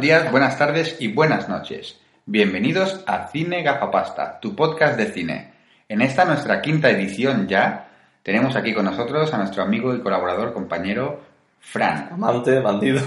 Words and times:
Buenos 0.00 0.18
días, 0.18 0.32
buenas 0.32 0.56
tardes 0.56 0.96
y 0.98 1.08
buenas 1.08 1.46
noches. 1.50 2.00
Bienvenidos 2.24 3.04
a 3.06 3.28
Cine 3.28 3.62
Gafapasta, 3.62 4.40
tu 4.40 4.56
podcast 4.56 4.96
de 4.96 5.12
cine. 5.12 5.52
En 5.90 6.00
esta 6.00 6.24
nuestra 6.24 6.62
quinta 6.62 6.88
edición 6.88 7.46
ya, 7.46 7.86
tenemos 8.22 8.56
aquí 8.56 8.72
con 8.72 8.86
nosotros 8.86 9.30
a 9.34 9.36
nuestro 9.36 9.62
amigo 9.62 9.94
y 9.94 10.00
colaborador 10.00 10.54
compañero 10.54 11.20
Fran. 11.58 12.08
Amante, 12.12 12.60
bandido. 12.60 13.02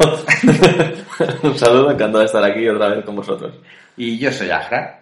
Un 1.41 1.58
saludo, 1.58 1.90
encantado 1.90 2.20
de 2.20 2.26
estar 2.26 2.44
aquí 2.44 2.70
otra 2.70 2.90
vez 2.90 3.03
con 3.03 3.16
vosotros. 3.16 3.55
Y 3.98 4.20
yo 4.20 4.31
soy 4.31 4.52
Ajra. 4.52 5.00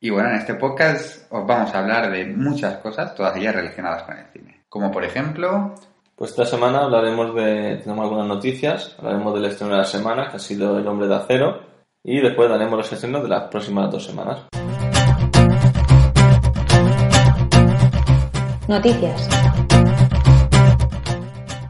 Y 0.00 0.08
bueno, 0.08 0.30
en 0.30 0.36
este 0.36 0.54
podcast 0.54 1.30
os 1.30 1.46
vamos 1.46 1.74
a 1.74 1.80
hablar 1.80 2.10
de 2.10 2.24
muchas 2.24 2.78
cosas, 2.78 3.14
todas 3.14 3.36
ellas 3.36 3.54
relacionadas 3.54 4.04
con 4.04 4.16
el 4.16 4.24
cine. 4.32 4.62
Como 4.70 4.90
por 4.90 5.04
ejemplo, 5.04 5.74
Pues 6.18 6.32
esta 6.32 6.44
semana 6.44 6.80
hablaremos 6.80 7.32
de. 7.32 7.76
Tenemos 7.76 8.02
algunas 8.02 8.26
noticias. 8.26 8.96
Hablaremos 8.98 9.34
del 9.34 9.44
estreno 9.44 9.74
de 9.74 9.78
la 9.78 9.84
semana, 9.84 10.28
que 10.28 10.36
ha 10.38 10.40
sido 10.40 10.76
El 10.76 10.88
Hombre 10.88 11.06
de 11.06 11.14
Acero. 11.14 11.60
Y 12.02 12.20
después 12.20 12.50
daremos 12.50 12.76
los 12.76 12.92
estrenos 12.92 13.22
de 13.22 13.28
las 13.28 13.44
próximas 13.44 13.88
dos 13.88 14.04
semanas. 14.04 14.40
Noticias. 18.66 19.28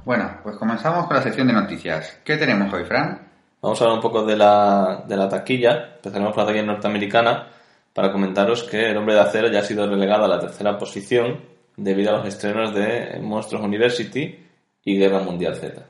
bueno, 0.07 0.41
pues 0.43 0.57
comenzamos 0.57 1.07
con 1.07 1.17
la 1.19 1.23
sección 1.23 1.47
de 1.47 1.53
noticias. 1.53 2.19
¿Qué 2.25 2.39
tenemos 2.39 2.73
hoy, 2.73 2.87
Fran? 2.87 3.29
Vamos 3.61 3.79
a 3.79 3.85
hablar 3.85 3.99
un 3.99 4.03
poco 4.03 4.25
de 4.25 4.35
la, 4.35 5.05
de 5.07 5.15
la 5.15 5.29
taquilla. 5.29 5.97
Empezaremos 5.97 6.33
por 6.33 6.45
la 6.45 6.47
taquilla 6.47 6.65
norteamericana 6.65 7.49
para 7.93 8.11
comentaros 8.11 8.63
que 8.63 8.93
El 8.93 8.97
Hombre 8.97 9.13
de 9.13 9.21
Acero 9.21 9.49
ya 9.49 9.59
ha 9.59 9.65
sido 9.65 9.87
relegado 9.87 10.25
a 10.25 10.29
la 10.29 10.41
tercera 10.41 10.79
posición 10.79 11.58
debido 11.79 12.11
a 12.15 12.19
los 12.19 12.27
estrenos 12.27 12.75
de 12.75 13.19
Monstruos 13.23 13.65
University 13.65 14.37
y 14.85 14.99
Guerra 14.99 15.21
Mundial 15.21 15.55
Z. 15.57 15.83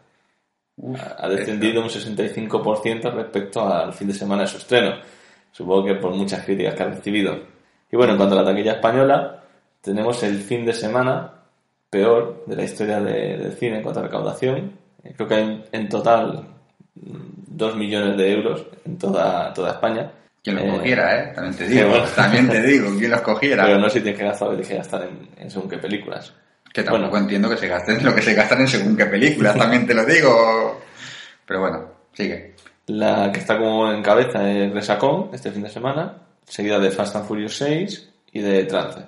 Uf, 0.77 1.01
Ha- 1.19 1.29
descendido 1.29 1.83
un 1.83 1.89
65% 1.89 3.11
respecto 3.13 3.67
al 3.67 3.93
fin 3.93 4.09
de 4.09 4.15
semana 4.15 4.43
de 4.43 4.49
su 4.49 4.59
estreno. 4.59 4.95
Supongo 5.51 5.87
que 5.87 5.95
por 5.97 6.13
muchas 6.15 6.45
críticas 6.45 6.75
que 6.75 6.83
ha 6.83 6.87
recibido. 6.89 7.37
Y 7.91 7.97
bueno, 7.97 8.13
en 8.13 8.19
cuanto 8.19 8.39
a 8.39 8.43
la 8.43 8.51
taquilla 8.51 8.73
española, 8.73 9.43
tenemos 9.81 10.23
el 10.23 10.39
fin 10.39 10.65
de 10.67 10.73
semana 10.75 11.33
peor 11.91 12.45
de 12.47 12.55
la 12.57 12.65
historia 12.65 13.01
de- 13.01 13.39
del 13.39 13.53
cine 13.55 13.79
en 13.79 13.83
cuanto 13.83 14.01
a 14.01 14.05
recaudación. 14.05 14.73
Eh, 15.03 15.15
Creo 15.17 15.27
que 15.27 15.35
hay 15.35 15.43
en- 15.45 15.65
en 15.73 15.89
total 15.89 16.45
2 16.95 17.75
millones 17.77 18.17
de 18.19 18.33
euros 18.33 18.67
en 18.85 18.99
toda, 18.99 19.53
toda 19.55 19.71
España. 19.73 20.11
Quien 20.57 20.67
los 20.67 20.75
Eh, 20.75 20.79
cogiera, 20.79 21.17
¿eh? 21.19 21.33
También 21.35 21.57
te 21.57 21.69
digo. 21.69 21.89
bueno. 21.89 22.05
También 22.15 22.49
te 22.49 22.63
digo, 22.63 22.97
quien 22.99 23.11
los 23.11 23.21
cogiera. 23.23 23.65
Pero 23.65 23.79
no 23.79 23.89
sé 23.89 23.99
si 23.99 24.01
tienes 24.03 24.19
que 24.21 24.27
gastar 24.27 24.49
tienes 24.51 24.69
que 24.69 24.77
gastar 24.77 25.03
en, 25.03 25.29
en 25.43 25.51
según 25.51 25.69
qué 25.69 25.79
películas. 25.79 26.33
Que 26.73 26.83
tampoco 26.83 27.09
Bueno. 27.11 27.25
entiendo 27.25 27.49
que 27.51 27.57
se 27.57 27.67
gasten 27.69 28.05
lo 28.05 28.15
que 28.15 28.23
se 28.23 28.35
gastan 28.35 28.61
en 28.61 28.69
según 28.69 28.97
qué 28.97 29.07
películas, 29.07 29.57
también 29.59 29.87
te 29.87 29.95
lo 29.95 30.05
digo. 30.05 30.81
Pero 31.47 31.61
bueno, 31.61 31.85
sigue. 32.13 32.55
La 32.87 33.31
que 33.33 33.41
está 33.41 33.57
como 33.59 33.91
en 33.93 34.03
cabeza 34.03 34.51
es 34.51 34.73
Resacón, 34.73 35.31
este 35.33 35.51
fin 35.51 35.63
de 35.63 35.71
semana, 35.71 36.15
seguida 36.47 36.79
de 36.79 36.91
Fast 36.91 37.17
and 37.17 37.27
Furious 37.27 37.57
6 37.57 38.11
y 38.33 38.41
de 38.41 38.65
Trance. 38.65 39.01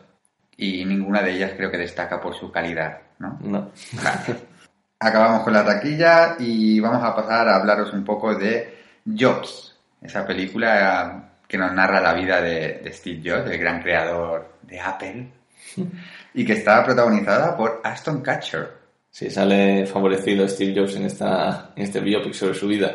Y 0.56 0.84
ninguna 0.84 1.22
de 1.22 1.32
ellas 1.32 1.52
creo 1.56 1.70
que 1.70 1.78
destaca 1.78 2.20
por 2.20 2.34
su 2.34 2.50
calidad, 2.52 2.98
¿no? 3.18 3.38
No. 3.40 3.70
Vale. 3.92 4.36
Acabamos 5.02 5.42
con 5.44 5.54
la 5.54 5.64
taquilla 5.64 6.36
y 6.38 6.78
vamos 6.78 7.02
a 7.02 7.14
pasar 7.16 7.48
a 7.48 7.56
hablaros 7.56 7.90
un 7.94 8.04
poco 8.04 8.34
de 8.34 8.78
Jobs, 9.18 9.74
esa 10.02 10.26
película 10.26 11.29
que 11.50 11.58
nos 11.58 11.72
narra 11.72 12.00
la 12.00 12.14
vida 12.14 12.40
de, 12.40 12.80
de 12.82 12.92
Steve 12.92 13.20
Jobs, 13.24 13.50
el 13.50 13.58
gran 13.58 13.82
creador 13.82 14.54
de 14.62 14.80
Apple, 14.80 15.26
y 16.34 16.44
que 16.44 16.52
está 16.52 16.84
protagonizada 16.84 17.56
por 17.56 17.80
Aston 17.82 18.22
Catcher. 18.22 18.78
Sí, 19.10 19.28
sale 19.28 19.84
favorecido 19.86 20.46
Steve 20.46 20.72
Jobs 20.80 20.94
en, 20.94 21.06
esta, 21.06 21.72
en 21.74 21.82
este 21.82 21.98
biopic 21.98 22.32
sobre 22.34 22.54
su 22.54 22.68
vida. 22.68 22.92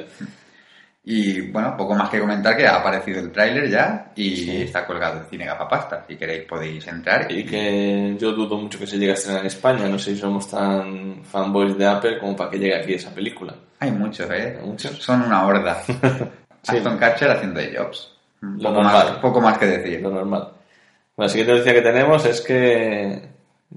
Y 1.08 1.52
bueno, 1.52 1.76
poco 1.78 1.94
más 1.94 2.10
que 2.10 2.20
comentar 2.20 2.58
que 2.58 2.66
ha 2.66 2.78
aparecido 2.78 3.20
el 3.20 3.32
tráiler 3.32 3.70
ya 3.70 4.12
y 4.16 4.36
Sí. 4.38 4.62
está 4.64 4.88
colgado 4.88 5.20
en 5.20 5.26
Cine 5.26 5.46
Gafapasta. 5.46 6.04
Si 6.08 6.16
queréis 6.16 6.46
podéis 6.46 6.88
entrar 6.88 7.32
Y 7.32 7.46
que 7.46 8.16
yo 8.18 8.32
dudo 8.32 8.58
mucho 8.58 8.80
que 8.80 8.88
se 8.88 8.98
llegue 8.98 9.12
a 9.12 9.14
estrenar 9.16 9.42
en 9.42 9.48
España. 9.48 9.88
No 9.88 10.00
sé 10.00 10.16
si 10.16 10.18
somos 10.22 10.50
tan 10.50 11.24
fanboys 11.24 11.78
de 11.78 11.86
Apple 11.86 12.18
como 12.18 12.36
para 12.36 12.50
que 12.50 12.58
llegue 12.58 12.76
aquí 12.76 12.94
esa 12.96 13.14
película. 13.14 13.54
Hay 13.80 13.92
muchos, 13.92 14.28
¿eh? 14.32 14.58
Muchos. 14.64 14.94
Son 15.04 15.22
una 15.22 15.46
horda. 15.46 15.84
Sí. 16.66 16.78
Aston 16.78 16.98
Catcher 16.98 17.30
haciendo 17.30 17.60
de 17.60 17.78
Jobs. 17.78 18.15
Lo 18.58 18.70
Poco 18.70 18.84
normal. 18.84 19.08
más, 19.08 19.18
poco 19.20 19.42
más 19.42 19.58
que 19.58 19.66
decir. 19.66 20.02
Lo 20.02 20.10
normal. 20.10 20.50
Bueno, 21.16 21.28
la 21.28 21.30
siguiente 21.30 21.54
noticia 21.54 21.74
que 21.74 21.82
tenemos 21.82 22.26
es 22.26 22.42
que, 22.42 23.30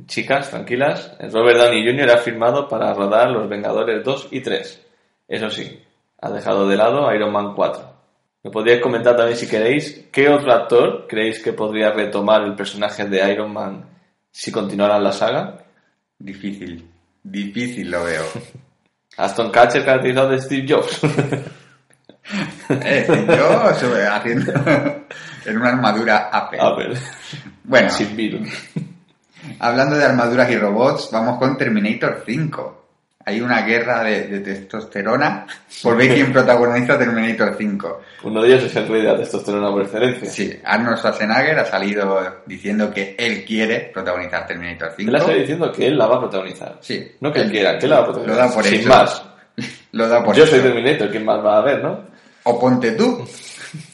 chicas, 0.06 0.50
tranquilas, 0.50 1.16
Robert 1.32 1.58
Downey 1.58 1.84
Jr. 1.84 2.10
ha 2.10 2.18
firmado 2.18 2.68
para 2.68 2.92
rodar 2.94 3.30
Los 3.30 3.48
Vengadores 3.48 4.04
2 4.04 4.28
y 4.32 4.40
3. 4.40 4.86
Eso 5.28 5.50
sí, 5.50 5.82
ha 6.20 6.30
dejado 6.30 6.68
de 6.68 6.76
lado 6.76 7.12
Iron 7.14 7.32
Man 7.32 7.54
4. 7.54 7.98
Me 8.44 8.50
podríais 8.50 8.80
comentar 8.80 9.16
también 9.16 9.36
si 9.36 9.48
queréis 9.48 10.06
qué 10.12 10.28
otro 10.28 10.52
actor 10.52 11.06
creéis 11.08 11.42
que 11.42 11.52
podría 11.52 11.90
retomar 11.90 12.42
el 12.42 12.54
personaje 12.54 13.04
de 13.04 13.32
Iron 13.32 13.52
Man 13.52 13.84
si 14.30 14.50
continuara 14.52 14.98
la 14.98 15.12
saga. 15.12 15.58
Difícil. 16.18 16.88
Difícil 17.22 17.90
lo 17.90 18.04
veo. 18.04 18.24
Aston 19.16 19.50
Catcher 19.50 19.84
caracterizado 19.84 20.30
de 20.30 20.40
Steve 20.40 20.66
Jobs. 20.68 21.00
Eh, 22.68 23.06
yo 23.28 23.62
haciendo 24.12 24.52
en 25.44 25.56
una 25.58 25.68
armadura 25.70 26.28
Apple. 26.32 26.58
Bueno, 27.64 27.90
sin 27.90 28.14
virus. 28.16 28.48
hablando 29.58 29.96
de 29.96 30.04
armaduras 30.04 30.50
y 30.50 30.56
robots, 30.56 31.08
vamos 31.12 31.38
con 31.38 31.56
Terminator 31.56 32.22
5. 32.26 32.74
Hay 33.24 33.42
una 33.42 33.60
guerra 33.60 34.02
de, 34.04 34.26
de 34.26 34.40
testosterona 34.40 35.46
por 35.82 35.98
ver 35.98 36.14
quién 36.14 36.32
protagoniza 36.32 36.98
Terminator 36.98 37.54
5. 37.58 38.00
Uno 38.24 38.40
de 38.40 38.48
ellos 38.48 38.64
es 38.64 38.76
el 38.76 38.88
rey 38.88 39.02
de 39.02 39.08
la 39.12 39.18
testosterona 39.18 39.70
por 39.70 39.82
excelencia. 39.82 40.30
Sí, 40.30 40.58
Arnold 40.64 40.96
Schwarzenegger 40.96 41.58
ha 41.58 41.64
salido 41.66 42.42
diciendo 42.46 42.90
que 42.90 43.14
él 43.18 43.44
quiere 43.44 43.90
protagonizar 43.92 44.46
Terminator 44.46 44.92
5. 44.96 45.10
Él 45.10 45.16
ha 45.16 45.20
salido 45.20 45.40
diciendo 45.40 45.72
que 45.72 45.86
él 45.88 45.98
la 45.98 46.06
va 46.06 46.16
a 46.16 46.20
protagonizar. 46.20 46.78
Sí. 46.80 47.16
No 47.20 47.30
que 47.30 47.40
él 47.42 47.50
quiera, 47.50 47.78
que 47.78 47.84
él 47.84 47.90
la 47.90 47.96
va 47.96 48.02
a 48.02 48.06
protagonizar. 48.06 48.36
Lo 48.42 48.48
da 48.48 48.54
por 48.54 48.64
Sin 48.64 48.74
hecho. 48.80 48.88
más. 48.88 49.22
Lo 49.92 50.08
da 50.08 50.24
por 50.24 50.34
Yo 50.34 50.44
hecho. 50.44 50.52
soy 50.52 50.60
Terminator, 50.62 51.10
¿quién 51.10 51.24
más 51.26 51.44
va 51.44 51.58
a 51.58 51.62
ver, 51.62 51.82
no? 51.82 52.04
O 52.48 52.58
ponte 52.58 52.92
tú. 52.92 53.24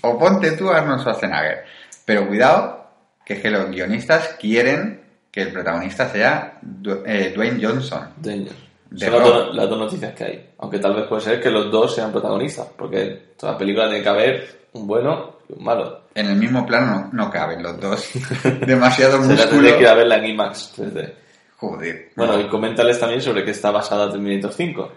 O 0.02 0.18
ponte 0.18 0.52
tú 0.52 0.70
Arnold 0.70 1.00
Schwarzenegger. 1.00 1.64
Pero 2.04 2.28
cuidado, 2.28 2.86
que 3.24 3.34
es 3.34 3.40
que 3.40 3.50
los 3.50 3.68
guionistas 3.70 4.36
quieren 4.40 5.02
que 5.30 5.42
el 5.42 5.52
protagonista 5.52 6.08
sea 6.08 6.60
eh, 7.06 7.32
Dwayne 7.34 7.64
Johnson. 7.64 8.10
Danger. 8.16 8.52
De 8.90 9.06
Son 9.06 9.14
las 9.18 9.24
dos, 9.28 9.54
las 9.56 9.68
dos 9.68 9.78
noticias 9.78 10.14
que 10.14 10.24
hay. 10.24 10.50
Aunque 10.58 10.78
tal 10.78 10.94
vez 10.94 11.06
puede 11.08 11.22
ser 11.22 11.40
que 11.40 11.50
los 11.50 11.68
dos 11.72 11.92
sean 11.96 12.12
protagonistas. 12.12 12.68
Porque 12.76 13.34
toda 13.36 13.58
película 13.58 13.88
tiene 13.88 14.04
que 14.04 14.08
haber 14.08 14.68
un 14.74 14.86
bueno 14.86 15.38
y 15.48 15.54
un 15.54 15.64
malo. 15.64 16.02
En 16.14 16.28
el 16.28 16.36
mismo 16.36 16.64
plano 16.64 17.10
no, 17.12 17.24
no 17.24 17.30
caben 17.30 17.60
los 17.60 17.80
dos. 17.80 18.08
Demasiado 18.66 19.20
Se 19.22 19.34
la 19.34 19.34
músculo. 19.34 19.76
que 19.76 19.80
ir 19.80 19.88
a 19.88 19.94
verla 19.94 20.16
en 20.18 20.26
IMAX 20.26 20.78
3D. 20.78 21.12
Joder. 21.56 22.10
Bueno, 22.14 22.38
y 22.40 22.48
coméntales 22.48 23.00
también 23.00 23.20
sobre 23.20 23.44
qué 23.44 23.50
está 23.50 23.72
basada 23.72 24.10
Terminator 24.12 24.52
5. 24.52 24.92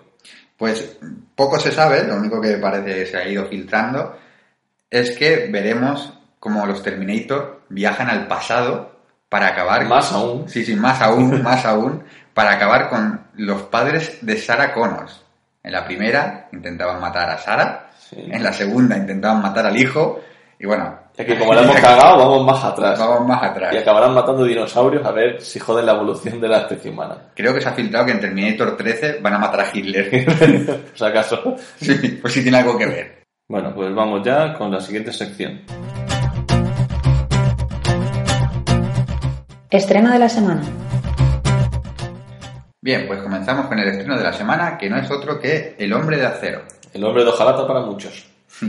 Pues 0.57 0.97
poco 1.35 1.59
se 1.59 1.71
sabe, 1.71 2.03
lo 2.03 2.15
único 2.15 2.41
que 2.41 2.57
parece 2.57 2.95
que 2.95 3.05
se 3.05 3.17
ha 3.17 3.27
ido 3.27 3.45
filtrando 3.45 4.17
es 4.89 5.11
que 5.17 5.47
veremos 5.51 6.13
como 6.39 6.65
los 6.65 6.81
Terminator 6.81 7.61
viajan 7.69 8.09
al 8.09 8.27
pasado 8.27 8.97
para 9.29 9.47
acabar 9.49 9.85
Más 9.85 10.11
aún. 10.13 10.47
Sí, 10.49 10.63
sí, 10.65 10.75
más 10.75 11.01
aún, 11.01 11.41
más 11.43 11.65
aún, 11.65 12.03
para 12.33 12.53
acabar 12.53 12.89
con 12.89 13.21
los 13.35 13.63
padres 13.63 14.19
de 14.21 14.37
Sarah 14.37 14.73
Connors. 14.73 15.21
En 15.63 15.73
la 15.73 15.85
primera 15.85 16.47
intentaban 16.51 17.01
matar 17.01 17.29
a 17.29 17.37
Sarah, 17.37 17.83
Sí. 17.99 18.15
en 18.31 18.41
la 18.41 18.53
segunda 18.53 18.95
intentaban 18.95 19.41
matar 19.41 19.65
al 19.65 19.75
hijo, 19.75 20.21
y 20.57 20.65
bueno, 20.65 20.97
Es 21.17 21.25
que 21.25 21.39
como 21.39 21.51
la 21.53 21.63
hemos 21.63 21.75
cagado, 21.81 22.17
vamos 22.19 22.45
más 22.45 22.63
atrás. 22.63 22.99
vamos 22.99 23.27
más 23.27 23.41
atrás. 23.41 23.73
Y 23.73 23.77
acabarán 23.77 24.13
matando 24.13 24.43
dinosaurios 24.43 25.03
a 25.03 25.11
ver 25.11 25.41
si 25.41 25.57
joden 25.57 25.87
la 25.87 25.93
evolución 25.93 26.39
de 26.39 26.47
la 26.47 26.59
especie 26.59 26.91
humana. 26.91 27.17
Creo 27.35 27.55
que 27.55 27.61
se 27.61 27.69
ha 27.69 27.73
filtrado 27.73 28.05
que 28.05 28.11
en 28.11 28.19
Terminator 28.19 28.77
13 28.77 29.19
van 29.19 29.33
a 29.33 29.39
matar 29.39 29.61
a 29.61 29.69
Hitler. 29.73 30.25
Por 30.65 30.97
si 30.97 31.05
acaso. 31.05 31.55
sí, 31.77 32.19
pues 32.21 32.33
sí 32.33 32.43
tiene 32.43 32.59
algo 32.59 32.77
que 32.77 32.85
ver. 32.85 33.23
Bueno, 33.49 33.73
pues 33.73 33.93
vamos 33.95 34.21
ya 34.23 34.53
con 34.53 34.71
la 34.71 34.79
siguiente 34.79 35.11
sección. 35.11 35.61
Estreno 39.69 40.11
de 40.11 40.19
la 40.19 40.29
semana. 40.29 40.61
Bien, 42.79 43.05
pues 43.07 43.21
comenzamos 43.21 43.65
con 43.65 43.79
el 43.79 43.87
estreno 43.87 44.17
de 44.17 44.23
la 44.23 44.33
semana, 44.33 44.77
que 44.77 44.89
no 44.89 44.97
es 44.97 45.09
otro 45.09 45.39
que 45.39 45.75
El 45.79 45.91
Hombre 45.93 46.17
de 46.17 46.27
Acero. 46.27 46.61
El 46.93 47.03
hombre 47.03 47.23
de 47.23 47.29
hojalata 47.31 47.65
para 47.65 47.81
muchos. 47.81 48.27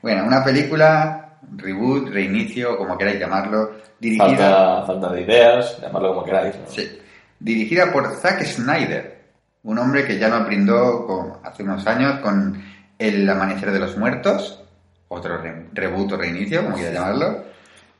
Bueno, 0.00 0.24
una 0.24 0.44
película, 0.44 1.27
reboot, 1.56 2.08
reinicio, 2.10 2.76
como 2.76 2.96
queráis 2.98 3.18
llamarlo, 3.20 3.72
dirigida... 3.98 4.26
Falta, 4.26 4.86
falta 4.86 5.12
de 5.12 5.22
ideas, 5.22 5.78
llamarlo 5.80 6.14
como 6.14 6.24
queráis. 6.24 6.56
¿no? 6.56 6.66
Sí. 6.68 6.98
Dirigida 7.40 7.92
por 7.92 8.12
Zack 8.16 8.42
Snyder, 8.44 9.18
un 9.62 9.78
hombre 9.78 10.04
que 10.04 10.18
ya 10.18 10.28
nos 10.28 10.46
brindó 10.46 11.06
con- 11.06 11.32
hace 11.44 11.62
unos 11.62 11.86
años 11.86 12.20
con 12.20 12.62
El 12.98 13.28
Amanecer 13.28 13.70
de 13.70 13.78
los 13.78 13.96
Muertos, 13.96 14.62
otro 15.08 15.38
re- 15.38 15.66
reboot 15.72 16.12
o 16.12 16.16
reinicio, 16.16 16.62
como 16.64 16.76
quieras 16.76 16.94
llamarlo, 16.94 17.44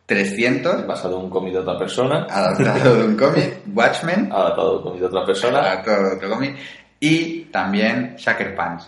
300, 0.07 0.87
Basado 0.87 1.19
en 1.19 1.25
un 1.25 1.31
cómic 1.31 1.53
de 1.53 1.59
otra 1.61 1.79
persona, 1.79 2.27
adaptado 2.31 2.97
de 2.97 3.05
un 3.05 3.17
cómic, 3.19 3.61
Watchmen, 3.75 4.31
adaptado 4.33 4.71
de 4.73 4.77
un 4.79 4.83
cómic 4.85 5.01
de 5.01 5.07
otra 5.07 5.25
persona. 5.27 5.59
adaptado 5.61 6.03
de 6.11 6.17
otro 6.17 6.31
cómic, 6.31 6.57
y 7.01 7.45
también 7.45 8.15
Sucker 8.19 8.55
Punch. 8.57 8.83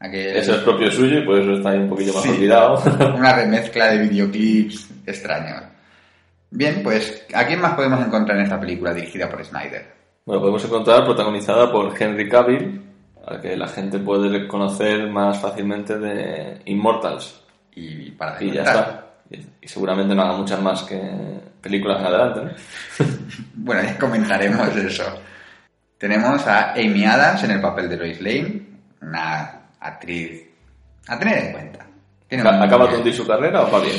Aquel- 0.00 0.36
Eso 0.36 0.52
es 0.56 0.58
propio 0.58 0.90
suyo 0.90 1.18
y 1.20 1.24
por 1.24 1.38
eso 1.40 1.52
está 1.54 1.70
ahí 1.70 1.78
un 1.78 1.88
poquillo 1.88 2.12
más 2.14 2.22
Sí. 2.22 2.28
olvidado. 2.30 2.82
Una 3.16 3.34
remezcla 3.34 3.86
de 3.86 3.98
videoclips 4.08 4.90
extraños. 5.06 5.62
Bien, 6.50 6.80
pues, 6.82 7.26
¿a 7.34 7.44
quién 7.46 7.60
más 7.60 7.74
podemos 7.74 8.04
encontrar 8.04 8.38
en 8.38 8.44
esta 8.44 8.60
película 8.60 8.92
dirigida 8.94 9.28
por 9.28 9.44
Snyder? 9.44 9.86
Bueno, 10.24 10.40
podemos 10.40 10.64
encontrar 10.64 11.04
protagonizada 11.04 11.70
por 11.72 11.94
Henry 12.00 12.28
Cavill, 12.28 12.82
al 13.26 13.40
que 13.40 13.56
la 13.56 13.68
gente 13.68 13.98
puede 13.98 14.46
conocer 14.46 15.08
más 15.10 15.38
fácilmente 15.40 15.98
de 15.98 16.60
Immortals. 16.66 17.42
Y 17.74 18.10
para 18.12 18.42
Y 18.42 18.52
ya 18.52 18.62
está. 18.62 19.06
Y, 19.30 19.36
y 19.62 19.68
seguramente 19.68 20.14
no 20.14 20.22
haga 20.22 20.36
muchas 20.36 20.60
más 20.62 20.82
que 20.84 21.00
películas 21.60 22.00
en 22.00 22.06
adelante, 22.06 22.40
¿no? 22.44 23.06
Bueno, 23.54 23.82
ya 23.82 23.98
comentaremos 23.98 24.76
eso. 24.76 25.02
Tenemos 25.98 26.46
a 26.46 26.72
Amy 26.74 27.04
Adams 27.04 27.42
en 27.44 27.50
el 27.52 27.60
papel 27.60 27.88
de 27.88 27.96
Lois 27.96 28.20
Lane, 28.20 28.62
una 29.02 29.55
actriz 29.80 30.42
a 31.08 31.18
tener 31.18 31.38
en 31.46 31.52
cuenta. 31.52 31.86
Tiene 32.28 32.42
un- 32.48 32.62
¿Acaba 32.62 32.86
de 32.88 32.96
hundir 32.98 33.14
su 33.14 33.26
carrera 33.26 33.62
o 33.62 33.70
va 33.70 33.80
bien? 33.80 33.96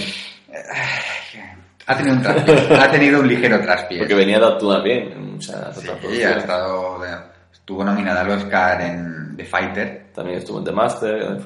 Ha 1.85 1.95
tenido 1.95 2.15
un 2.17 2.21
traspié, 2.21 2.77
ha 2.77 2.91
tenido 2.91 3.19
un 3.21 3.27
ligero 3.27 3.61
traspié. 3.61 3.99
Porque 3.99 4.15
venía 4.15 4.39
de 4.39 4.45
actuar 4.45 4.83
bien 4.83 5.11
en 5.13 5.31
muchas 5.33 5.55
otras 5.77 5.97
Sí, 6.09 6.21
ha 6.23 6.31
estado, 6.37 6.99
estuvo 7.53 7.83
nominada 7.83 8.21
al 8.21 8.31
Oscar 8.31 8.81
en 8.81 9.35
The 9.37 9.45
Fighter. 9.45 10.07
También 10.13 10.39
estuvo 10.39 10.59
en 10.59 10.65
The 10.65 10.71
Master. 10.71 11.37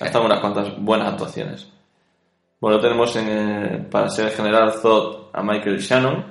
Ha 0.00 0.04
estado 0.06 0.24
unas 0.26 0.38
cuantas 0.40 0.68
buenas 0.78 1.08
actuaciones. 1.12 1.66
Bueno, 2.60 2.78
tenemos 2.78 3.14
en, 3.16 3.26
eh, 3.28 3.86
para 3.90 4.08
ser 4.10 4.26
el 4.26 4.32
general 4.32 4.72
Zod 4.74 5.30
a 5.32 5.42
Michael 5.42 5.78
Shannon. 5.78 6.24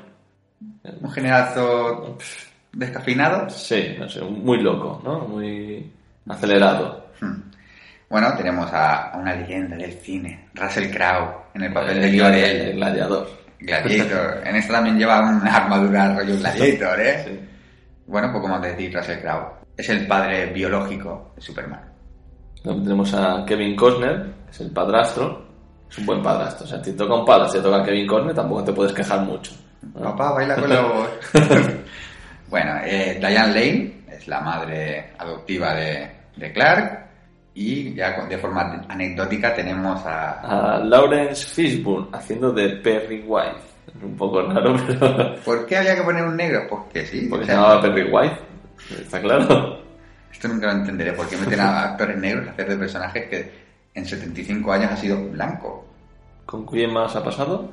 Un 1.01 1.11
generalazo 1.11 2.17
descafeinado. 2.71 3.49
Sí, 3.49 3.95
no 3.99 4.07
sé, 4.07 4.21
muy 4.21 4.61
loco, 4.61 5.01
¿no? 5.03 5.19
Muy 5.27 5.91
acelerado. 6.29 7.07
Hmm. 7.19 7.49
Bueno, 8.09 8.33
tenemos 8.35 8.69
a, 8.73 9.11
una 9.15 9.35
leyenda 9.35 9.75
del 9.77 9.93
cine, 9.93 10.49
Russell 10.55 10.89
Crowe, 10.89 11.51
en 11.53 11.63
el 11.63 11.73
papel 11.73 12.01
de 12.01 12.09
El 12.09 12.19
Jor-El, 12.19 12.75
gladiador. 12.75 13.29
Gladiator. 13.59 14.41
En 14.45 14.55
esto 14.55 14.73
también 14.73 14.97
lleva 14.97 15.19
una 15.19 15.55
armadura 15.55 16.15
rollo 16.15 16.37
Gladiator, 16.37 16.99
¿eh? 17.01 17.23
Sí. 17.25 17.39
Bueno, 18.07 18.31
poco 18.33 18.47
más 18.47 18.61
decir 18.61 18.93
Russell 18.93 19.19
Crowe. 19.19 19.59
Es 19.77 19.89
el 19.89 20.07
padre 20.07 20.47
biológico 20.47 21.33
de 21.35 21.41
Superman. 21.41 21.81
Luego 22.63 22.81
tenemos 22.81 23.13
a 23.13 23.45
Kevin 23.45 23.75
Costner, 23.75 24.33
que 24.45 24.51
es 24.51 24.59
el 24.61 24.71
padrastro. 24.71 25.47
Es 25.89 25.97
un 25.99 26.05
buen 26.05 26.21
padrastro. 26.21 26.65
O 26.65 26.67
sea, 26.67 26.83
si 26.83 26.93
toca 26.93 27.13
un 27.13 27.25
padrastro, 27.25 27.61
si 27.61 27.63
toca 27.63 27.81
a 27.81 27.85
Kevin 27.85 28.07
Costner, 28.07 28.35
tampoco 28.35 28.63
te 28.63 28.73
puedes 28.73 28.93
quejar 28.93 29.21
mucho. 29.21 29.53
¿no? 29.93 30.01
Papá, 30.01 30.33
baila 30.33 30.55
con 30.55 30.69
los... 30.69 31.09
bueno, 32.49 32.79
eh, 32.83 33.17
Diane 33.19 33.53
Lane 33.53 34.01
es 34.09 34.27
la 34.27 34.41
madre 34.41 35.13
adoptiva 35.17 35.75
de, 35.75 36.11
de 36.35 36.51
Clark. 36.51 37.08
Y 37.53 37.93
ya 37.93 38.25
de 38.25 38.37
forma 38.37 38.85
anecdótica 38.87 39.53
tenemos 39.53 40.05
a... 40.05 40.75
A 40.75 40.79
Lawrence 40.79 41.45
Fishburne, 41.45 42.07
haciendo 42.13 42.51
de 42.51 42.69
Perry 42.77 43.23
White. 43.25 43.57
Es 43.87 44.03
un 44.03 44.15
poco 44.15 44.41
raro, 44.43 44.75
pero... 44.87 45.35
¿Por 45.43 45.65
qué 45.65 45.77
había 45.77 45.95
que 45.95 46.03
poner 46.03 46.23
un 46.23 46.37
negro? 46.37 46.67
Pues 46.69 46.81
que 46.93 47.05
sí. 47.05 47.27
Porque 47.29 47.43
o 47.43 47.47
se 47.47 47.53
llamaba 47.53 47.81
Perry 47.81 48.09
White. 48.11 48.37
Está 49.01 49.19
claro. 49.21 49.79
Esto 50.31 50.47
nunca 50.47 50.67
lo 50.67 50.79
entenderé. 50.79 51.13
¿Por 51.13 51.27
qué 51.27 51.37
meten 51.37 51.59
a 51.59 51.83
actores 51.83 52.17
negros 52.17 52.47
a 52.47 52.51
hacer 52.51 52.69
de 52.69 52.77
personajes 52.77 53.29
que 53.29 53.51
en 53.93 54.05
75 54.05 54.71
años 54.71 54.91
ha 54.91 54.97
sido 54.97 55.21
blanco? 55.29 55.85
¿Con 56.45 56.65
quién 56.65 56.93
más 56.93 57.15
ha 57.15 57.23
pasado? 57.23 57.71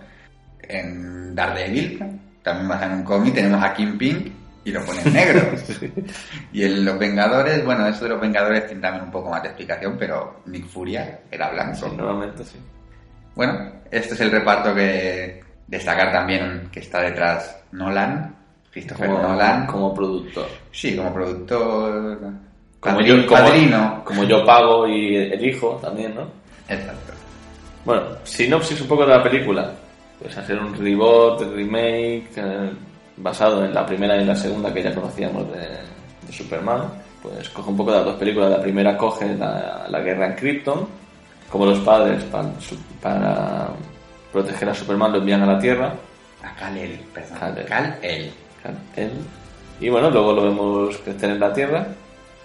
En 0.62 1.34
Daredevil, 1.34 1.98
también 2.42 2.68
basado 2.68 2.92
en 2.92 2.98
un 2.98 3.04
cómic, 3.04 3.34
tenemos 3.34 3.62
a 3.62 3.72
Kingpin 3.72 4.45
y 4.66 4.72
lo 4.72 4.84
ponen 4.84 5.12
negro. 5.12 5.40
Y 6.52 6.64
en 6.64 6.84
Los 6.84 6.98
Vengadores, 6.98 7.64
bueno, 7.64 7.86
eso 7.86 8.04
de 8.04 8.10
Los 8.10 8.20
Vengadores 8.20 8.66
tiene 8.66 8.82
también 8.82 9.04
un 9.04 9.10
poco 9.12 9.30
más 9.30 9.40
de 9.42 9.48
explicación, 9.48 9.96
pero 9.96 10.40
Nick 10.46 10.66
Furia 10.66 11.20
era 11.30 11.50
blanco. 11.50 11.88
Sí, 11.88 11.96
normalmente 11.96 12.44
sí. 12.44 12.58
Bueno, 13.36 13.72
este 13.90 14.14
es 14.14 14.20
el 14.20 14.32
reparto 14.32 14.74
que 14.74 15.40
destacar 15.68 16.10
también 16.10 16.68
que 16.72 16.80
está 16.80 17.00
detrás 17.02 17.62
Nolan, 17.72 18.34
Christopher 18.72 19.08
Como, 19.08 19.22
Nolan. 19.22 19.66
como 19.66 19.94
productor. 19.94 20.48
Sí, 20.72 20.96
como 20.96 21.14
productor. 21.14 22.18
Como 22.80 22.96
padrino, 22.96 23.16
yo, 23.16 23.26
como, 23.26 23.40
padrino. 23.40 24.02
como 24.04 24.24
yo 24.24 24.44
pago 24.44 24.88
y 24.88 25.16
elijo 25.16 25.78
también, 25.80 26.14
¿no? 26.14 26.22
Exacto. 26.68 27.12
Bueno, 27.84 28.02
sinopsis 28.24 28.80
un 28.80 28.88
poco 28.88 29.06
de 29.06 29.16
la 29.16 29.22
película. 29.22 29.72
Pues 30.20 30.36
hacer 30.36 30.58
un 30.58 30.74
reboot, 30.74 31.42
remake, 31.54 32.30
eh, 32.36 32.70
basado 33.16 33.64
en 33.64 33.72
la 33.74 33.86
primera 33.86 34.16
y 34.16 34.24
la 34.24 34.36
segunda 34.36 34.72
que 34.72 34.82
ya 34.82 34.94
conocíamos 34.94 35.50
de, 35.52 35.58
de 35.58 36.32
Superman. 36.32 36.82
Pues 37.22 37.48
coge 37.50 37.70
un 37.70 37.76
poco 37.76 37.90
de 37.90 37.96
las 37.98 38.06
dos 38.06 38.16
películas. 38.16 38.50
La 38.50 38.62
primera 38.62 38.96
coge 38.96 39.34
la, 39.34 39.86
la 39.88 40.00
guerra 40.00 40.26
en 40.26 40.34
Krypton, 40.34 40.86
como 41.50 41.66
los 41.66 41.78
padres 41.80 42.22
para, 42.24 42.50
para 43.00 43.68
proteger 44.32 44.68
a 44.68 44.74
Superman 44.74 45.12
lo 45.12 45.18
envían 45.18 45.42
a 45.42 45.46
la 45.46 45.58
Tierra. 45.58 45.94
A 46.42 46.54
Kal-El, 46.54 46.98
perdón. 47.12 47.38
Kal-El. 47.66 48.32
Kal-El. 48.62 49.10
Y 49.80 49.88
bueno, 49.88 50.10
luego 50.10 50.32
lo 50.32 50.42
vemos 50.42 50.96
crecer 50.98 51.30
en 51.30 51.40
la 51.40 51.52
Tierra 51.52 51.86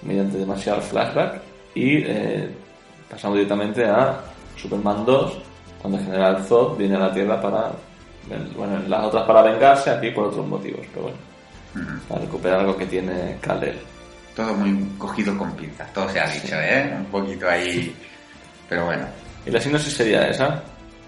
mediante 0.01 0.37
demasiado 0.37 0.81
flashback 0.81 1.41
y 1.75 1.97
eh, 1.97 2.49
pasamos 3.09 3.37
directamente 3.37 3.85
a 3.85 4.19
Superman 4.57 5.05
2 5.05 5.37
cuando 5.81 5.99
el 5.99 6.05
general 6.05 6.43
Zod 6.43 6.77
viene 6.77 6.95
a 6.95 6.99
la 6.99 7.13
Tierra 7.13 7.41
para 7.41 7.71
bueno, 8.55 8.77
en 8.77 8.89
las 8.89 9.05
otras 9.05 9.25
para 9.25 9.41
vengarse, 9.41 9.89
aquí 9.89 10.11
por 10.11 10.27
otros 10.27 10.45
motivos, 10.47 10.85
pero 10.93 11.03
bueno, 11.03 11.99
para 12.07 12.21
recuperar 12.21 12.59
algo 12.59 12.77
que 12.77 12.85
tiene 12.85 13.37
Kal-El. 13.41 13.77
Todo 14.35 14.53
muy 14.53 14.97
cogido 14.97 15.37
con 15.37 15.51
pinzas, 15.53 15.91
todo 15.93 16.07
se 16.09 16.19
ha 16.19 16.27
dicho, 16.27 16.55
¿eh? 16.55 16.93
Un 16.97 17.05
poquito 17.05 17.49
ahí. 17.49 17.93
Pero 18.69 18.85
bueno. 18.85 19.05
Y 19.45 19.51
la 19.51 19.59
sinopsis 19.59 19.93
sería 19.93 20.29
esa. 20.29 20.63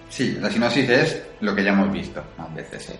Sí, 0.10 0.38
la 0.42 0.50
sinopsis 0.50 0.89
es 0.89 1.24
lo 1.39 1.56
que 1.56 1.63
ya 1.63 1.71
hemos 1.71 1.92
visto 1.92 2.21
más 2.38 2.54
veces. 2.54 2.89
¿eh? 2.89 3.00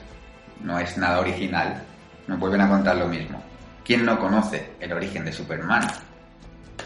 No 0.62 0.80
es 0.80 0.98
nada 0.98 1.19
original. 1.19 1.83
Nos 2.27 2.39
vuelven 2.39 2.62
a 2.62 2.69
contar 2.69 2.95
lo 2.95 3.07
mismo. 3.07 3.42
¿Quién 3.83 4.06
no 4.06 4.18
conoce 4.18 4.71
el 4.80 4.94
origen 4.94 5.25
de 5.25 5.33
Superman? 5.33 5.86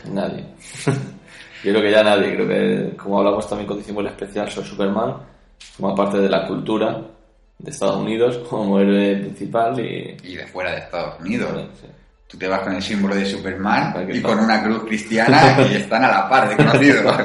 Nadie. 0.06 0.44
Yo 1.64 1.72
creo 1.72 1.82
que 1.82 1.92
ya 1.92 2.04
nadie, 2.04 2.36
creo 2.36 2.48
que 2.48 2.98
como 2.98 3.20
hablamos 3.20 3.48
también 3.48 3.68
cuando 3.68 3.84
hicimos 3.84 4.02
el 4.02 4.12
especial 4.12 4.50
sobre 4.50 4.68
Superman, 4.70 5.16
forma 5.60 5.96
parte 5.96 6.18
de 6.20 6.30
la 6.30 6.48
cultura 6.48 7.02
de 7.60 7.72
Estados 7.72 7.98
Unidos 7.98 8.38
como 8.50 8.80
héroe 8.80 9.16
principal 9.18 9.80
y... 9.80 10.18
Y 10.24 10.36
de 10.36 10.48
fuera 10.48 10.72
de 10.72 10.80
Estados 10.80 11.20
Unidos. 11.20 11.70
sí. 11.82 11.88
Tú 12.28 12.38
te 12.38 12.48
vas 12.48 12.60
con 12.60 12.74
el 12.74 12.82
símbolo 12.82 13.16
de 13.16 13.26
Superman 13.26 14.06
y 14.12 14.22
con 14.22 14.38
una 14.40 14.62
cruz 14.62 14.84
cristiana 14.84 15.58
y 15.72 15.76
están 15.76 16.04
a 16.04 16.10
la 16.10 16.30
par 16.30 16.50
de 16.50 16.58
conocidos. 16.58 17.16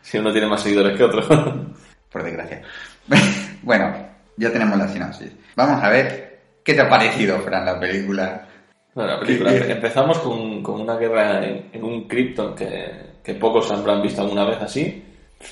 Si 0.00 0.16
uno 0.16 0.32
tiene 0.32 0.46
más 0.46 0.62
seguidores 0.62 0.96
que 0.96 1.04
otro. 1.04 1.22
Por 2.10 2.22
desgracia. 2.24 2.62
bueno, 3.62 3.94
ya 4.38 4.50
tenemos 4.50 4.78
la 4.78 4.88
sinopsis. 4.88 5.30
Vamos 5.54 5.82
a 5.84 5.90
ver 5.90 6.40
qué 6.64 6.72
te 6.72 6.80
ha 6.80 6.88
parecido, 6.88 7.38
Fran, 7.40 7.66
la 7.66 7.78
película. 7.78 8.46
Bueno, 8.94 9.12
la 9.12 9.20
película. 9.20 9.52
Empezamos 9.54 10.18
con, 10.20 10.62
con 10.62 10.80
una 10.80 10.96
guerra 10.96 11.44
en, 11.46 11.68
en 11.72 11.84
un 11.84 12.08
Krypton 12.08 12.54
que, 12.54 13.10
que 13.22 13.34
pocos 13.34 13.70
habrán 13.70 14.00
visto 14.02 14.22
alguna 14.22 14.46
vez 14.46 14.60
así. 14.62 15.04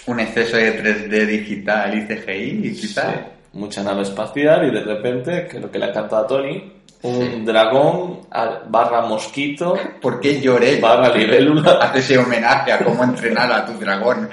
Un 0.07 0.21
exceso 0.21 0.57
de 0.57 0.83
3D 0.83 1.27
digital 1.27 1.95
y 1.95 2.07
CGI, 2.07 2.73
quizás. 2.73 3.15
Sí, 3.15 3.21
mucha 3.53 3.83
nave 3.83 4.03
espacial 4.03 4.67
y 4.67 4.71
de 4.71 4.81
repente, 4.81 5.49
lo 5.61 5.71
que 5.71 5.79
le 5.79 5.87
encanta 5.87 6.21
a 6.21 6.27
Tony, 6.27 6.73
un 7.03 7.45
dragón 7.45 8.21
barra 8.69 9.03
mosquito 9.03 9.77
¿Por 10.01 10.21
qué 10.21 10.41
lloré? 10.41 10.81
barra 10.81 11.15
libélula. 11.15 11.73
Hace 11.81 11.99
ese 12.01 12.19
homenaje 12.19 12.73
a 12.73 12.85
cómo 12.85 13.05
entrenar 13.05 13.53
a 13.53 13.65
tu 13.65 13.73
dragón. 13.75 14.29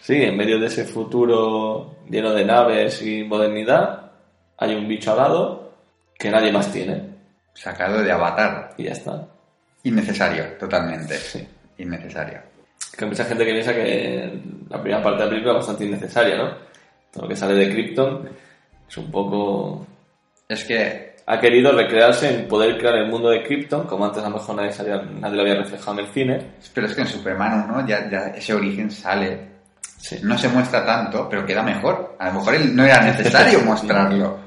Sí, 0.00 0.22
en 0.22 0.36
medio 0.36 0.58
de 0.58 0.66
ese 0.66 0.84
futuro 0.84 1.96
lleno 2.08 2.32
de 2.32 2.44
naves 2.44 3.02
y 3.02 3.22
modernidad, 3.24 4.10
hay 4.56 4.74
un 4.74 4.88
bicho 4.88 5.12
alado 5.12 5.74
que 6.18 6.30
nadie 6.30 6.50
más 6.50 6.72
tiene. 6.72 7.10
Sacado 7.54 8.02
de 8.02 8.10
Avatar. 8.10 8.74
Y 8.76 8.84
ya 8.84 8.92
está. 8.92 9.28
Innecesario, 9.84 10.44
totalmente. 10.58 11.14
Sí. 11.16 11.46
Innecesario. 11.78 12.40
Que 12.96 13.04
hay 13.04 13.10
mucha 13.10 13.24
gente 13.24 13.44
que 13.44 13.52
piensa 13.52 13.74
que 13.74 14.42
la 14.68 14.80
primera 14.80 15.02
parte 15.02 15.18
de 15.18 15.24
la 15.24 15.30
película 15.30 15.52
es 15.52 15.58
bastante 15.58 15.84
innecesaria, 15.84 16.36
¿no? 16.36 16.69
Todo 17.12 17.24
lo 17.24 17.28
que 17.28 17.36
sale 17.36 17.54
de 17.54 17.70
Krypton 17.70 18.28
es 18.88 18.96
un 18.96 19.10
poco... 19.10 19.86
Es 20.48 20.64
que 20.64 21.10
Ha 21.26 21.38
querido 21.38 21.70
recrearse 21.72 22.34
en 22.34 22.48
poder 22.48 22.76
crear 22.78 22.96
el 22.96 23.08
mundo 23.08 23.28
de 23.30 23.42
Krypton, 23.44 23.86
como 23.86 24.04
antes 24.04 24.22
a 24.24 24.28
lo 24.28 24.36
mejor 24.36 24.56
nadie, 24.56 24.72
sabía- 24.72 25.02
nadie 25.02 25.36
lo 25.36 25.42
había 25.42 25.54
reflejado 25.56 25.92
en 26.00 26.06
el 26.06 26.12
cine. 26.12 26.46
Pero 26.74 26.86
es 26.88 26.94
que 26.94 27.02
en 27.02 27.06
Superman 27.06 27.70
1 27.70 27.86
ya, 27.86 28.10
ya 28.10 28.18
ese 28.28 28.52
origen 28.54 28.90
sale. 28.90 29.48
Sí. 29.96 30.18
No 30.24 30.36
se 30.38 30.48
muestra 30.48 30.84
tanto, 30.84 31.28
pero 31.28 31.44
queda 31.46 31.62
mejor. 31.62 32.16
A 32.18 32.28
lo 32.28 32.34
mejor 32.40 32.54
no 32.72 32.84
era 32.84 33.00
necesario 33.02 33.60
mostrarlo. 33.64 34.38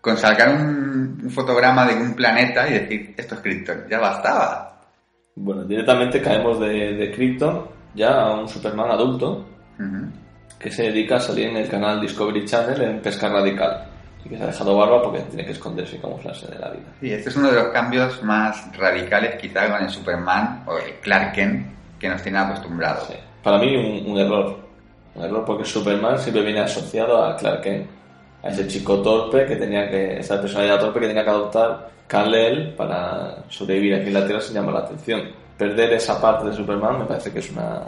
Con 0.00 0.16
sacar 0.16 0.50
un, 0.50 1.18
un 1.24 1.30
fotograma 1.30 1.84
de 1.86 1.94
un 1.94 2.14
planeta 2.14 2.68
y 2.68 2.72
decir, 2.74 3.14
esto 3.16 3.34
es 3.34 3.40
Krypton, 3.40 3.84
ya 3.90 3.98
bastaba. 3.98 4.80
Bueno, 5.34 5.64
directamente 5.64 6.20
caemos 6.22 6.60
de, 6.60 6.94
de 6.94 7.10
Krypton 7.10 7.66
ya 7.94 8.10
a 8.10 8.40
un 8.40 8.48
Superman 8.48 8.90
adulto. 8.92 9.44
Que 10.58 10.70
se 10.70 10.84
dedica 10.84 11.16
a 11.16 11.20
salir 11.20 11.48
en 11.48 11.56
el 11.56 11.68
canal 11.68 12.00
Discovery 12.00 12.44
Channel 12.44 12.82
en 12.82 13.00
Pesca 13.00 13.28
Radical. 13.28 13.86
Y 14.24 14.28
que 14.28 14.36
se 14.36 14.42
ha 14.42 14.46
dejado 14.46 14.76
barba 14.76 15.02
porque 15.02 15.20
tiene 15.20 15.44
que 15.44 15.52
esconderse 15.52 15.96
y 15.96 16.00
camuflarse 16.00 16.48
de 16.48 16.58
la 16.58 16.70
vida. 16.70 16.86
Sí, 17.00 17.12
este 17.12 17.28
es 17.30 17.36
uno 17.36 17.50
de 17.50 17.54
los 17.54 17.68
cambios 17.68 18.22
más 18.24 18.76
radicales 18.76 19.36
quizá 19.36 19.70
con 19.70 19.82
el 19.82 19.88
Superman 19.88 20.64
o 20.66 20.76
el 20.76 20.94
Clark 21.00 21.32
Kent 21.32 21.66
que 21.98 22.08
nos 22.08 22.22
tiene 22.22 22.38
acostumbrados. 22.38 23.06
Sí. 23.06 23.14
Para 23.42 23.58
mí 23.58 23.76
un, 23.76 24.10
un 24.10 24.18
error. 24.18 24.58
Un 25.14 25.24
error 25.24 25.44
porque 25.44 25.64
Superman 25.64 26.18
siempre 26.18 26.42
viene 26.42 26.60
asociado 26.60 27.24
a 27.24 27.36
Clark 27.36 27.62
Kent. 27.62 27.86
A 28.42 28.48
ese 28.48 28.66
chico 28.66 29.00
torpe 29.02 29.46
que 29.46 29.56
tenía 29.56 29.88
que... 29.88 30.18
Esa 30.18 30.40
personalidad 30.40 30.80
torpe 30.80 31.00
que 31.00 31.08
tenía 31.08 31.24
que 31.24 31.30
adoptar 31.30 31.90
Kal-El 32.06 32.74
para 32.74 33.44
sobrevivir 33.48 33.94
aquí 33.94 34.08
en 34.08 34.14
la 34.14 34.26
Tierra 34.26 34.40
sin 34.40 34.54
llamar 34.54 34.74
la 34.74 34.80
atención. 34.80 35.22
Perder 35.58 35.92
esa 35.94 36.20
parte 36.20 36.46
de 36.48 36.52
Superman 36.54 37.00
me 37.00 37.04
parece 37.06 37.32
que 37.32 37.40
es 37.40 37.50
una, 37.50 37.82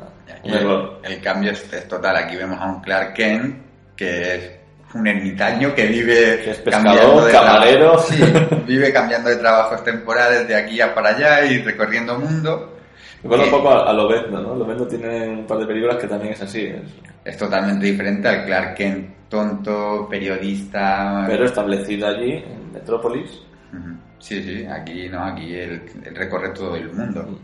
un 0.44 0.50
error. 0.50 0.98
el 1.04 1.20
cambio 1.20 1.52
es, 1.52 1.72
es 1.72 1.86
total. 1.88 2.16
Aquí 2.16 2.36
vemos 2.36 2.58
a 2.60 2.66
un 2.66 2.80
Clark 2.80 3.14
Kent 3.14 3.56
que 3.96 4.34
es 4.34 4.50
un 4.94 5.06
ermitaño 5.06 5.72
que 5.74 5.86
vive 5.86 6.40
Que 6.42 6.50
es 6.50 6.58
cambiando 6.58 7.22
pescador, 7.22 7.24
de 7.26 7.32
camarero. 7.32 7.90
trabajo. 7.92 8.08
Sí, 8.10 8.64
vive 8.66 8.92
cambiando 8.92 9.30
de 9.30 9.36
trabajos 9.36 9.84
temporales 9.84 10.48
de 10.48 10.56
aquí 10.56 10.80
a 10.80 10.92
para 10.94 11.10
allá 11.10 11.44
y 11.44 11.62
recorriendo 11.62 12.18
mundo. 12.18 12.76
Me 13.22 13.26
acuerdo 13.28 13.44
Sí. 13.44 13.50
un 13.50 13.56
poco 13.56 13.70
a, 13.70 13.88
a 13.88 13.92
Lobezno, 13.92 14.40
¿no? 14.40 14.54
Lobezno 14.56 14.86
tiene 14.86 15.28
un 15.28 15.46
par 15.46 15.58
de 15.58 15.66
películas 15.66 15.96
que 15.98 16.08
también 16.08 16.32
es 16.32 16.42
así. 16.42 16.64
es- 16.66 16.82
Es 17.22 17.36
totalmente 17.36 17.84
diferente 17.86 18.26
al 18.26 18.46
Clark 18.46 18.74
Kent 18.74 19.28
tonto, 19.28 20.08
periodista. 20.10 21.24
Pero 21.28 21.44
establecido 21.44 22.08
allí, 22.08 22.32
en 22.32 22.72
Metrópolis. 22.72 23.42
Sí, 24.18 24.42
sí, 24.42 24.66
aquí 24.66 25.08
no, 25.08 25.22
aquí 25.24 25.54
él 25.54 25.82
recorre 26.14 26.50
todo 26.50 26.74
el 26.76 26.92
mundo. 26.92 27.38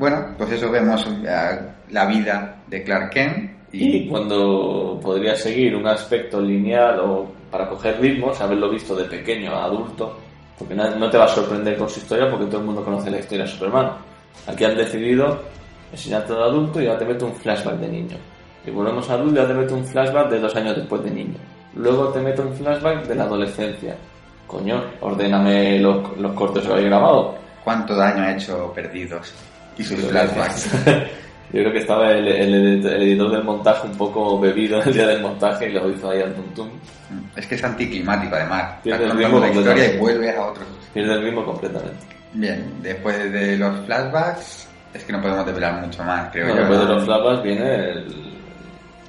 Bueno, 0.00 0.28
pues 0.38 0.52
eso 0.52 0.70
vemos 0.70 1.06
eh, 1.06 1.60
la 1.90 2.06
vida 2.06 2.62
de 2.68 2.82
Clark 2.82 3.10
Kent 3.10 3.50
Y 3.70 3.96
y 3.98 4.08
cuando 4.08 4.98
podría 4.98 5.36
seguir 5.36 5.76
un 5.76 5.86
aspecto 5.86 6.40
lineal 6.40 7.00
o 7.00 7.30
para 7.50 7.68
coger 7.68 8.00
ritmos, 8.00 8.40
haberlo 8.40 8.70
visto 8.70 8.96
de 8.96 9.04
pequeño 9.04 9.52
a 9.52 9.64
adulto, 9.64 10.16
porque 10.58 10.74
no, 10.74 11.10
te 11.10 11.18
va 11.18 11.26
a 11.26 11.28
sorprender 11.28 11.76
con 11.76 11.90
su 11.90 12.00
historia 12.00 12.30
porque 12.30 12.46
todo 12.46 12.60
el 12.60 12.66
mundo 12.68 12.82
conoce 12.82 13.10
la 13.10 13.18
historia 13.18 13.44
de 13.44 13.50
Superman. 13.50 13.90
Aquí 14.46 14.64
han 14.64 14.74
decidido 14.74 15.38
enseñarte 15.92 16.32
de 16.32 16.44
adulto 16.44 16.80
y 16.80 16.86
ya 16.86 16.96
te 16.96 17.04
mete 17.04 17.26
un 17.26 17.34
flashback 17.34 17.74
de 17.74 17.88
niño. 17.88 18.16
Y 18.64 18.70
volvemos 18.70 19.10
a 19.10 19.12
adulto 19.12 19.34
y 19.34 19.42
ya 19.42 19.48
te 19.48 19.54
mete 19.54 19.74
un 19.74 19.84
flashback 19.84 20.30
de 20.30 20.40
dos 20.40 20.56
años 20.56 20.76
después 20.76 21.04
de 21.04 21.10
niño. 21.10 21.36
Luego 21.74 22.08
te 22.08 22.20
mete 22.20 22.40
un 22.40 22.54
flashback 22.54 23.06
de 23.06 23.14
la 23.16 23.24
adolescencia. 23.24 23.94
Coño, 24.46 24.82
ordéname 25.02 25.78
los, 25.78 26.16
los 26.16 26.32
cortes 26.32 26.64
que 26.64 26.72
habéis 26.72 26.86
grabado. 26.86 27.34
cuánto 27.62 27.94
daño 27.94 28.22
ha 28.22 28.32
hecho 28.32 28.72
Perdidos 28.74 29.49
y 29.78 29.84
sus 29.84 30.00
flashbacks. 30.06 30.70
Yo 31.52 31.62
creo 31.62 31.72
que 31.72 31.78
estaba 31.80 32.12
el, 32.12 32.28
el 32.28 32.54
edit- 32.80 32.86
el 32.92 33.02
editor 33.02 33.32
del 33.32 33.42
montaje 33.42 33.88
un 33.88 33.96
poco 33.96 34.38
bebido 34.38 34.80
el 34.82 34.92
día 34.92 35.06
del 35.08 35.20
montaje 35.20 35.68
y 35.68 35.72
lo 35.72 35.90
hizo 35.90 36.08
ahí 36.10 36.20
al 36.22 36.32
tuntum. 36.34 36.68
Es 37.34 37.44
que 37.46 37.56
es 37.56 37.64
anticlimático 37.64 38.36
además. 38.36 38.74
Pierde 38.84 39.04
el 39.06 39.10
ritmo 39.18 39.40
la 39.40 39.48
historia 39.50 39.94
y 39.94 39.98
vuelves 39.98 40.36
a 40.36 40.46
otros. 40.46 40.66
Pierde 40.94 41.14
el 41.14 41.22
ritmo 41.24 41.44
completamente. 41.44 42.06
Bien, 42.34 42.72
después 42.82 43.32
de 43.32 43.56
los 43.56 43.84
flashbacks, 43.84 44.68
es 44.94 45.02
que 45.04 45.12
no 45.12 45.20
podemos 45.20 45.44
desvelar 45.44 45.84
mucho 45.84 46.04
más, 46.04 46.30
creo 46.30 46.46
Bueno, 46.46 46.60
yo. 46.60 46.68
después 46.68 46.80
de 46.80 46.86
¿no? 46.86 46.94
los 46.94 47.04
flashbacks 47.04 47.42
viene 47.42 47.74
el, 47.90 48.32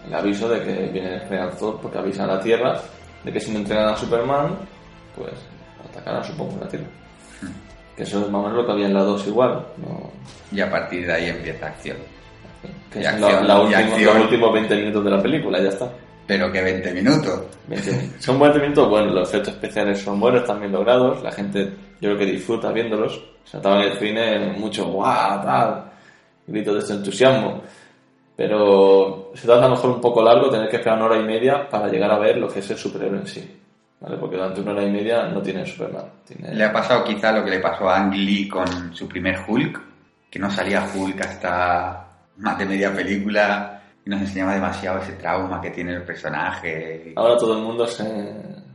el 0.07 0.13
aviso 0.15 0.49
de 0.49 0.63
que 0.63 0.73
viene 0.91 1.13
el 1.15 1.21
General 1.21 1.51
Zod 1.53 1.79
porque 1.79 1.99
avisa 1.99 2.23
a 2.23 2.27
la 2.27 2.39
Tierra 2.39 2.81
de 3.23 3.31
que 3.31 3.39
si 3.39 3.51
no 3.51 3.59
entregan 3.59 3.89
a 3.89 3.95
Superman, 3.95 4.57
pues 5.15 5.33
atacarán 5.87 6.23
supongo 6.23 6.57
la 6.59 6.67
Tierra. 6.67 6.87
Que 7.95 8.03
eso 8.03 8.19
es 8.21 8.29
más 8.29 8.39
o 8.41 8.43
menos 8.47 8.57
lo 8.57 8.65
que 8.65 8.71
había 8.71 8.85
en 8.87 8.93
la 8.93 9.03
2 9.03 9.27
igual. 9.27 9.65
¿no? 9.77 10.09
Y 10.51 10.61
a 10.61 10.69
partir 10.69 11.05
de 11.05 11.13
ahí 11.13 11.29
empieza 11.29 11.67
acción. 11.67 11.97
Que 12.91 12.99
Y 12.99 13.01
es 13.03 13.07
acción, 13.07 13.47
la, 13.47 13.57
la 13.57 13.81
y 13.81 13.83
última- 13.93 14.13
los 14.13 14.23
últimos 14.23 14.53
20 14.53 14.75
minutos 14.75 15.03
de 15.05 15.09
la 15.11 15.21
película, 15.21 15.59
ya 15.61 15.69
está. 15.69 15.89
Pero 16.27 16.51
que 16.51 16.61
20 16.61 16.93
minutos. 16.93 17.41
20. 17.67 18.09
Son 18.19 18.39
20 18.39 18.59
minutos 18.59 18.89
buenos, 18.89 19.13
los 19.13 19.29
efectos 19.29 19.53
especiales 19.53 19.99
son 19.99 20.19
buenos, 20.19 20.41
están 20.41 20.59
bien 20.59 20.71
logrados, 20.71 21.21
la 21.23 21.31
gente 21.31 21.65
yo 21.99 22.09
creo 22.09 22.17
que 22.17 22.25
disfruta 22.25 22.71
viéndolos. 22.71 23.21
Se 23.43 23.57
notaba 23.57 23.83
en 23.83 23.91
el 23.91 23.97
cine 23.97 24.53
mucho 24.57 24.85
guau, 24.85 25.41
tal, 25.43 25.91
gritos 26.47 26.73
de 26.75 26.79
este 26.79 26.93
entusiasmo. 26.93 27.61
Pero 28.35 29.31
se 29.35 29.45
te 29.45 29.53
hace 29.53 29.61
a 29.61 29.67
lo 29.67 29.75
mejor 29.75 29.89
un 29.91 30.01
poco 30.01 30.23
largo 30.23 30.49
tener 30.49 30.69
que 30.69 30.77
esperar 30.77 30.97
una 30.97 31.07
hora 31.07 31.19
y 31.19 31.23
media 31.25 31.69
para 31.69 31.87
llegar 31.87 32.11
a 32.11 32.17
ver 32.17 32.37
lo 32.37 32.47
que 32.47 32.59
es 32.59 32.69
el 32.71 32.77
superhéroe 32.77 33.19
en 33.19 33.27
sí. 33.27 33.57
¿Vale? 34.01 34.17
Porque 34.17 34.35
durante 34.35 34.61
una 34.61 34.71
hora 34.71 34.83
y 34.83 34.91
media 34.91 35.27
no 35.27 35.41
tiene 35.41 35.65
Superman. 35.65 36.05
Tiene... 36.27 36.55
Le 36.55 36.63
ha 36.63 36.73
pasado 36.73 37.03
quizá 37.03 37.31
lo 37.31 37.45
que 37.45 37.51
le 37.51 37.59
pasó 37.59 37.87
a 37.87 37.99
Ang 37.99 38.15
Lee 38.15 38.47
con 38.47 38.93
su 38.95 39.07
primer 39.07 39.37
Hulk, 39.47 39.81
que 40.29 40.39
no 40.39 40.49
salía 40.49 40.89
Hulk 40.93 41.21
hasta 41.21 42.07
más 42.37 42.57
de 42.57 42.65
media 42.65 42.91
película 42.93 43.83
y 44.03 44.09
nos 44.09 44.21
enseñaba 44.21 44.55
demasiado 44.55 44.99
ese 44.99 45.13
trauma 45.13 45.61
que 45.61 45.69
tiene 45.69 45.93
el 45.93 46.03
personaje. 46.03 47.13
Ahora 47.15 47.37
todo 47.37 47.55
el 47.55 47.63
mundo 47.63 47.85
se, 47.85 48.03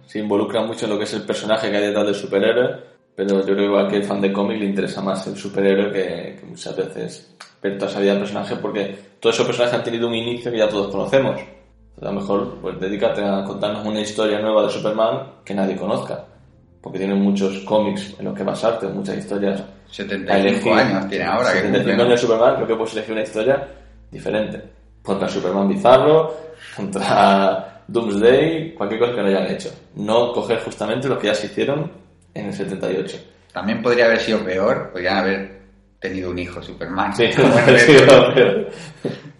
se 0.07 0.21
involucra 0.21 0.63
mucho 0.63 0.87
en 0.87 0.93
lo 0.93 0.99
que 0.99 1.05
es 1.05 1.15
el 1.15 1.23
personaje 1.23 1.71
que 1.71 1.77
hay 1.77 1.87
detrás 1.89 2.07
del 2.07 2.15
superhéroe, 2.15 2.77
pero 3.17 3.41
yo 3.41 3.45
creo 3.45 3.57
que 3.57 3.65
igual 3.65 3.89
que 3.89 3.97
el 3.97 4.05
fan 4.05 4.21
de 4.21 4.33
cómic 4.33 4.61
le 4.61 4.67
interesa 4.67 5.03
más 5.03 5.27
el 5.27 5.37
superhéroe 5.37 5.91
que, 5.91 6.37
que 6.39 6.47
muchas 6.47 6.77
veces 6.77 7.35
ver 7.61 7.77
toda 7.79 7.91
esa 7.91 8.01
vida 8.01 8.13
del 8.13 8.21
personaje 8.21 8.57
porque 8.57 8.97
todos 9.19 9.35
esos 9.35 9.47
personajes 9.47 9.79
han 9.79 9.85
tenido 9.85 10.07
un 10.07 10.15
inicio 10.15 10.53
que 10.53 10.59
ya 10.59 10.69
todos 10.69 10.93
conocemos. 10.93 11.41
A 12.01 12.05
lo 12.07 12.13
mejor 12.13 12.59
pues 12.61 12.79
dedícate 12.79 13.25
a 13.25 13.43
contarnos 13.45 13.87
una 13.87 14.01
historia 14.01 14.39
nueva 14.41 14.65
de 14.65 14.71
Superman 14.71 15.33
que 15.45 15.55
nadie 15.55 15.77
conozca, 15.77 16.25
porque 16.83 16.99
tienen 16.99 17.21
muchos 17.21 17.59
cómics 17.61 18.15
en 18.19 18.27
los 18.27 18.35
que 18.35 18.43
basarte, 18.45 18.87
muchas 18.89 19.17
historias. 19.17 19.61
a 19.61 19.65
75 19.93 20.35
elegir. 20.49 20.73
años 20.73 21.09
tiene 21.09 21.25
ahora. 21.25 21.53
que 21.53 21.61
75 21.61 21.77
cumple, 21.79 21.97
¿no? 21.97 22.03
años 22.03 22.21
de 22.21 22.27
Superman, 22.27 22.55
creo 22.57 22.67
que 22.67 22.75
puedes 22.77 22.93
elegir 22.95 23.13
una 23.13 23.23
historia 23.23 23.69
diferente. 24.11 24.63
Contra 25.03 25.29
Superman 25.29 25.69
Bizarro, 25.69 26.35
contra 26.77 27.83
Doomsday, 27.89 28.75
cualquier 28.75 29.01
cosa 29.01 29.15
que 29.15 29.23
no 29.23 29.29
hayan 29.29 29.47
hecho. 29.51 29.71
No 29.95 30.33
coger 30.33 30.59
justamente 30.61 31.09
lo 31.09 31.19
que 31.19 31.29
ya 31.29 31.35
se 31.35 31.47
hicieron 31.47 31.91
en 32.35 32.47
el 32.47 32.53
78. 32.53 33.17
También 33.53 33.81
podría 33.83 34.05
haber 34.07 34.21
sido 34.21 34.41
peor, 34.45 34.91
podrían 34.93 35.17
haber 35.19 35.61
tenido 35.99 36.31
un 36.31 36.39
hijo 36.39 36.61
Superman. 36.63 37.17
Sí, 37.17 37.25
en 37.25 37.33
sí, 37.79 37.93
Returns, 37.97 38.35
pero- 38.35 38.67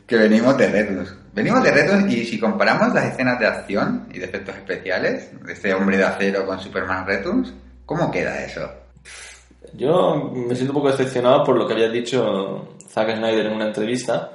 que 0.07 0.17
venimos 0.17 0.57
de 0.57 0.69
Returns. 0.71 1.17
Venimos 1.37 1.63
de 1.63 1.71
Returns 1.71 2.11
y 2.15 2.25
si 2.25 2.41
comparamos 2.41 2.95
las 2.95 3.05
escenas 3.05 3.39
de 3.39 3.47
acción 3.47 4.09
y 4.11 4.19
de 4.19 4.25
efectos 4.25 4.57
especiales 4.57 5.31
de 5.45 5.53
este 5.53 5.75
hombre 5.75 5.99
de 5.99 6.05
acero 6.05 6.47
con 6.47 6.59
Superman 6.59 7.07
Returns, 7.07 7.53
¿cómo 7.85 8.11
queda 8.11 8.43
eso? 8.43 8.67
Yo 9.75 10.33
me 10.33 10.55
siento 10.55 10.73
un 10.73 10.79
poco 10.79 10.91
decepcionado 10.93 11.45
por 11.45 11.59
lo 11.59 11.67
que 11.67 11.75
había 11.75 11.91
dicho 11.91 12.77
Zack 12.89 13.17
Snyder 13.17 13.45
en 13.45 13.53
una 13.53 13.67
entrevista, 13.67 14.33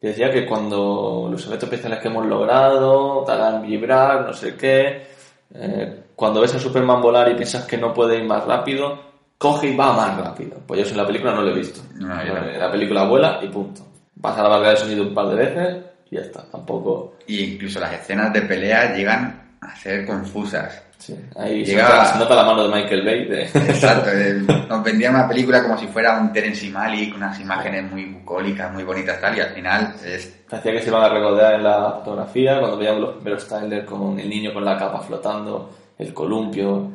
que 0.00 0.06
decía 0.08 0.30
que 0.30 0.46
cuando 0.46 1.26
los 1.28 1.44
efectos 1.44 1.64
especiales 1.64 1.98
que 1.98 2.06
hemos 2.06 2.24
logrado 2.24 3.24
te 3.24 3.32
hagan 3.32 3.62
vibrar, 3.62 4.24
no 4.24 4.32
sé 4.32 4.54
qué, 4.54 5.08
eh, 5.52 6.02
cuando 6.14 6.40
ves 6.40 6.54
a 6.54 6.60
Superman 6.60 7.02
volar 7.02 7.28
y 7.32 7.34
piensas 7.34 7.64
que 7.64 7.78
no 7.78 7.92
puede 7.92 8.18
ir 8.18 8.28
más 8.28 8.44
rápido, 8.44 9.00
coge 9.38 9.70
y 9.70 9.76
va 9.76 9.92
más 9.92 10.16
rápido. 10.16 10.58
Pues 10.64 10.78
yo 10.78 10.86
eso 10.86 10.94
en 10.94 10.98
la 10.98 11.06
película 11.08 11.34
no 11.34 11.42
lo 11.42 11.50
he 11.50 11.58
visto. 11.58 11.80
No, 11.96 12.14
Eh, 12.22 12.58
la 12.60 12.70
película 12.70 13.08
vuela 13.08 13.40
y 13.42 13.48
punto. 13.48 13.80
Pasa 14.20 14.44
la 14.44 14.50
barrera 14.50 14.70
de 14.70 14.76
sonido 14.76 15.02
un 15.02 15.14
par 15.14 15.26
de 15.30 15.34
veces 15.34 15.93
y 16.10 16.16
ya 16.16 16.22
está. 16.22 16.44
Tampoco... 16.50 17.16
Y 17.26 17.54
incluso 17.54 17.80
las 17.80 17.92
escenas 17.94 18.32
de 18.32 18.42
pelea 18.42 18.94
llegan 18.94 19.56
a 19.60 19.74
ser 19.76 20.04
confusas. 20.06 20.82
Sí, 20.98 21.14
ahí 21.36 21.66
se, 21.66 21.72
Llega- 21.72 21.88
nota, 21.88 22.04
se 22.12 22.18
nota 22.18 22.34
la 22.36 22.44
mano 22.44 22.68
de 22.68 22.74
Michael 22.74 23.04
Bay. 23.04 23.24
de- 23.26 23.42
Exacto, 23.44 24.10
nos 24.68 24.82
vendían 24.84 25.14
una 25.14 25.28
película 25.28 25.62
como 25.62 25.76
si 25.76 25.86
fuera 25.86 26.18
un 26.18 26.32
Terence 26.32 26.68
Malick, 26.70 27.10
con 27.12 27.22
unas 27.22 27.38
imágenes 27.40 27.90
muy 27.90 28.04
bucólicas, 28.06 28.72
muy 28.72 28.84
bonitas 28.84 29.20
tal, 29.20 29.36
y 29.36 29.40
al 29.40 29.50
final 29.50 29.94
es 30.04 30.26
Parecía 30.48 30.72
que 30.72 30.82
se 30.82 30.88
iban 30.88 31.02
a 31.02 31.08
regodear 31.08 31.54
en 31.54 31.64
la 31.64 31.92
fotografía 32.04 32.58
cuando 32.60 32.78
veíamos 32.78 33.00
los 33.00 33.14
primeros 33.16 33.46
trailers 33.48 33.84
con 33.86 34.18
el 34.18 34.28
niño 34.30 34.52
con 34.54 34.64
la 34.64 34.78
capa 34.78 35.00
flotando, 35.00 35.74
el 35.98 36.14
columpio. 36.14 36.90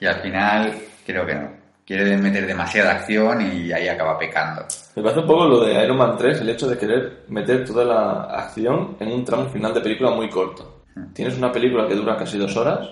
y 0.00 0.06
al 0.06 0.20
final 0.20 0.72
creo 1.04 1.26
que 1.26 1.34
no. 1.34 1.48
Quiere 1.84 2.16
meter 2.16 2.46
demasiada 2.46 2.92
acción 2.92 3.40
y 3.42 3.72
ahí 3.72 3.88
acaba 3.88 4.16
pecando. 4.18 4.64
Me 4.94 5.02
parece 5.02 5.20
un 5.20 5.26
poco 5.26 5.46
lo 5.46 5.64
de 5.64 5.82
Iron 5.84 5.96
Man 5.96 6.16
3, 6.18 6.40
el 6.42 6.50
hecho 6.50 6.68
de 6.68 6.76
querer 6.76 7.24
meter 7.28 7.64
toda 7.64 7.84
la 7.84 8.22
acción 8.24 8.96
en 9.00 9.10
un 9.10 9.24
tramo 9.24 9.46
final 9.48 9.72
de 9.72 9.80
película 9.80 10.10
muy 10.10 10.28
corto. 10.28 10.82
Tienes 11.14 11.38
una 11.38 11.50
película 11.50 11.88
que 11.88 11.94
dura 11.94 12.16
casi 12.16 12.36
dos 12.36 12.54
horas, 12.56 12.90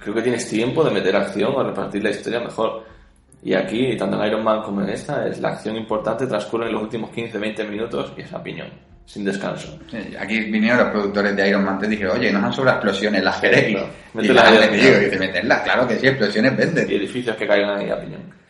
creo 0.00 0.14
que 0.14 0.22
tienes 0.22 0.48
tiempo 0.48 0.82
de 0.82 0.90
meter 0.90 1.14
acción 1.14 1.52
o 1.54 1.62
repartir 1.62 2.02
la 2.02 2.10
historia 2.10 2.40
mejor. 2.40 2.84
Y 3.44 3.54
aquí, 3.54 3.96
tanto 3.96 4.20
en 4.20 4.26
Iron 4.28 4.42
Man 4.44 4.62
como 4.62 4.82
en 4.82 4.90
esta, 4.90 5.26
es 5.28 5.40
la 5.40 5.50
acción 5.50 5.76
importante 5.76 6.26
transcurre 6.26 6.66
en 6.66 6.72
los 6.72 6.82
últimos 6.82 7.10
15-20 7.10 7.68
minutos 7.68 8.12
y 8.16 8.22
es 8.22 8.32
a 8.32 8.42
piñón, 8.42 8.68
sin 9.04 9.24
descanso. 9.24 9.78
Sí, 9.90 9.98
Aquí 10.18 10.40
vinieron 10.50 10.78
los 10.78 10.88
productores 10.88 11.36
de 11.36 11.48
Iron 11.48 11.64
Man 11.64 11.78
3 11.78 11.88
y 11.88 11.94
dijeron, 11.94 12.18
oye, 12.18 12.32
nos 12.32 12.42
han 12.42 12.52
sobrado 12.52 12.78
explosiones, 12.78 13.22
las 13.22 13.42
X. 13.42 13.76
claro. 13.76 13.88
Y 14.14 14.28
las 14.28 14.44
han 14.44 14.54
metido, 14.72 15.02
y 15.02 15.18
meterlas, 15.18 15.62
claro 15.62 15.86
que 15.86 15.98
sí, 15.98 16.06
explosiones 16.08 16.56
venden. 16.56 16.90
y 16.90 16.94
edificios 16.94 17.36
que 17.36 17.46
caigan 17.46 17.78
ahí 17.78 17.90
a 17.90 18.00
piñón. 18.00 18.41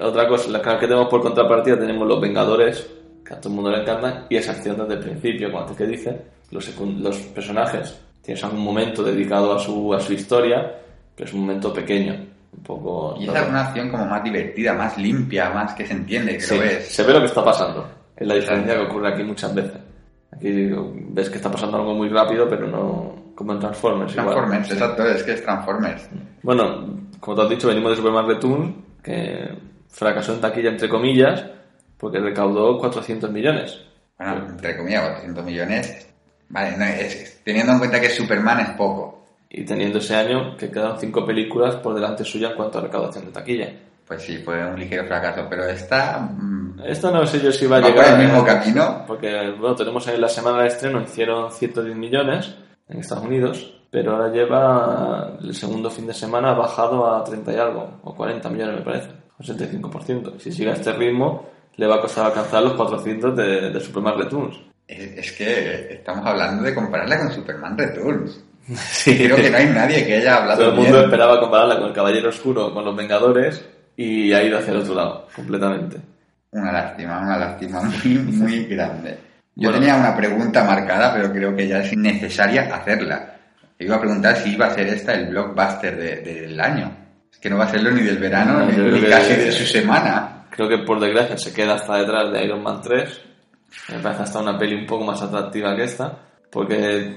Otra 0.00 0.26
cosa, 0.28 0.50
la 0.50 0.60
que 0.62 0.86
tenemos 0.86 1.08
por 1.08 1.20
contrapartida 1.22 1.78
tenemos 1.78 2.06
los 2.06 2.20
Vengadores, 2.20 2.88
que 3.24 3.34
a 3.34 3.40
todo 3.40 3.50
el 3.50 3.54
mundo 3.56 3.70
le 3.70 3.82
encantan, 3.82 4.26
y 4.28 4.36
esa 4.36 4.52
acción 4.52 4.76
desde 4.78 4.94
el 4.94 5.00
principio, 5.00 5.50
como 5.50 5.62
antes 5.62 5.76
que 5.76 5.86
dice, 5.86 6.20
los, 6.50 6.68
los 6.98 7.16
personajes 7.18 8.00
tienes 8.22 8.42
algún 8.44 8.60
momento 8.60 9.02
dedicado 9.02 9.52
a 9.54 9.58
su, 9.58 9.92
a 9.94 10.00
su 10.00 10.12
historia, 10.12 10.74
pero 11.14 11.28
es 11.28 11.34
un 11.34 11.40
momento 11.42 11.72
pequeño, 11.72 12.14
un 12.56 12.62
poco... 12.62 13.16
Y 13.18 13.24
esa 13.28 13.42
es 13.42 13.48
una 13.48 13.66
acción 13.68 13.90
como 13.90 14.04
más 14.06 14.22
divertida, 14.24 14.74
más 14.74 14.96
limpia, 14.98 15.50
más 15.50 15.74
que 15.74 15.86
se 15.86 15.92
entiende, 15.94 16.34
que 16.34 16.40
Sí, 16.40 16.54
lo 16.56 16.60
ves. 16.62 16.86
se 16.88 17.02
ve 17.04 17.12
lo 17.12 17.20
que 17.20 17.26
está 17.26 17.44
pasando, 17.44 17.86
es 18.16 18.26
la 18.26 18.34
diferencia 18.34 18.74
que 18.74 18.82
ocurre 18.82 19.08
aquí 19.12 19.22
muchas 19.22 19.54
veces. 19.54 19.78
Aquí 20.32 20.70
ves 21.10 21.28
que 21.28 21.36
está 21.36 21.50
pasando 21.50 21.76
algo 21.78 21.94
muy 21.94 22.08
rápido, 22.08 22.48
pero 22.48 22.66
no 22.66 23.14
como 23.34 23.52
en 23.54 23.58
Transformers. 23.58 24.12
igual. 24.12 24.26
Transformers, 24.28 24.66
Sí. 24.68 24.72
exacto, 24.74 25.04
es 25.06 25.22
que 25.22 25.32
es 25.32 25.42
Transformers. 25.42 26.08
Bueno, 26.42 26.86
como 27.18 27.36
te 27.36 27.42
has 27.42 27.48
dicho, 27.50 27.68
venimos 27.68 27.90
de 27.92 27.96
Superman 27.96 28.26
Return, 28.28 28.74
que 29.02 29.48
fracasó 29.88 30.34
en 30.34 30.40
taquilla 30.40 30.70
entre 30.70 30.88
comillas, 30.88 31.44
porque 31.98 32.18
recaudó 32.18 32.78
400 32.78 33.30
millones. 33.30 33.78
Bueno, 34.18 34.46
entre 34.48 34.76
comillas, 34.76 35.02
400 35.02 35.44
millones. 35.44 36.06
Vale, 36.48 36.76
no, 36.76 36.84
es- 36.84 37.40
teniendo 37.44 37.72
en 37.72 37.78
cuenta 37.78 38.00
que 38.00 38.10
Superman 38.10 38.60
es 38.60 38.70
poco. 38.70 39.26
Y 39.48 39.64
teniendo 39.64 39.98
ese 39.98 40.14
año 40.14 40.56
que 40.56 40.70
quedan 40.70 40.98
cinco 41.00 41.26
películas 41.26 41.74
por 41.76 41.94
delante 41.94 42.24
suya 42.24 42.50
en 42.50 42.56
cuanto 42.56 42.78
a 42.78 42.82
recaudación 42.82 43.26
de 43.26 43.32
taquilla. 43.32 43.68
Pues 44.06 44.22
sí, 44.22 44.38
fue 44.38 44.64
un 44.64 44.78
ligero 44.78 45.04
fracaso, 45.06 45.46
pero 45.50 45.64
esta... 45.68 46.18
mm, 46.20 46.80
Esta 46.84 47.10
no 47.10 47.26
sé 47.26 47.40
yo 47.40 47.50
si 47.52 47.66
va 47.66 47.78
a 47.78 47.80
¿Va 47.80 47.88
llegar. 47.88 48.04
por 48.12 48.14
el 48.20 48.26
mismo 48.26 48.42
¿eh? 48.42 48.46
camino? 48.46 49.04
Porque, 49.06 49.50
bueno, 49.58 49.74
tenemos 49.76 50.06
en 50.08 50.20
la 50.20 50.28
semana 50.28 50.62
de 50.62 50.68
estreno, 50.68 51.00
hicieron 51.02 51.50
110 51.52 51.96
millones 51.96 52.54
en 52.88 52.98
Estados 53.00 53.24
Unidos, 53.24 53.79
pero 53.90 54.12
ahora 54.12 54.32
lleva 54.32 55.36
el 55.42 55.54
segundo 55.54 55.90
fin 55.90 56.06
de 56.06 56.14
semana 56.14 56.50
ha 56.50 56.54
bajado 56.54 57.12
a 57.14 57.24
30 57.24 57.52
y 57.52 57.56
algo, 57.56 58.00
o 58.04 58.14
40 58.14 58.48
millones 58.50 58.76
me 58.76 58.82
parece, 58.82 59.08
un 59.38 59.46
75%. 59.46 60.38
Si 60.38 60.52
sigue 60.52 60.70
a 60.70 60.74
este 60.74 60.92
ritmo, 60.92 61.46
le 61.76 61.86
va 61.86 61.96
a 61.96 62.00
costar 62.00 62.26
alcanzar 62.26 62.62
los 62.62 62.74
400 62.74 63.36
de, 63.36 63.70
de 63.70 63.80
Superman 63.80 64.18
Returns. 64.18 64.56
Es, 64.86 65.00
es 65.18 65.32
que 65.32 65.94
estamos 65.94 66.26
hablando 66.26 66.62
de 66.62 66.74
compararla 66.74 67.18
con 67.18 67.32
Superman 67.32 67.76
Returns. 67.76 68.44
Sí. 68.76 69.16
Creo 69.16 69.34
que 69.36 69.50
no 69.50 69.56
hay 69.56 69.66
nadie 69.66 70.06
que 70.06 70.16
haya 70.18 70.36
hablado 70.36 70.60
Todo 70.60 70.70
el 70.70 70.76
mundo 70.76 70.92
bien. 70.92 71.04
esperaba 71.04 71.40
compararla 71.40 71.78
con 71.78 71.88
el 71.88 71.92
Caballero 71.92 72.28
Oscuro, 72.28 72.72
con 72.72 72.84
los 72.84 72.94
Vengadores, 72.94 73.64
y 73.96 74.32
ha 74.32 74.44
ido 74.44 74.58
hacia 74.58 74.70
el 74.72 74.76
otro 74.80 74.94
lado, 74.94 75.26
completamente. 75.34 75.96
Una 76.52 76.70
lástima, 76.70 77.20
una 77.20 77.36
lástima 77.36 77.80
muy, 78.04 78.14
muy 78.18 78.64
grande. 78.66 79.18
Yo 79.56 79.70
Bueno. 79.70 79.78
tenía 79.80 79.96
una 79.96 80.16
pregunta 80.16 80.62
marcada, 80.62 81.12
pero 81.14 81.32
creo 81.32 81.56
que 81.56 81.66
ya 81.66 81.80
es 81.80 81.92
innecesaria 81.92 82.72
hacerla. 82.72 83.39
Iba 83.80 83.96
a 83.96 84.00
preguntar 84.00 84.36
si 84.36 84.52
iba 84.54 84.66
a 84.66 84.74
ser 84.74 84.86
esta 84.88 85.14
el 85.14 85.26
blockbuster 85.28 85.96
de- 85.96 86.16
del 86.22 86.60
año. 86.60 86.96
Es 87.32 87.38
que 87.38 87.48
no 87.50 87.56
va 87.58 87.64
a 87.64 87.68
serlo 87.68 87.90
ni 87.90 88.02
del 88.02 88.18
verano, 88.18 88.60
No, 88.60 88.66
ni, 88.66 89.00
ni 89.00 89.06
casi 89.06 89.34
de 89.34 89.50
su 89.52 89.64
semana. 89.64 90.46
Creo 90.50 90.68
que 90.68 90.78
por 90.78 91.00
desgracia 91.00 91.36
se 91.38 91.52
queda 91.54 91.74
hasta 91.74 91.96
detrás 91.96 92.30
de 92.32 92.44
Iron 92.44 92.62
Man 92.62 92.80
3. 92.82 93.20
Me 93.92 93.98
parece 94.00 94.22
hasta 94.24 94.40
una 94.40 94.58
peli 94.58 94.74
un 94.74 94.86
poco 94.86 95.04
más 95.04 95.22
atractiva 95.22 95.74
que 95.76 95.84
esta. 95.84 96.18
Porque 96.50 97.16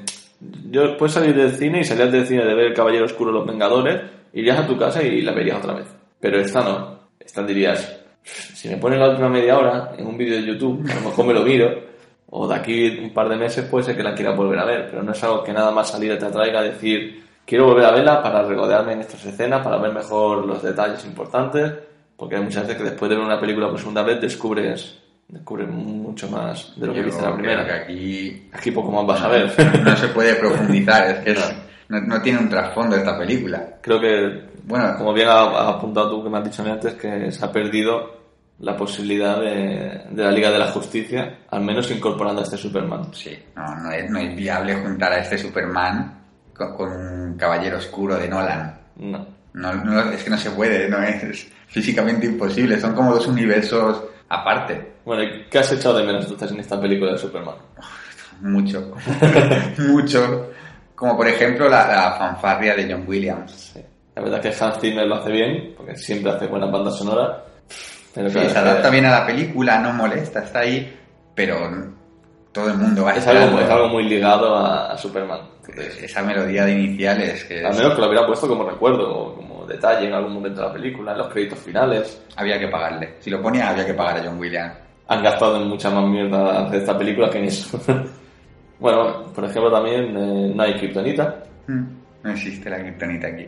yo 0.70 0.96
puedes 0.98 1.14
salir 1.14 1.36
del 1.36 1.52
cine 1.56 1.80
y 1.82 1.84
salías 1.84 2.12
del 2.12 2.26
cine 2.28 2.46
de 2.46 2.54
ver 2.54 2.68
El 2.68 2.74
Caballero 2.74 3.06
Oscuro 3.06 3.32
Los 3.32 3.46
Vengadores, 3.48 4.02
irías 4.34 4.60
a 4.60 4.68
tu 4.68 4.78
casa 4.78 5.02
y 5.04 5.22
la 5.22 5.34
verías 5.34 5.58
otra 5.58 5.74
vez. 5.74 5.88
Pero 6.20 6.40
esta 6.40 6.62
no. 6.62 7.00
Esta 7.20 7.44
dirías, 7.44 8.00
si 8.24 8.70
me 8.70 8.78
pones 8.78 9.00
la 9.00 9.10
última 9.10 9.30
media 9.30 9.58
hora 9.58 9.92
en 9.98 10.06
un 10.06 10.18
vídeo 10.18 10.36
de 10.38 10.46
YouTube, 10.46 10.86
a 10.90 10.96
lo 10.96 11.02
mejor 11.10 11.26
me 11.26 11.34
lo 11.34 11.42
miro. 11.44 11.93
O 12.36 12.48
de 12.48 12.56
aquí 12.56 12.98
un 13.00 13.14
par 13.14 13.30
de 13.30 13.36
meses 13.38 13.66
puede 13.66 13.86
ser 13.86 13.96
que 13.96 14.02
la 14.02 14.16
quiera 14.16 14.32
volver 14.32 14.58
a 14.58 14.66
ver. 14.66 14.88
Pero 14.90 15.04
no 15.04 15.12
es 15.12 15.24
algo 15.24 15.44
que 15.44 15.54
nada 15.54 15.70
más 15.72 15.90
salir 15.92 16.18
te 16.18 16.26
atraiga 16.26 16.62
a 16.62 16.64
decir, 16.64 17.24
quiero 17.46 17.66
volver 17.68 17.86
a 17.86 17.92
verla 17.92 18.24
para 18.24 18.42
regodearme 18.42 18.94
en 18.94 19.02
estas 19.02 19.24
escenas, 19.26 19.62
para 19.64 19.78
ver 19.78 19.94
mejor 19.94 20.44
los 20.46 20.64
detalles 20.64 21.06
importantes. 21.06 21.72
Porque 22.18 22.36
hay 22.38 22.42
muchas 22.44 22.64
veces 22.64 22.78
que 22.78 22.90
después 22.90 23.10
de 23.10 23.18
ver 23.18 23.26
una 23.26 23.40
película 23.40 23.70
por 23.70 23.78
segunda 23.78 24.02
vez 24.02 24.20
descubres, 24.20 24.98
descubres 25.28 25.68
mucho 25.70 26.28
más 26.30 26.74
de 26.80 26.88
lo 26.88 26.94
que 26.94 27.02
viste 27.04 27.24
en 27.24 27.30
la 27.30 27.36
primera. 27.36 27.66
que 27.66 27.72
aquí 27.72 28.50
Aquí 28.52 28.72
poco 28.72 28.92
más 28.92 29.06
vas 29.06 29.22
a 29.22 29.28
ver. 29.28 29.52
no 29.84 29.96
se 29.96 30.08
puede 30.08 30.34
profundizar, 30.36 31.08
es 31.10 31.20
que 31.20 31.32
es- 31.34 31.56
no, 31.90 32.00
no 32.02 32.20
tiene 32.22 32.40
un 32.40 32.50
trasfondo 32.50 32.96
esta 32.96 33.16
película. 33.18 33.78
Creo 33.82 34.00
que, 34.00 34.52
Bueno, 34.66 34.96
como 34.98 35.12
bien 35.14 35.28
has 35.28 35.50
apuntado 35.68 36.10
tú 36.10 36.24
que 36.24 36.30
me 36.30 36.38
has 36.40 36.44
dicho 36.46 36.64
antes, 36.64 36.94
que 36.96 37.30
se 37.32 37.44
ha 37.46 37.52
perdido 37.52 38.23
la 38.60 38.78
posibilidad 38.78 39.40
de, 39.40 40.04
de 40.10 40.24
la 40.24 40.32
Liga 40.32 40.52
de 40.52 40.60
la 40.60 40.68
Justicia, 40.72 41.40
al 41.50 41.62
menos 41.62 41.90
incorporando 41.92 42.42
a 42.42 42.44
este 42.44 42.58
Superman. 42.58 43.14
sí, 43.14 43.38
no, 43.56 43.76
no, 43.76 43.92
es, 43.92 44.10
no 44.10 44.20
es 44.20 44.36
viable 44.36 44.76
juntar 44.76 45.12
a 45.14 45.20
este 45.20 45.38
Superman 45.38 46.22
con, 46.54 46.76
con 46.76 46.92
un 46.92 47.38
caballero 47.38 47.78
oscuro 47.78 48.16
de 48.16 48.28
Nolan. 48.28 48.80
No. 48.98 49.34
No, 49.54 49.72
no, 49.72 50.12
es 50.12 50.24
que 50.24 50.32
no 50.32 50.38
se 50.38 50.50
puede, 50.50 50.90
no 50.90 51.02
es 51.04 51.48
físicamente 51.68 52.26
imposible, 52.26 52.80
son 52.80 52.96
como 52.96 53.14
dos 53.14 53.28
universos 53.28 54.04
aparte. 54.30 54.94
Bueno, 55.06 55.24
¿y 55.24 55.46
¿qué 55.50 55.60
has 55.60 55.72
echado 55.72 55.98
de 55.98 56.06
menos 56.06 56.24
entonces 56.24 56.52
en 56.52 56.60
esta 56.60 56.80
película 56.82 57.12
de 57.12 57.18
Superman? 57.20 57.56
Mucho, 58.42 58.92
mucho. 59.78 60.50
Como 60.96 61.16
por 61.16 61.28
ejemplo 61.28 61.70
la, 61.70 61.88
la 61.88 62.12
fanfarria 62.14 62.76
de 62.76 62.92
John 62.92 63.06
Williams. 63.08 63.52
Sí. 63.74 63.80
La 64.16 64.22
verdad 64.22 64.46
es 64.46 64.58
que 64.58 64.64
Hans 64.64 64.80
Zimmer 64.80 65.08
lo 65.08 65.16
hace 65.16 65.32
bien, 65.32 65.74
porque 65.78 65.96
siempre 65.96 66.32
hace 66.32 66.48
buenas 66.48 66.72
bandas 66.72 66.98
sonoras. 66.98 67.38
Pero 68.14 68.30
Sí, 68.30 68.34
claro, 68.36 68.50
se 68.50 68.58
adapta 68.60 68.90
bien 68.90 69.06
a 69.06 69.12
la 69.20 69.26
película, 69.26 69.80
no 69.80 69.92
molesta, 69.94 70.40
está 70.44 70.60
ahí, 70.60 70.94
pero 71.34 71.58
todo 72.52 72.70
el 72.70 72.78
mundo 72.78 73.04
va 73.04 73.12
a 73.12 73.14
es 73.14 73.20
estar 73.20 73.36
algo, 73.36 73.60
es 73.60 73.70
algo 73.70 73.88
muy 73.88 74.04
ligado 74.04 74.56
a, 74.56 74.92
a 74.92 74.98
Superman. 74.98 75.40
Entonces, 75.68 76.04
Esa 76.04 76.22
melodía 76.22 76.66
de 76.66 76.74
iniciales 76.74 77.44
que 77.46 77.66
Al 77.66 77.74
menos 77.76 77.96
que 77.96 78.02
lo 78.02 78.08
hubiera 78.08 78.28
puesto 78.28 78.48
como 78.48 78.70
recuerdo 78.70 79.10
o 79.10 79.36
como 79.36 79.66
detalle 79.66 80.08
en 80.08 80.14
algún 80.14 80.34
momento 80.34 80.62
de 80.62 80.68
la 80.68 80.74
película, 80.74 81.12
en 81.14 81.18
los 81.20 81.28
créditos 81.30 81.60
finales. 81.60 82.22
había 82.36 82.60
que 82.60 82.68
pagarle. 82.68 83.16
Si 83.20 83.30
lo 83.30 83.42
ponía, 83.42 83.70
había 83.70 83.86
que 83.86 83.94
pagar 83.94 84.18
a 84.20 84.24
John 84.26 84.38
Williams. 84.40 84.74
Han 85.08 85.24
gastado 85.24 85.62
en 85.62 85.68
mucha 85.70 85.90
más 85.90 86.06
mierda 86.06 86.70
de 86.70 86.78
esta 86.78 86.98
película 86.98 87.30
que 87.30 87.40
en 87.40 87.46
eso. 87.46 87.80
bueno, 88.80 89.24
por 89.34 89.46
ejemplo, 89.46 89.72
también 89.72 90.16
eh, 90.16 90.52
no 90.54 90.64
hay 90.64 90.76
Kryptonita. 90.76 91.44
Mm, 91.68 91.84
No 92.24 92.32
existe 92.32 92.70
la 92.70 92.80
kriptonita 92.80 93.28
aquí. 93.28 93.48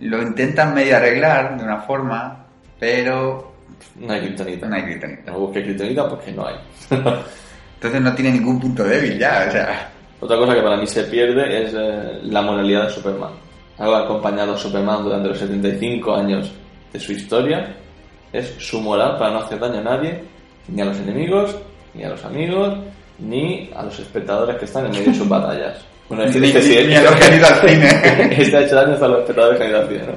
Lo 0.00 0.22
intentan 0.22 0.74
medio 0.74 0.96
arreglar 0.96 1.56
de 1.58 1.64
una 1.64 1.80
forma, 1.80 2.46
pero 2.78 3.52
No 3.96 4.12
hay 4.12 4.20
Kryptonita. 4.20 4.66
no 4.68 4.76
hay 4.76 4.82
kriptonita. 4.82 5.30
No 5.32 5.38
busqué 5.40 5.62
Kryptonita 5.62 6.08
porque 6.08 6.32
no 6.32 6.46
hay. 6.46 6.54
Entonces 7.74 8.00
no 8.00 8.14
tiene 8.14 8.32
ningún 8.32 8.58
punto 8.60 8.84
débil 8.84 9.18
ya, 9.18 9.46
o 9.48 9.52
sea... 9.52 9.90
Otra 10.20 10.36
cosa 10.36 10.52
que 10.54 10.62
para 10.62 10.76
mí 10.76 10.86
se 10.86 11.04
pierde 11.04 11.62
es 11.64 11.72
eh, 11.76 12.18
la 12.24 12.42
moralidad 12.42 12.88
de 12.88 12.90
Superman. 12.90 13.30
Algo 13.78 13.92
que 13.92 13.98
ha 13.98 14.04
acompañado 14.04 14.54
a 14.54 14.56
Superman 14.58 15.04
durante 15.04 15.28
los 15.28 15.38
75 15.38 16.12
años 16.16 16.52
de 16.92 16.98
su 16.98 17.12
historia 17.12 17.76
es 18.32 18.52
su 18.58 18.80
moral 18.80 19.16
para 19.16 19.30
no 19.30 19.38
hacer 19.38 19.60
daño 19.60 19.78
a 19.78 19.82
nadie, 19.82 20.20
ni 20.66 20.82
a 20.82 20.86
los 20.86 20.96
enemigos, 20.98 21.54
ni 21.94 22.02
a 22.02 22.08
los 22.08 22.24
amigos, 22.24 22.76
ni 23.20 23.70
a 23.76 23.84
los 23.84 23.96
espectadores 24.00 24.56
que 24.56 24.64
están 24.64 24.86
en 24.86 24.90
medio 24.90 25.06
de 25.12 25.14
sus 25.14 25.28
batallas. 25.28 25.84
Bueno, 26.08 26.24
Ni- 26.26 26.40
dice 26.40 26.62
sí, 26.62 26.84
ni 26.88 26.96
a 26.96 27.02
los 27.02 27.14
que 27.14 27.24
han 27.24 27.36
ido 27.38 27.46
al 27.46 27.54
cine. 27.68 27.88
este 28.42 28.56
ha 28.56 28.60
hecho 28.62 28.74
daño 28.74 28.94
hasta 28.94 29.08
los 29.08 29.20
espectadores 29.20 29.58
que 29.58 29.64
han 29.64 29.70
ido 29.70 29.80
al 29.80 29.88
cine, 29.88 30.02
¿no? 30.04 30.12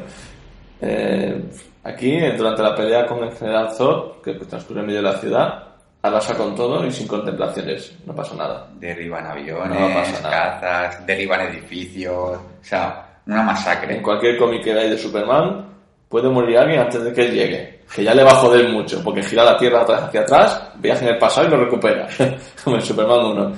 Eh, 0.82 1.42
aquí, 1.84 2.20
durante 2.38 2.62
la 2.64 2.76
pelea 2.76 3.06
con 3.06 3.24
el 3.24 3.32
general 3.36 3.72
Zod, 3.74 4.22
que 4.24 4.34
transcurre 4.34 4.82
en 4.82 4.86
medio 4.88 5.02
de 5.02 5.10
la 5.12 5.18
ciudad, 5.18 5.64
arrasa 6.02 6.36
con 6.36 6.56
todo 6.56 6.86
y 6.86 6.92
sin 6.92 7.08
contemplaciones, 7.08 7.96
no 8.06 8.16
pasa 8.16 8.36
nada. 8.36 8.68
Derriban 8.80 9.24
No 9.24 9.30
aviones, 9.32 9.96
pasa 9.96 10.22
nada. 10.24 10.60
cazas, 10.60 11.06
derriban 11.06 11.42
edificios, 11.42 12.14
o 12.16 12.42
sea, 12.62 13.20
una 13.28 13.42
En 13.42 13.46
masacre. 13.46 14.02
cualquier 14.02 14.38
cómic 14.38 14.64
que 14.64 14.74
hay 14.74 14.90
de 14.90 14.98
Superman, 14.98 15.68
puede 16.10 16.30
morir 16.30 16.58
alguien 16.58 16.80
antes 16.82 17.04
de 17.04 17.14
que 17.14 17.22
él 17.26 17.34
llegue. 17.34 17.82
Que 17.94 18.04
ya 18.04 18.14
le 18.14 18.24
va 18.24 18.32
a 18.32 18.36
joder 18.36 18.70
mucho, 18.70 19.04
porque 19.04 19.22
gira 19.22 19.44
la 19.44 19.58
Tierra 19.58 19.82
atrás 19.82 20.04
hacia 20.04 20.22
atrás, 20.22 20.72
viaja 20.78 21.02
en 21.06 21.14
el 21.14 21.18
pasado 21.18 21.48
y 21.48 21.52
lo 21.52 21.58
recupera. 21.66 22.08
Como 22.64 22.78
en 22.78 22.82
Superman 22.82 23.20
1. 23.26 23.52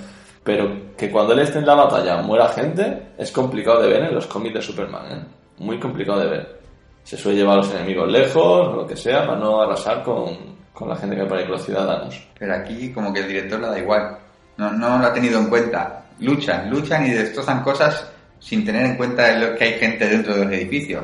Pero 0.43 0.71
que 0.97 1.09
cuando 1.09 1.33
él 1.33 1.39
esté 1.39 1.59
en 1.59 1.65
la 1.65 1.75
batalla 1.75 2.17
muera 2.17 2.49
gente, 2.49 3.11
es 3.17 3.31
complicado 3.31 3.81
de 3.81 3.87
ver 3.89 4.03
en 4.03 4.15
los 4.15 4.27
cómics 4.27 4.55
de 4.55 4.61
Superman. 4.61 5.05
¿eh? 5.11 5.23
Muy 5.59 5.79
complicado 5.79 6.19
de 6.19 6.27
ver. 6.27 6.59
Se 7.03 7.17
suele 7.17 7.39
llevar 7.39 7.55
a 7.55 7.57
los 7.57 7.71
enemigos 7.73 8.09
lejos, 8.09 8.67
o 8.69 8.75
lo 8.77 8.87
que 8.87 8.95
sea, 8.95 9.25
para 9.25 9.37
no 9.39 9.61
arrasar 9.61 10.03
con, 10.03 10.55
con 10.73 10.89
la 10.89 10.95
gente 10.95 11.15
que 11.15 11.27
con 11.27 11.51
los 11.51 11.63
ciudadanos. 11.65 12.27
Pero 12.37 12.55
aquí 12.55 12.91
como 12.91 13.13
que 13.13 13.19
el 13.19 13.27
director 13.27 13.59
le 13.59 13.67
da 13.67 13.79
igual. 13.79 14.17
No, 14.57 14.71
no 14.71 14.99
lo 14.99 15.07
ha 15.07 15.13
tenido 15.13 15.39
en 15.39 15.47
cuenta. 15.47 16.05
Luchan, 16.19 16.69
luchan 16.69 17.05
y 17.07 17.11
destrozan 17.11 17.63
cosas 17.63 18.09
sin 18.39 18.65
tener 18.65 18.85
en 18.85 18.97
cuenta 18.97 19.31
lo 19.37 19.55
que 19.55 19.63
hay 19.63 19.73
gente 19.73 20.07
dentro 20.07 20.35
de 20.35 20.45
los 20.45 20.53
edificios. 20.53 21.03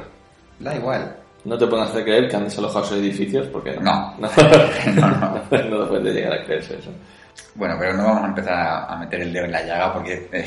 Da 0.59 0.75
igual. 0.75 1.15
No 1.45 1.57
te 1.57 1.67
pueden 1.67 1.85
hacer 1.85 2.03
creer 2.03 2.27
que 2.29 2.35
han 2.35 2.43
desalojado 2.43 2.85
sus 2.85 2.97
edificios, 2.97 3.47
porque 3.47 3.77
No. 3.79 4.15
no, 4.19 4.29
No, 4.95 5.09
no. 5.09 5.19
no 5.19 5.41
te 5.41 5.47
puedes 5.87 6.13
llegar 6.15 6.33
a 6.33 6.43
creerse 6.45 6.77
eso. 6.77 6.91
Bueno, 7.55 7.75
pero 7.79 7.93
no 7.93 8.03
vamos 8.03 8.23
a 8.23 8.27
empezar 8.27 8.85
a, 8.89 8.97
meter 8.97 9.21
el 9.21 9.33
dedo 9.33 9.45
en 9.45 9.51
la 9.51 9.63
llaga 9.63 9.93
porque 9.93 10.27
eh, 10.33 10.45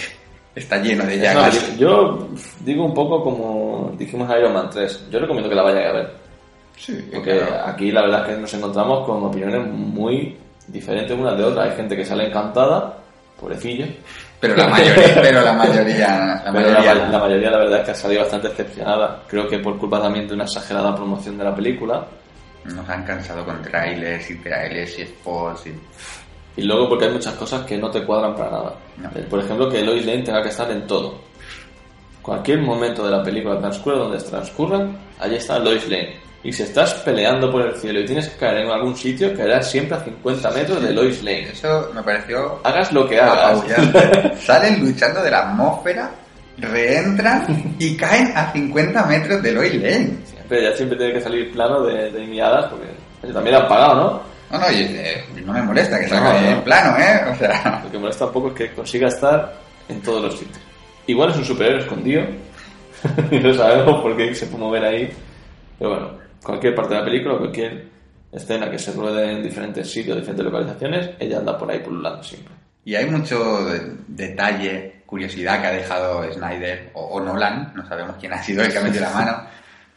está 0.55 0.77
lleno 0.79 1.05
de 1.05 1.19
llagas. 1.19 1.77
Yo 1.79 2.29
digo 2.61 2.85
un 2.85 2.95
poco 2.95 3.23
como 3.23 3.72
dijimos 3.97 4.29
Iron 4.37 4.53
Man 4.53 4.68
3. 4.71 5.11
Yo 5.11 5.18
recomiendo 5.18 5.49
que 5.49 5.55
la 5.55 5.62
vayan 5.62 5.85
a 5.87 5.92
ver. 5.92 6.14
Sí, 6.77 7.09
Porque 7.12 7.38
claro. 7.38 7.66
aquí 7.66 7.92
la 7.92 8.03
verdad 8.03 8.21
es 8.29 8.35
que 8.35 8.40
nos 8.40 8.55
encontramos 8.55 9.07
con 9.07 9.25
opiniones 9.25 9.66
muy 9.68 10.37
diferentes 10.68 11.16
unas 11.16 11.37
de 11.37 11.45
otras. 11.45 11.71
Hay 11.71 11.77
gente 11.77 11.97
que 11.97 12.05
sale 12.05 12.27
encantada, 12.27 12.97
pobrecillo. 13.38 13.87
Pero 14.40 14.57
la 14.57 14.66
mayoría, 14.68 15.14
pero 15.23 15.40
la 15.42 15.53
mayoría, 15.53 16.42
la 16.45 16.53
mayoría 16.53 16.95
la, 16.95 17.07
no. 17.07 17.12
la 17.12 17.18
mayoría 17.21 17.51
la 17.51 17.59
verdad 17.59 17.79
es 17.81 17.85
que 17.85 17.90
ha 17.92 17.95
salido 17.95 18.23
bastante 18.23 18.49
decepcionada. 18.49 19.23
Creo 19.29 19.47
que 19.49 19.59
por 19.59 19.79
culpa 19.79 20.01
también 20.03 20.27
de 20.27 20.35
una 20.35 20.45
exagerada 20.45 20.95
promoción 20.97 21.38
de 21.38 21.45
la 21.45 21.55
película. 21.55 22.05
nos 22.64 22.88
han 22.88 23.05
cansado 23.05 23.45
con 23.45 23.62
trailers 23.62 24.31
y 24.31 24.38
trailers 24.38 24.99
y 24.99 25.07
spots 25.07 25.66
y... 25.66 25.75
Y 26.55 26.64
luego 26.64 26.87
porque 26.88 27.07
hay 27.07 27.12
muchas 27.12 27.33
cosas 27.35 27.64
que 27.64 27.79
no 27.79 27.90
te 27.90 28.05
cuadran 28.05 28.35
para 28.35 28.51
nada. 28.51 28.75
No. 28.99 29.11
Por 29.31 29.40
ejemplo, 29.40 29.71
que 29.71 29.81
Lois 29.83 30.05
Lane 30.05 30.23
tenga 30.23 30.42
que 30.42 30.51
estar 30.51 30.71
en 30.71 30.87
todo. 30.87 31.14
Cualquier 32.23 32.61
momento 32.61 33.05
de 33.05 33.11
la 33.11 33.23
película 33.23 33.59
transcurra 33.59 33.99
donde 33.99 34.19
transcurra, 34.19 34.87
allí 35.19 35.37
está 35.37 35.59
Lois 35.59 35.89
Lane. 35.89 36.21
Y 36.45 36.53
si 36.53 36.63
estás 36.63 36.95
peleando 36.95 37.51
por 37.51 37.63
el 37.63 37.75
cielo 37.77 38.01
y 38.01 38.05
tienes 38.05 38.29
que 38.29 38.37
caer 38.37 38.65
en 38.65 38.71
algún 38.71 38.97
sitio, 38.97 39.35
caerás 39.37 39.71
siempre 39.71 39.97
a 39.97 40.01
50 40.01 40.51
metros 40.51 40.83
de 40.83 40.93
Lois 40.93 41.23
Lane. 41.23 41.51
Eso 41.51 41.91
me 41.95 42.03
pareció 42.03 42.61
Hagas 42.65 42.93
lo 42.93 43.09
que 43.09 43.21
hagas. 43.21 43.63
Salen 44.41 44.81
luchando 44.81 45.23
de 45.23 45.31
la 45.31 45.51
atmósfera, 45.51 46.11
reentran 46.59 47.75
y 47.79 47.97
caen 47.97 48.33
a 48.37 48.53
50 48.53 49.07
metros 49.07 49.43
de 49.43 49.53
Lois 49.53 49.75
Lane. 49.75 50.11
Siempre, 50.25 50.63
ya 50.63 50.77
siempre 50.77 50.99
tiene 50.99 51.13
que 51.15 51.21
salir 51.21 51.53
plano 51.53 51.83
de, 51.83 52.11
de 52.11 52.27
miradas 52.27 52.67
porque 52.71 53.33
también 53.33 53.57
han 53.57 53.69
pagado, 53.69 53.95
¿no? 53.95 54.33
No, 54.51 54.59
no, 54.59 54.71
y, 54.71 54.83
eh, 54.83 55.25
no 55.45 55.53
me 55.53 55.63
molesta 55.63 55.99
que 55.99 56.09
salga 56.09 56.41
no, 56.41 56.49
en 56.49 56.63
plano, 56.63 56.99
¿eh? 56.99 57.33
O 57.33 57.37
sea... 57.37 57.81
Lo 57.85 57.91
que 57.91 57.99
molesta 57.99 58.27
un 58.27 58.33
poco 58.33 58.49
es 58.49 58.55
que 58.55 58.73
consiga 58.73 59.09
estar 59.09 59.55
en 59.89 60.01
todos 60.03 60.23
los 60.23 60.39
sitios. 60.39 60.72
Igual 61.07 61.31
es 61.31 61.37
un 61.37 61.45
superhéroe 61.45 61.81
escondido, 61.81 62.25
y 63.31 63.38
no 63.41 63.55
sabemos 63.55 64.01
por 64.01 64.17
qué 64.17 64.35
se 64.35 64.47
puede 64.47 64.65
mover 64.65 64.85
ahí, 64.85 65.12
pero 65.79 65.91
bueno, 65.91 66.11
cualquier 66.43 66.75
parte 66.75 66.95
de 66.95 67.01
la 67.01 67.05
película, 67.05 67.38
cualquier 67.38 67.87
escena 68.31 68.71
que 68.71 68.79
se 68.79 68.93
ruede 68.93 69.33
en 69.33 69.43
diferentes 69.43 69.91
sitios, 69.91 70.17
diferentes 70.17 70.45
localizaciones, 70.45 71.11
ella 71.19 71.38
anda 71.38 71.59
por 71.59 71.71
ahí 71.71 71.81
pululando 71.81 72.23
siempre. 72.23 72.55
Y 72.85 72.95
hay 72.95 73.07
mucho 73.07 73.67
detalle, 74.07 75.03
curiosidad 75.07 75.61
que 75.61 75.67
ha 75.67 75.73
dejado 75.73 76.33
Snyder 76.33 76.91
o, 76.95 77.03
o 77.03 77.21
Nolan, 77.21 77.73
no 77.75 77.87
sabemos 77.87 78.17
quién 78.19 78.33
ha 78.33 78.43
sido 78.43 78.62
el 78.62 78.73
que 78.73 78.79
ha 78.79 78.83
metido 78.83 79.03
la 79.03 79.11
mano, 79.11 79.47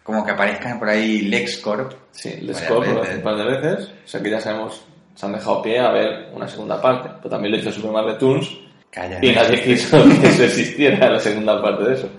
como 0.03 0.25
que 0.25 0.31
aparezcan 0.31 0.77
por 0.77 0.89
ahí 0.89 1.21
LexCorp. 1.21 1.93
Sí, 2.11 2.41
LexCorp 2.41 2.87
un 2.87 3.21
par 3.21 3.35
de 3.37 3.43
veces, 3.43 3.91
o 4.05 4.07
sea 4.07 4.21
que 4.21 4.29
ya 4.29 4.41
sabemos, 4.41 4.83
se 5.15 5.25
han 5.25 5.33
dejado 5.33 5.61
pie 5.61 5.79
a 5.79 5.91
ver 5.91 6.29
una 6.33 6.47
segunda 6.47 6.81
parte, 6.81 7.09
pero 7.17 7.29
también 7.29 7.53
lo 7.53 7.59
hizo 7.59 7.71
Superman 7.71 8.05
Returns 8.05 8.64
Calla, 8.91 9.19
y 9.21 9.31
nadie 9.33 9.61
quiso 9.63 10.03
que 10.21 10.27
eso 10.27 10.43
existiera 10.43 11.09
la 11.09 11.19
segunda 11.19 11.61
parte 11.61 11.83
de 11.83 11.93
eso. 11.95 12.09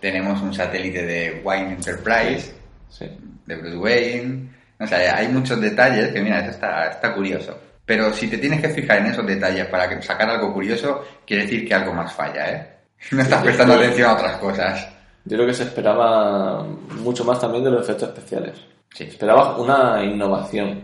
Tenemos 0.00 0.40
un 0.42 0.52
satélite 0.52 1.04
de 1.04 1.40
Wayne 1.44 1.72
Enterprise, 1.74 2.54
Sí. 2.88 3.06
de 3.46 3.56
Bruce 3.56 3.76
Wayne. 3.76 4.48
O 4.78 4.86
sea, 4.86 5.16
hay 5.16 5.28
muchos 5.28 5.60
detalles 5.60 6.08
que, 6.12 6.20
mira, 6.20 6.40
eso 6.40 6.50
está, 6.50 6.90
está 6.90 7.14
curioso. 7.14 7.58
Pero 7.84 8.12
si 8.12 8.28
te 8.28 8.38
tienes 8.38 8.60
que 8.60 8.68
fijar 8.70 8.98
en 8.98 9.06
esos 9.06 9.26
detalles 9.26 9.66
para 9.66 10.02
sacar 10.02 10.28
algo 10.28 10.52
curioso, 10.52 11.04
quiere 11.26 11.44
decir 11.44 11.66
que 11.66 11.74
algo 11.74 11.92
más 11.94 12.12
falla, 12.12 12.50
¿eh? 12.50 12.66
No 13.12 13.22
estás 13.22 13.40
Sí, 13.40 13.44
prestando 13.46 13.74
atención 13.74 14.10
a 14.10 14.14
otras 14.14 14.36
cosas. 14.38 14.88
Yo 15.24 15.36
creo 15.36 15.46
que 15.46 15.54
se 15.54 15.62
esperaba 15.64 16.62
mucho 17.02 17.24
más 17.24 17.40
también 17.40 17.64
de 17.64 17.70
los 17.70 17.82
efectos 17.82 18.08
especiales. 18.10 18.54
Sí. 18.94 19.04
Esperaba 19.04 19.56
una 19.58 20.02
innovación. 20.04 20.82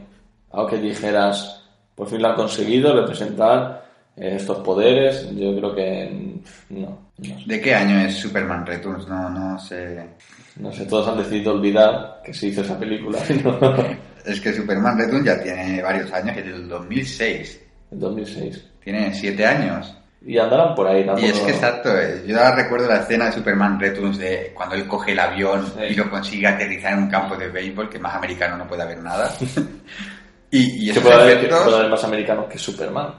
Algo 0.53 0.67
que 0.69 0.77
dijeras, 0.79 1.65
por 1.95 2.09
fin 2.09 2.23
lo 2.23 2.29
han 2.29 2.35
conseguido, 2.37 2.95
representar 2.95 3.82
estos 4.17 4.59
poderes. 4.59 5.29
Yo 5.35 5.57
creo 5.57 5.75
que 5.75 6.37
no. 6.71 7.11
No 7.19 7.39
sé. 7.39 7.45
¿De 7.47 7.61
qué 7.61 7.75
año 7.75 8.01
es 8.07 8.17
Superman 8.17 8.67
Returns? 8.67 9.07
No, 9.09 9.29
no 9.31 9.59
sé. 9.59 10.07
No 10.57 10.73
sé, 10.73 10.85
todos 10.87 11.09
han 11.09 11.19
decidido 11.19 11.53
olvidar 11.55 12.21
que 12.25 12.35
se 12.35 12.49
hizo 12.49 12.61
esa 12.63 12.79
película. 12.79 13.19
¿no? 13.45 13.59
Es 14.25 14.41
que 14.41 14.53
Superman 14.53 14.99
Returns 14.99 15.25
ya 15.25 15.43
tiene 15.43 15.81
varios 15.83 16.13
años, 16.13 16.37
es 16.37 16.45
del 16.45 16.69
2006. 16.69 17.61
en 17.93 18.01
2006. 18.01 18.65
Tiene 18.83 19.15
siete 19.15 19.47
años. 19.47 19.95
Y 20.25 20.39
andarán 20.39 20.75
por 20.75 20.87
ahí. 20.87 21.03
Y 21.03 21.07
tampoco- 21.07 21.27
es 21.27 21.41
que 21.41 21.51
exacto, 21.51 21.99
eh, 21.99 22.23
yo 22.27 22.37
ahora 22.39 22.55
recuerdo 22.63 22.87
la 22.89 22.99
escena 23.01 23.27
de 23.27 23.33
Superman 23.33 23.79
Returns 23.81 24.19
de 24.19 24.53
cuando 24.55 24.75
él 24.77 24.87
coge 24.87 25.13
el 25.13 25.19
avión 25.21 25.65
Sí. 25.67 25.83
y 25.91 25.95
lo 25.95 26.09
consigue 26.11 26.47
aterrizar 26.47 26.93
en 26.93 27.01
un 27.05 27.11
campo 27.11 27.37
de 27.37 27.49
béisbol, 27.49 27.89
que 27.89 27.99
más 27.99 28.15
americano 28.15 28.57
no 28.57 28.67
puede 28.69 28.83
haber 28.83 28.99
nada. 28.99 29.33
y, 30.51 30.91
y 30.91 30.93
Que 30.93 30.99
esos 31.01 31.13
haber, 31.13 31.49
puede 31.49 31.77
haber 31.77 31.91
más 31.91 32.05
americanos 32.05 32.47
que 32.49 32.59
Superman. 32.59 33.15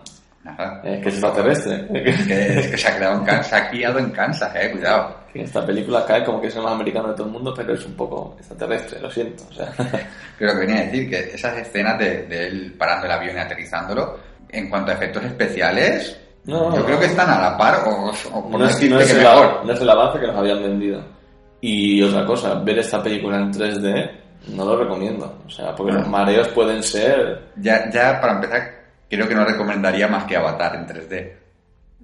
Eh, 0.45 0.99
que 1.01 1.09
es 1.09 1.15
extraterrestre. 1.15 1.87
Es 1.93 2.27
que, 2.27 2.59
es 2.59 2.67
que 2.67 2.77
se 2.77 2.87
ha 2.89 2.95
creado 2.97 3.19
en 3.19 3.23
Kansas, 3.25 3.47
se 3.47 3.55
ha 3.55 3.69
criado 3.69 3.99
en 3.99 4.09
Kansas, 4.11 4.53
eh, 4.55 4.71
cuidado. 4.71 5.15
que 5.31 5.41
esta 5.43 5.65
película 5.65 6.05
cae 6.05 6.23
como 6.25 6.41
que 6.41 6.47
es 6.47 6.55
el 6.57 6.63
más 6.63 6.73
americano 6.73 7.07
de 7.09 7.13
todo 7.15 7.27
el 7.27 7.31
mundo, 7.33 7.53
pero 7.55 7.73
es 7.73 7.85
un 7.85 7.93
poco 7.93 8.35
extraterrestre, 8.37 8.99
lo 8.99 9.09
siento. 9.09 9.43
O 9.49 9.53
sea, 9.53 9.71
Pero 10.37 10.53
lo 10.53 10.59
que 10.59 10.65
venía 10.65 10.81
a 10.81 10.85
decir 10.85 11.09
que 11.09 11.19
esas 11.35 11.57
escenas 11.57 11.97
de, 11.97 12.23
de 12.27 12.47
él 12.47 12.75
parando 12.77 13.05
el 13.05 13.11
avión 13.13 13.37
y 13.37 13.39
aterrizándolo, 13.39 14.17
en 14.49 14.69
cuanto 14.69 14.91
a 14.91 14.95
efectos 14.95 15.23
especiales, 15.23 16.19
No, 16.45 16.71
yo 16.73 16.79
no. 16.81 16.85
creo 16.85 16.99
que 16.99 17.05
están 17.05 17.29
a 17.29 17.39
la 17.41 17.57
par, 17.57 17.87
o, 17.87 18.11
o 18.33 18.49
por 18.51 18.59
no, 18.59 18.67
es, 18.67 18.81
no 18.89 18.99
es 18.99 19.07
que 19.07 19.13
el, 19.13 19.19
mejor. 19.23 19.65
no 19.65 19.71
es 19.73 19.79
el 19.81 19.89
avance 19.89 20.19
que 20.19 20.27
nos 20.27 20.35
habían 20.35 20.61
vendido. 20.61 21.01
Y 21.61 22.03
otra 22.03 22.25
cosa, 22.25 22.55
ver 22.55 22.79
esta 22.79 23.01
película 23.01 23.37
en 23.37 23.53
3D 23.53 24.11
no 24.49 24.65
lo 24.65 24.75
recomiendo. 24.83 25.41
O 25.47 25.49
sea, 25.49 25.73
porque 25.73 25.93
los 25.93 26.05
mareos 26.09 26.49
pueden 26.49 26.83
ser... 26.83 27.41
Ya, 27.55 27.89
ya 27.89 28.19
para 28.19 28.33
empezar, 28.33 28.82
creo 29.09 29.27
que 29.27 29.35
no 29.35 29.45
recomendaría 29.45 30.07
más 30.07 30.25
que 30.25 30.35
Avatar 30.35 30.75
en 30.75 30.87
3D. 30.87 31.33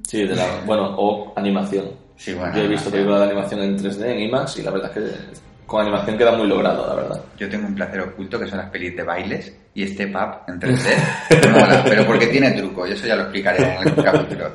Sí, 0.08 0.26
de 0.26 0.36
la, 0.36 0.46
bueno, 0.66 0.96
o 0.98 1.34
animación. 1.36 1.86
Sí, 2.16 2.34
bueno. 2.34 2.56
Yo 2.56 2.64
he 2.64 2.68
visto 2.68 2.90
películas 2.90 3.20
de 3.20 3.26
animación 3.26 3.62
en 3.62 3.78
3D, 3.78 4.06
en 4.06 4.20
IMAX, 4.22 4.58
y 4.58 4.64
la 4.64 4.72
verdad 4.72 4.92
es 4.98 5.04
que 5.04 5.40
con 5.66 5.82
animación 5.82 6.18
queda 6.18 6.32
muy 6.32 6.48
logrado, 6.48 6.88
la 6.88 6.96
verdad. 6.96 7.22
Yo 7.38 7.48
tengo 7.48 7.68
un 7.68 7.76
placer 7.76 8.02
oculto 8.02 8.40
que 8.40 8.48
son 8.48 8.58
las 8.58 8.70
pelis 8.70 8.96
de 8.96 9.04
bailes 9.04 9.56
y 9.74 9.88
Step 9.88 10.16
Up 10.16 10.42
en 10.48 10.60
3D. 10.60 11.52
Mola, 11.52 11.84
pero 11.84 12.06
porque 12.06 12.28
tiene 12.28 12.52
truco, 12.52 12.88
y 12.88 12.92
eso 12.94 13.08
ya 13.08 13.16
lo 13.16 13.24
explicaré 13.24 13.64
en 13.64 13.78
algún 13.78 14.04
capítulo. 14.04 14.52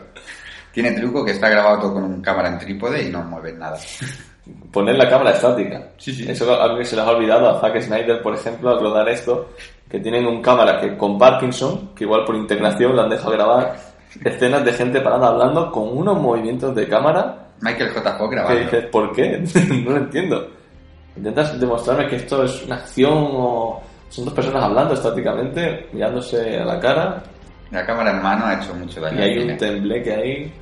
Tiene 0.72 0.90
truco 0.92 1.24
que 1.24 1.30
está 1.30 1.48
grabado 1.48 1.78
todo 1.78 1.94
con 1.94 2.04
un 2.04 2.20
cámara 2.20 2.48
en 2.48 2.58
trípode 2.58 3.04
y 3.04 3.10
no 3.10 3.22
mueve 3.22 3.52
nada. 3.52 3.78
Poner 4.72 4.96
la 4.96 5.08
cámara 5.08 5.30
estática. 5.30 5.90
Sí, 5.96 6.12
sí. 6.12 6.28
Eso 6.28 6.52
es 6.52 6.60
algo 6.60 6.78
que 6.78 6.84
se 6.84 6.96
les 6.96 7.04
ha 7.04 7.10
olvidado 7.10 7.48
a 7.48 7.60
Zack 7.60 7.80
Snyder, 7.80 8.20
por 8.20 8.34
ejemplo, 8.34 8.70
al 8.70 8.80
rodar 8.80 9.08
esto, 9.08 9.50
que 9.94 10.00
tienen 10.00 10.26
un 10.26 10.42
cámara 10.42 10.80
que 10.80 10.96
con 10.96 11.16
Parkinson, 11.16 11.90
que 11.94 12.02
igual 12.02 12.24
por 12.24 12.34
integración 12.34 12.96
lo 12.96 13.02
han 13.02 13.10
dejado 13.10 13.30
grabar, 13.30 13.76
escenas 14.24 14.64
de 14.64 14.72
gente 14.72 15.00
parada 15.00 15.28
hablando 15.28 15.70
con 15.70 15.96
unos 15.96 16.20
movimientos 16.20 16.74
de 16.74 16.88
cámara 16.88 17.46
Michael 17.60 17.90
J. 17.90 18.12
Fox 18.18 18.28
que 18.28 18.34
grabando. 18.34 18.60
dices, 18.60 18.86
¿por 18.86 19.12
qué? 19.14 19.38
no 19.84 19.92
lo 19.92 19.96
entiendo. 19.98 20.48
Intentas 21.16 21.60
demostrarme 21.60 22.08
que 22.08 22.16
esto 22.16 22.42
es 22.42 22.64
una 22.64 22.74
acción 22.74 23.12
o 23.14 23.80
son 24.08 24.24
dos 24.24 24.34
personas 24.34 24.64
hablando 24.64 24.94
estáticamente, 24.94 25.86
mirándose 25.92 26.58
a 26.58 26.64
la 26.64 26.80
cara, 26.80 27.22
La 27.70 27.86
cámara 27.86 28.10
en 28.10 28.20
mano 28.20 28.46
ha 28.46 28.54
hecho 28.54 28.74
mucho 28.74 29.00
daño. 29.00 29.20
y 29.20 29.22
hay 29.22 29.38
un 29.38 29.56
tembleque 29.56 30.12
ahí. 30.12 30.52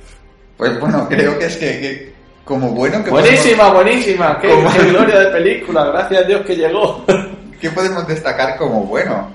Pues 0.55 0.79
bueno, 0.79 1.07
creo 1.09 1.39
que 1.39 1.45
es 1.47 1.57
que, 1.57 1.79
que 1.81 2.13
como 2.45 2.69
bueno 2.69 3.03
que 3.03 3.09
Buenísima, 3.09 3.73
buenísima, 3.73 4.37
qué, 4.39 4.49
qué 4.77 4.83
gloria 4.91 5.21
de 5.21 5.25
película, 5.31 5.85
gracias 5.85 6.23
a 6.23 6.27
Dios 6.27 6.41
que 6.41 6.55
llegó. 6.55 7.03
¿Qué 7.63 7.71
podemos 7.71 8.05
destacar 8.05 8.57
como 8.57 8.83
bueno 8.83 9.31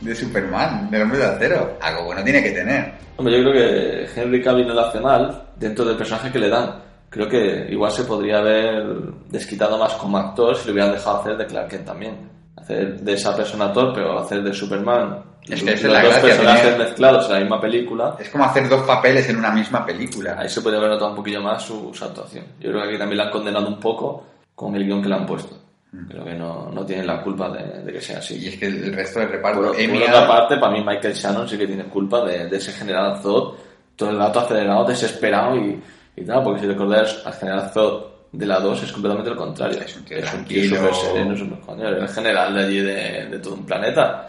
de 0.00 0.14
Superman, 0.14 0.90
del 0.90 1.02
hombre 1.02 1.18
de 1.18 1.26
acero? 1.26 1.76
Algo 1.82 2.04
bueno 2.06 2.24
tiene 2.24 2.42
que 2.42 2.52
tener. 2.52 2.94
Hombre, 3.18 3.36
yo 3.36 3.50
creo 3.50 3.52
que 3.52 4.08
Henry 4.18 4.42
Cavill 4.42 4.78
hace 4.78 4.98
mal 5.00 5.50
dentro 5.54 5.84
del 5.84 5.98
personaje 5.98 6.32
que 6.32 6.38
le 6.38 6.48
dan. 6.48 6.82
Creo 7.10 7.28
que 7.28 7.66
igual 7.68 7.92
se 7.92 8.04
podría 8.04 8.38
haber 8.38 8.84
desquitado 9.28 9.76
más 9.76 9.92
como 9.94 10.16
actor 10.16 10.56
si 10.56 10.66
lo 10.66 10.72
hubieran 10.72 10.92
dejado 10.92 11.20
hacer 11.20 11.36
de 11.36 11.44
Clark 11.44 11.68
Kent 11.68 11.84
también. 11.84 12.30
Hacer 12.56 13.00
de 13.00 13.12
esa 13.12 13.36
persona 13.36 13.70
torpe 13.70 14.00
o 14.00 14.18
hacer 14.18 14.42
de 14.42 14.54
Superman. 14.54 15.22
Es 15.46 15.62
que 15.62 15.74
es 15.74 15.82
los 15.82 15.92
la 15.92 16.00
dos 16.00 16.12
gracia, 16.12 16.28
personajes 16.28 16.78
mezclados 16.78 17.26
en 17.26 17.32
la 17.32 17.40
misma 17.40 17.60
película. 17.60 18.16
Es 18.18 18.30
como 18.30 18.44
hacer 18.44 18.66
dos 18.66 18.82
papeles 18.86 19.28
en 19.28 19.36
una 19.36 19.50
misma 19.50 19.84
película. 19.84 20.36
Ahí 20.38 20.48
se 20.48 20.62
podría 20.62 20.78
haber 20.78 20.92
notado 20.92 21.10
un 21.10 21.16
poquillo 21.16 21.42
más 21.42 21.62
su, 21.62 21.92
su 21.92 22.02
actuación. 22.02 22.46
Yo 22.60 22.70
creo 22.70 22.80
que 22.80 22.88
aquí 22.88 22.98
también 22.98 23.18
la 23.18 23.24
han 23.24 23.30
condenado 23.30 23.68
un 23.68 23.78
poco 23.78 24.24
con 24.54 24.74
el 24.74 24.86
guion 24.86 25.02
que 25.02 25.10
le 25.10 25.16
han 25.16 25.26
puesto. 25.26 25.67
Creo 26.08 26.24
que 26.24 26.34
no, 26.34 26.70
no 26.70 26.84
tienen 26.84 27.06
la 27.06 27.22
culpa 27.22 27.48
de, 27.50 27.82
de 27.82 27.92
que 27.92 28.00
sea 28.00 28.18
así. 28.18 28.36
Y 28.38 28.48
es 28.48 28.58
que 28.58 28.66
el 28.66 28.92
resto 28.92 29.20
del 29.20 29.30
reparto, 29.30 29.60
Por, 29.60 29.70
por 29.72 29.80
Amy 29.80 30.02
otra 30.02 30.28
parte, 30.28 30.56
para 30.58 30.72
mí 30.72 30.84
Michael 30.84 31.14
Shannon 31.14 31.48
sí 31.48 31.56
que 31.56 31.66
tiene 31.66 31.84
culpa 31.84 32.24
de, 32.26 32.46
de 32.46 32.56
ese 32.58 32.72
General 32.72 33.18
Zod, 33.22 33.54
todo 33.96 34.10
el 34.10 34.18
rato 34.18 34.40
acelerado, 34.40 34.84
desesperado 34.84 35.56
y, 35.56 35.82
y 36.16 36.24
tal, 36.24 36.42
porque 36.42 36.60
si 36.60 36.66
recordáis, 36.66 37.18
al 37.24 37.32
General 37.32 37.70
Zod 37.70 38.02
de 38.32 38.44
la 38.46 38.60
2 38.60 38.82
es 38.82 38.92
completamente 38.92 39.30
lo 39.30 39.36
contrario. 39.36 39.80
Es 39.80 39.96
un 39.96 40.04
tío 40.04 40.18
tío 40.18 40.26
tranquilo. 40.26 40.76
súper 40.76 40.94
sereno, 40.94 41.36
súper 41.36 41.60
coño, 41.60 41.88
el 41.88 42.08
general 42.08 42.54
de 42.54 42.60
allí 42.60 42.80
de, 42.80 43.26
de 43.30 43.38
todo 43.38 43.54
un 43.54 43.64
planeta. 43.64 44.28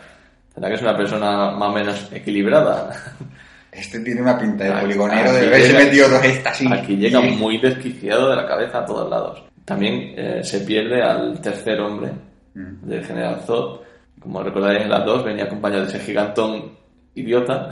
Tendrá 0.54 0.70
que 0.70 0.76
es 0.76 0.82
una 0.82 0.96
persona 0.96 1.52
más 1.52 1.70
o 1.70 1.74
menos 1.74 2.08
equilibrada. 2.12 2.90
Este 3.72 4.00
tiene 4.00 4.22
una 4.24 4.38
pinta 4.38 4.64
de 4.64 4.82
poligonero 4.82 5.32
de 5.32 5.46
haberse 5.46 5.74
metido 5.74 6.10
dos 6.10 6.24
éxtasis. 6.24 6.72
Aquí 6.72 6.98
llega 6.98 7.22
muy 7.22 7.60
desquiciado 7.60 8.30
de 8.30 8.36
la 8.36 8.48
cabeza 8.48 8.80
a 8.80 8.86
todos 8.86 9.08
lados. 9.10 9.44
También 9.70 10.14
eh, 10.18 10.44
se 10.44 10.60
pierde 10.62 11.02
al 11.02 11.40
tercer 11.40 11.80
hombre 11.80 12.12
Mm. 12.54 12.88
del 12.88 13.06
general 13.06 13.42
Zod. 13.46 13.82
Como 14.20 14.44
recordaréis 14.44 14.84
en 14.84 14.90
las 14.90 15.06
dos, 15.06 15.24
venía 15.24 15.46
acompañado 15.46 15.84
de 15.84 15.90
ese 15.90 16.00
gigantón 16.00 16.78
idiota 17.16 17.70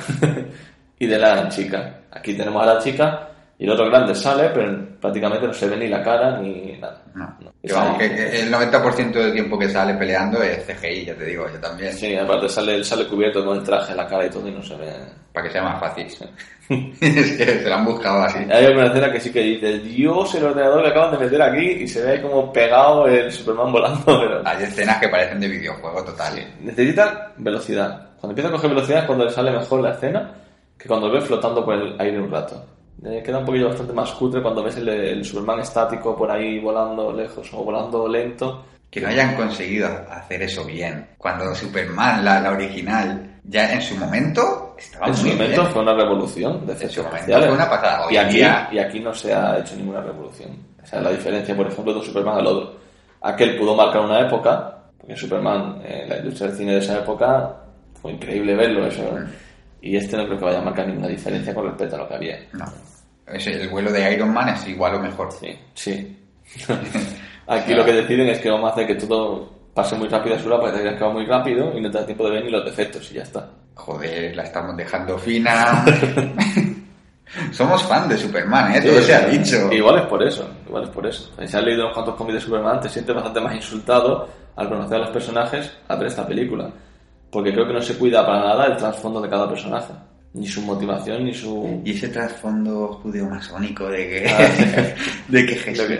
y 0.99 1.05
de 1.05 1.17
la 1.19 1.49
chica. 1.49 2.01
Aquí 2.11 2.35
tenemos 2.35 2.63
a 2.63 2.73
la 2.75 2.79
chica 2.79 3.26
y 3.59 3.63
el 3.63 3.71
otro 3.71 3.87
grande 3.87 4.13
sale, 4.13 4.49
pero 4.53 4.71
prácticamente 5.01 5.47
no 5.47 5.53
se 5.53 5.67
ve 5.67 5.77
ni 5.77 5.87
la 5.87 6.03
cara 6.03 6.39
ni 6.39 6.77
nada. 6.77 7.01
No. 7.15 7.25
No. 7.39 7.51
Que 7.63 7.73
vamos, 7.73 7.97
que, 7.97 8.07
que 8.07 8.41
el 8.41 8.53
90% 8.53 9.11
del 9.11 9.33
tiempo 9.33 9.57
que 9.57 9.67
sale 9.67 9.95
peleando 9.95 10.43
es 10.43 10.63
CGI, 10.63 11.05
ya 11.05 11.15
te 11.15 11.25
digo, 11.25 11.47
yo 11.51 11.59
también. 11.59 11.91
Sí, 11.91 12.15
aparte 12.15 12.47
sale, 12.49 12.83
sale 12.83 13.07
cubierto 13.07 13.43
con 13.43 13.57
el 13.57 13.63
traje, 13.63 13.95
la 13.95 14.05
cara 14.05 14.27
y 14.27 14.29
todo 14.29 14.47
y 14.47 14.51
no 14.51 14.61
se 14.61 14.75
ve. 14.75 14.93
Para 15.33 15.47
que 15.47 15.51
sea 15.51 15.63
más 15.63 15.79
fácil. 15.79 16.05
es 16.69 17.37
que 17.37 17.45
se 17.45 17.67
lo 17.67 17.75
han 17.75 17.85
buscado 17.85 18.21
así. 18.21 18.37
Hay 18.51 18.65
alguna 18.65 18.87
escena 18.87 19.11
que 19.11 19.19
sí 19.19 19.31
que 19.31 19.41
dice, 19.41 19.79
Dios, 19.79 20.35
el 20.35 20.45
ordenador 20.45 20.83
que 20.83 20.89
acaban 20.89 21.11
de 21.11 21.25
meter 21.25 21.41
aquí 21.41 21.65
y 21.65 21.87
se 21.87 22.03
ve 22.03 22.11
ahí 22.11 22.21
como 22.21 22.53
pegado 22.53 23.07
el 23.07 23.31
Superman 23.31 23.71
volando, 23.71 24.03
pero... 24.05 24.47
Hay 24.47 24.63
escenas 24.63 24.99
que 24.99 25.09
parecen 25.09 25.39
de 25.39 25.47
videojuego 25.47 26.03
total. 26.03 26.35
Necesita 26.61 27.33
velocidad. 27.37 28.11
Cuando 28.19 28.33
empieza 28.33 28.49
a 28.49 28.51
coger 28.51 28.69
velocidad 28.69 28.99
es 28.99 29.05
cuando 29.05 29.25
le 29.25 29.31
sale 29.31 29.51
mejor 29.51 29.81
la 29.81 29.91
escena 29.93 30.31
que 30.77 30.87
cuando 30.87 31.07
lo 31.07 31.13
ves 31.13 31.25
flotando 31.25 31.65
por 31.65 31.73
el 31.73 31.99
aire 31.99 32.19
un 32.19 32.29
rato. 32.29 32.76
Eh, 33.05 33.21
queda 33.23 33.39
un 33.39 33.45
poquillo 33.45 33.69
bastante 33.69 33.93
más 33.93 34.11
cutre 34.11 34.41
cuando 34.41 34.63
ves 34.63 34.77
el, 34.77 34.89
el 34.89 35.25
Superman 35.25 35.59
estático 35.59 36.15
por 36.15 36.31
ahí 36.31 36.59
volando 36.59 37.11
lejos 37.13 37.47
o 37.53 37.63
volando 37.63 38.07
lento. 38.07 38.65
Que 38.89 39.01
no 39.01 39.09
hayan 39.09 39.35
conseguido 39.35 39.87
hacer 40.09 40.41
eso 40.41 40.63
bien. 40.63 41.07
Cuando 41.17 41.53
Superman, 41.53 42.23
la, 42.23 42.39
la 42.39 42.51
original, 42.51 43.39
ya 43.43 43.73
en 43.73 43.81
su 43.81 43.95
momento 43.97 44.75
estaba 44.77 45.07
En 45.07 45.13
su 45.15 45.23
muy 45.27 45.33
momento 45.33 45.61
bien. 45.61 45.73
fue 45.73 45.81
una 45.83 45.93
revolución 45.93 46.65
de 46.65 46.73
efectos 46.73 47.05
especiales. 47.05 47.45
fue 47.47 47.55
una 47.55 47.69
pasada. 47.69 48.05
Hoy 48.07 48.13
Y 48.13 48.17
aquí, 48.17 48.35
día- 48.37 48.69
y 48.71 48.79
aquí 48.79 48.99
no 48.99 49.13
se 49.13 49.33
ha 49.33 49.59
hecho 49.59 49.75
ninguna 49.75 50.01
revolución. 50.01 50.51
O 50.81 50.85
sea, 50.87 51.01
la 51.01 51.11
diferencia, 51.11 51.55
por 51.55 51.67
ejemplo, 51.67 51.93
de 51.93 51.99
un 51.99 52.05
Superman 52.05 52.37
al 52.39 52.47
otro. 52.47 52.77
Aquel 53.21 53.57
pudo 53.57 53.75
marcar 53.75 54.01
una 54.01 54.21
época, 54.21 54.77
porque 54.97 55.15
Superman, 55.17 55.81
eh, 55.83 56.05
la 56.07 56.17
industria 56.19 56.47
del 56.47 56.57
cine 56.57 56.71
de 56.73 56.79
esa 56.79 56.99
época, 56.99 57.55
fue 57.93 58.01
fue 58.03 58.11
increíble 58.13 58.55
verlo 58.55 58.85
eso. 58.87 59.01
Y 59.81 59.95
este 59.95 60.17
no 60.17 60.25
creo 60.25 60.39
que 60.39 60.45
vaya 60.45 60.59
a 60.59 60.63
marcar 60.63 60.87
ninguna 60.87 61.07
diferencia 61.07 61.53
con 61.53 61.65
respecto 61.65 61.95
a 61.95 61.99
lo 61.99 62.07
que 62.07 62.15
había. 62.15 62.39
No. 62.53 62.65
El 63.27 63.69
vuelo 63.69 63.91
de 63.91 64.13
Iron 64.13 64.33
Man 64.33 64.49
es 64.49 64.67
igual 64.67 64.95
o 64.95 64.99
mejor. 64.99 65.31
Sí, 65.31 65.57
sí. 65.73 66.17
Aquí 67.47 67.73
lo 67.73 67.85
que 67.85 67.93
deciden 67.93 68.27
es 68.29 68.39
que 68.39 68.49
vamos 68.49 68.69
a 68.69 68.73
hacer 68.73 68.87
que 68.87 68.95
todo 68.95 69.57
pase 69.73 69.95
muy 69.95 70.07
rápido 70.07 70.35
a 70.35 70.39
su 70.39 70.49
lado 70.49 70.63
para 70.63 70.97
que 70.97 71.03
va 71.03 71.11
muy 71.11 71.25
rápido 71.25 71.77
y 71.77 71.81
no 71.81 71.91
te 71.91 71.99
da 71.99 72.05
tiempo 72.05 72.25
de 72.25 72.31
ver 72.31 72.45
ni 72.45 72.51
los 72.51 72.65
defectos 72.65 73.11
y 73.11 73.15
ya 73.15 73.23
está. 73.23 73.49
Joder, 73.75 74.35
la 74.35 74.43
estamos 74.43 74.75
dejando 74.75 75.17
fina. 75.17 75.85
Somos 77.51 77.83
fan 77.83 78.07
de 78.07 78.17
Superman, 78.17 78.75
¿eh? 78.75 78.81
Todo 78.81 79.01
se 79.01 79.13
ha 79.13 79.27
dicho. 79.27 79.71
Igual 79.71 79.99
es 79.99 80.05
por 80.07 80.23
eso, 80.23 80.49
igual 80.65 80.83
es 80.85 80.89
por 80.89 81.05
eso. 81.05 81.31
Si 81.45 81.57
has 81.57 81.63
leído 81.63 81.83
unos 81.83 81.93
cuantos 81.93 82.15
cómics 82.15 82.35
de 82.35 82.41
Superman, 82.41 82.79
te 82.79 82.89
sientes 82.89 83.13
bastante 83.13 83.41
más 83.41 83.53
insultado 83.53 84.27
al 84.55 84.69
conocer 84.69 84.95
a 84.95 85.01
los 85.01 85.09
personajes 85.09 85.71
al 85.87 85.99
ver 85.99 86.07
esta 86.07 86.25
película. 86.25 86.71
Porque 87.31 87.51
creo 87.51 87.67
que 87.67 87.73
no 87.73 87.81
se 87.81 87.97
cuida 87.97 88.25
para 88.25 88.39
nada 88.39 88.65
el 88.67 88.77
trasfondo 88.77 89.21
de 89.21 89.29
cada 89.29 89.49
personaje. 89.49 89.93
Ni 90.33 90.47
su 90.47 90.61
motivación, 90.61 91.25
ni 91.25 91.33
su... 91.33 91.81
Y 91.83 91.91
ese 91.91 92.09
trasfondo 92.09 92.99
judeo-masónico 93.01 93.89
de 93.89 94.09
que, 94.09 94.95
de 95.27 95.45
que 95.45 95.55
Jesús... 95.55 95.99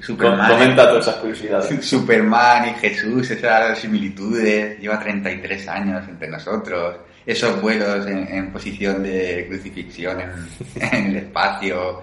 Superman, 0.00 0.52
comenta 0.52 0.88
todas 0.88 1.08
esas 1.08 1.16
curiosidades. 1.16 1.84
Superman 1.84 2.68
y 2.68 2.74
Jesús, 2.78 3.30
esas 3.30 3.78
similitudes, 3.78 4.78
lleva 4.78 5.00
33 5.00 5.68
años 5.68 6.04
entre 6.08 6.28
nosotros 6.28 6.96
esos 7.24 7.60
vuelos 7.60 8.06
en, 8.06 8.52
posición 8.52 9.02
de 9.02 9.46
crucifixión 9.48 10.18
en, 10.20 10.92
el 11.06 11.16
espacio, 11.16 12.00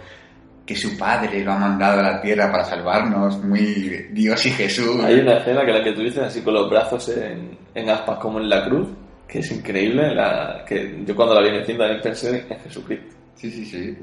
que 0.69 0.75
su 0.75 0.95
padre 0.95 1.43
lo 1.43 1.53
ha 1.53 1.57
mandado 1.57 1.99
a 1.99 2.03
la 2.03 2.21
tierra 2.21 2.51
para 2.51 2.63
salvarnos, 2.63 3.43
muy 3.43 4.07
Dios 4.11 4.45
y 4.45 4.51
Jesús. 4.51 5.03
Hay 5.03 5.15
una 5.15 5.37
escena 5.37 5.65
que 5.65 5.73
la 5.73 5.83
que 5.83 5.93
tú 5.93 6.03
dices 6.03 6.19
así 6.19 6.41
con 6.41 6.53
los 6.53 6.69
brazos 6.69 7.09
en, 7.09 7.89
aspas 7.89 8.19
como 8.19 8.39
en 8.39 8.47
la 8.47 8.65
cruz, 8.65 8.87
que 9.27 9.39
es 9.39 9.51
increíble, 9.51 10.13
la, 10.13 10.63
que 10.67 11.01
yo 11.03 11.15
cuando 11.15 11.33
la 11.33 11.41
vi 11.41 11.57
en 11.57 11.65
también 11.65 11.99
pensé 12.03 12.45
en 12.47 12.59
Jesucristo. 12.59 13.15
Sí, 13.33 13.49
sí, 13.49 13.65
sí. 13.65 13.97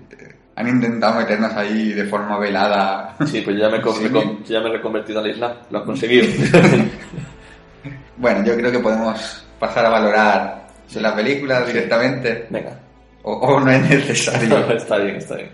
Han 0.57 0.67
intentado 0.67 1.21
meternos 1.21 1.53
ahí 1.55 1.93
de 1.93 2.05
forma 2.07 2.37
velada. 2.37 3.15
Sí, 3.25 3.43
pues 3.43 3.57
ya 3.57 3.69
me, 3.69 3.81
ya 4.45 4.61
me 4.61 4.69
he 4.69 4.73
reconvertido 4.73 5.21
al 5.21 5.31
Islam, 5.31 5.53
lo 5.71 5.79
han 5.79 5.85
conseguido. 5.85 6.27
bueno, 8.17 8.45
yo 8.45 8.57
creo 8.57 8.73
que 8.73 8.81
podemos 8.81 9.47
pasar 9.61 9.87
a 9.87 9.91
valorar 9.91 10.67
¿De 10.93 11.01
la 11.01 11.15
película 11.15 11.61
directamente? 11.63 12.47
Venga. 12.51 12.79
O, 13.23 13.61
no 13.61 13.71
es 13.71 13.83
necesario? 13.89 14.71
está 14.77 14.99
bien, 14.99 15.17
está 15.17 15.37
bien. 15.37 15.51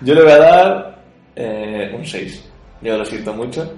Yo 0.00 0.14
le 0.14 0.22
voy 0.22 0.32
a 0.32 0.38
dar 0.38 0.98
eh, 1.36 1.94
un 1.96 2.04
6. 2.04 2.44
Yo 2.82 2.98
lo 2.98 3.04
siento 3.04 3.32
mucho. 3.32 3.72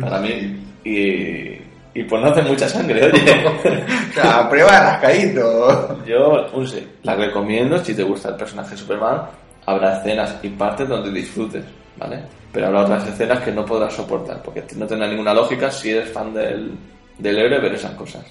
para 0.00 0.18
mí. 0.20 0.62
Y, 0.84 1.58
y 1.92 2.04
pues 2.04 2.22
no 2.22 2.28
hace 2.28 2.42
mucha 2.42 2.68
sangre, 2.68 3.06
oye. 3.06 3.22
sea, 4.14 4.48
prueba 4.48 4.80
rascadito. 4.80 6.04
Yo, 6.04 6.46
un 6.52 6.66
6. 6.66 6.84
La 7.02 7.14
recomiendo 7.14 7.82
si 7.82 7.94
te 7.94 8.02
gusta 8.02 8.30
el 8.30 8.36
personaje 8.36 8.70
de 8.70 8.76
Superman. 8.76 9.22
Habrá 9.66 9.98
escenas 9.98 10.36
y 10.42 10.48
partes 10.48 10.88
donde 10.88 11.10
disfrutes, 11.10 11.64
¿vale? 11.96 12.22
Pero 12.52 12.66
habrá 12.66 12.82
otras 12.82 13.06
escenas 13.06 13.40
que 13.40 13.52
no 13.52 13.64
podrás 13.64 13.92
soportar, 13.92 14.42
porque 14.42 14.64
no 14.76 14.86
tendrá 14.86 15.06
ninguna 15.06 15.34
lógica 15.34 15.70
si 15.70 15.90
eres 15.90 16.10
fan 16.10 16.32
del, 16.32 16.72
del 17.18 17.38
héroe 17.38 17.60
ver 17.60 17.74
esas 17.74 17.92
cosas. 17.92 18.24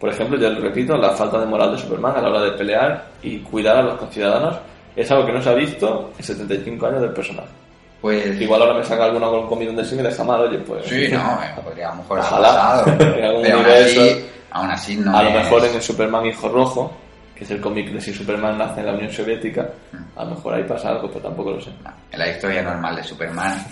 Por 0.00 0.10
ejemplo, 0.10 0.36
yo 0.36 0.52
repito, 0.58 0.96
la 0.96 1.10
falta 1.10 1.38
de 1.38 1.46
moral 1.46 1.72
de 1.72 1.78
Superman 1.78 2.16
a 2.16 2.22
la 2.22 2.30
hora 2.30 2.42
de 2.42 2.52
pelear 2.52 3.04
y 3.22 3.38
cuidar 3.38 3.76
a 3.76 3.82
los 3.82 3.98
conciudadanos 3.98 4.56
es 4.96 5.10
algo 5.10 5.26
que 5.26 5.32
no 5.32 5.42
se 5.42 5.50
ha 5.50 5.54
visto 5.54 6.12
en 6.16 6.24
75 6.24 6.86
años 6.86 7.00
del 7.02 7.12
personaje. 7.12 7.48
Pues... 8.00 8.40
Igual 8.40 8.62
ahora 8.62 8.74
me 8.74 8.84
saca 8.84 9.04
alguna 9.04 9.28
con 9.28 9.46
comida 9.46 9.72
de 9.72 9.84
sí 9.84 9.94
me 9.94 10.02
deja 10.02 10.24
mal, 10.24 10.40
oye, 10.40 10.58
pues... 10.58 10.84
Sí, 10.86 11.08
no, 11.10 11.38
eh, 11.42 11.60
podría 11.62 11.88
a 11.88 11.94
lo 11.94 12.02
mejor 12.02 12.18
pasado. 12.18 12.86
en 12.98 13.24
algún 13.24 13.46
universo, 13.46 14.26
aún 14.50 14.70
así, 14.70 14.96
no 14.96 15.16
A 15.16 15.22
lo 15.22 15.30
mejor 15.30 15.64
en 15.64 15.74
el 15.76 15.82
Superman 15.82 16.26
Hijo 16.26 16.48
Rojo, 16.48 16.92
que 17.36 17.44
es 17.44 17.50
el 17.50 17.60
cómic 17.60 17.90
de 17.92 18.00
si 18.00 18.12
Superman 18.12 18.58
nace 18.58 18.80
en 18.80 18.86
la 18.86 18.92
Unión 18.94 19.12
Soviética, 19.12 19.68
a 20.16 20.24
lo 20.24 20.30
mejor 20.30 20.54
ahí 20.54 20.64
pasa 20.64 20.88
algo, 20.88 21.08
pero 21.08 21.20
tampoco 21.20 21.52
lo 21.52 21.60
sé. 21.60 21.70
en 22.10 22.18
la 22.18 22.28
historia 22.28 22.62
normal 22.62 22.96
de 22.96 23.04
Superman, 23.04 23.64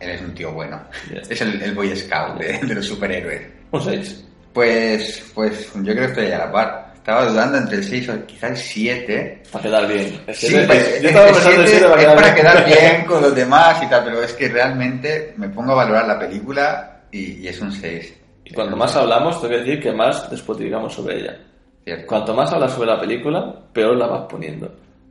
él 0.00 0.10
es 0.10 0.20
un 0.20 0.34
tío 0.34 0.52
bueno. 0.52 0.80
Es 1.28 1.40
el, 1.40 1.62
el 1.62 1.74
Boy 1.74 1.94
Scout 1.94 2.38
de, 2.38 2.58
de 2.58 2.74
los 2.74 2.86
superhéroes. 2.86 3.42
Un 3.70 3.82
6. 3.82 4.24
Pues, 4.52 5.30
pues 5.34 5.72
yo 5.74 5.92
creo 5.92 5.96
que 5.96 6.04
estoy 6.06 6.32
a 6.32 6.38
la 6.38 6.52
par. 6.52 6.89
Estaba 7.00 7.24
dudando 7.24 7.56
entre 7.56 7.78
el 7.78 7.84
6 7.84 8.08
o 8.10 8.26
quizás 8.26 8.50
el 8.50 8.56
7. 8.58 9.42
Para 9.50 9.64
quedar 9.64 9.88
bien. 9.88 10.20
Es 10.26 10.36
sí, 10.36 10.54
pues, 10.66 11.00
yo 11.00 11.08
estaba 11.08 11.26
pensando 11.28 11.62
el 11.62 11.68
7 11.68 11.86
para, 11.86 11.98
quedar, 11.98 12.14
para 12.14 12.34
quedar 12.34 12.66
bien 12.66 13.04
con 13.06 13.22
los 13.22 13.34
demás 13.34 13.82
y 13.82 13.86
tal, 13.86 14.04
pero 14.04 14.22
es 14.22 14.34
que 14.34 14.48
realmente 14.50 15.32
me 15.38 15.48
pongo 15.48 15.72
a 15.72 15.76
valorar 15.76 16.06
la 16.06 16.18
película 16.18 17.00
y, 17.10 17.48
es 17.48 17.58
un 17.62 17.72
6. 17.72 18.14
Y 18.44 18.52
cuanto 18.52 18.76
más 18.76 18.94
hablamos, 18.96 19.40
tengo 19.40 19.54
que 19.54 19.60
decir 19.60 19.80
que 19.82 19.92
más 19.92 20.30
después 20.30 20.58
digamos 20.58 20.92
sobre 20.92 21.20
ella. 21.20 21.38
Cierto. 21.82 22.06
Cuanto 22.06 22.34
más 22.34 22.52
hablas 22.52 22.72
sobre 22.72 22.90
la 22.90 23.00
película, 23.00 23.62
peor 23.72 23.96
la 23.96 24.06
vas 24.06 24.26
poniendo. 24.28 24.70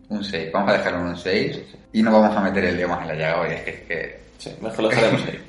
Un 0.09 0.23
6. 0.23 0.51
Vamos 0.53 0.69
a 0.69 0.73
dejarlo 0.73 0.99
en 0.99 1.05
un 1.07 1.17
6 1.17 1.59
y 1.93 2.03
no 2.03 2.11
vamos 2.11 2.37
a 2.37 2.41
meter 2.41 2.65
el 2.65 2.77
dedo 2.77 2.89
más 2.89 3.01
en 3.01 3.07
la 3.07 3.15
llaga 3.15 3.41
hoy. 3.41 3.49
Es 3.51 3.61
que, 3.63 3.71
es 3.71 3.79
que... 3.81 4.19
Sí, 4.37 4.51
mejor 4.61 4.83
lo 4.83 4.89
dejaremos 4.89 5.25
ahí. 5.25 5.39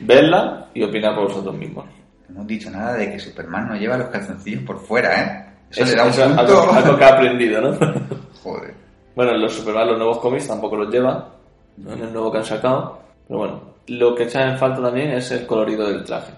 Vedla 0.00 0.66
y 0.74 0.82
opinad 0.82 1.14
por 1.14 1.28
vosotros 1.28 1.56
mismos. 1.56 1.84
No 2.26 2.36
hemos 2.36 2.46
dicho 2.48 2.70
nada 2.70 2.94
de 2.94 3.12
que 3.12 3.20
Superman 3.20 3.68
no 3.68 3.76
lleva 3.76 3.98
los 3.98 4.08
calzoncillos 4.08 4.62
por 4.62 4.80
fuera, 4.80 5.22
¿eh? 5.22 5.53
Eso, 5.76 6.24
un. 6.24 6.38
Algo, 6.38 6.72
algo, 6.72 6.96
que 6.96 7.04
ha 7.04 7.08
aprendido, 7.08 7.60
¿no? 7.60 7.72
Joder. 8.42 8.74
Bueno, 9.14 9.36
los 9.36 9.54
Superman, 9.54 9.88
los 9.88 9.98
nuevos 9.98 10.18
cómics 10.18 10.48
tampoco 10.48 10.76
los 10.76 10.92
lleva, 10.92 11.30
¿no? 11.76 11.92
en 11.92 12.02
el 12.02 12.12
nuevo 12.12 12.32
que 12.32 12.38
han 12.38 12.44
sacado. 12.44 12.98
Pero 13.26 13.38
bueno, 13.38 13.60
lo 13.86 14.14
que 14.14 14.24
echa 14.24 14.42
en 14.42 14.58
falta 14.58 14.82
también 14.82 15.10
es 15.12 15.30
el 15.30 15.46
colorido 15.46 15.88
del 15.88 16.04
traje. 16.04 16.32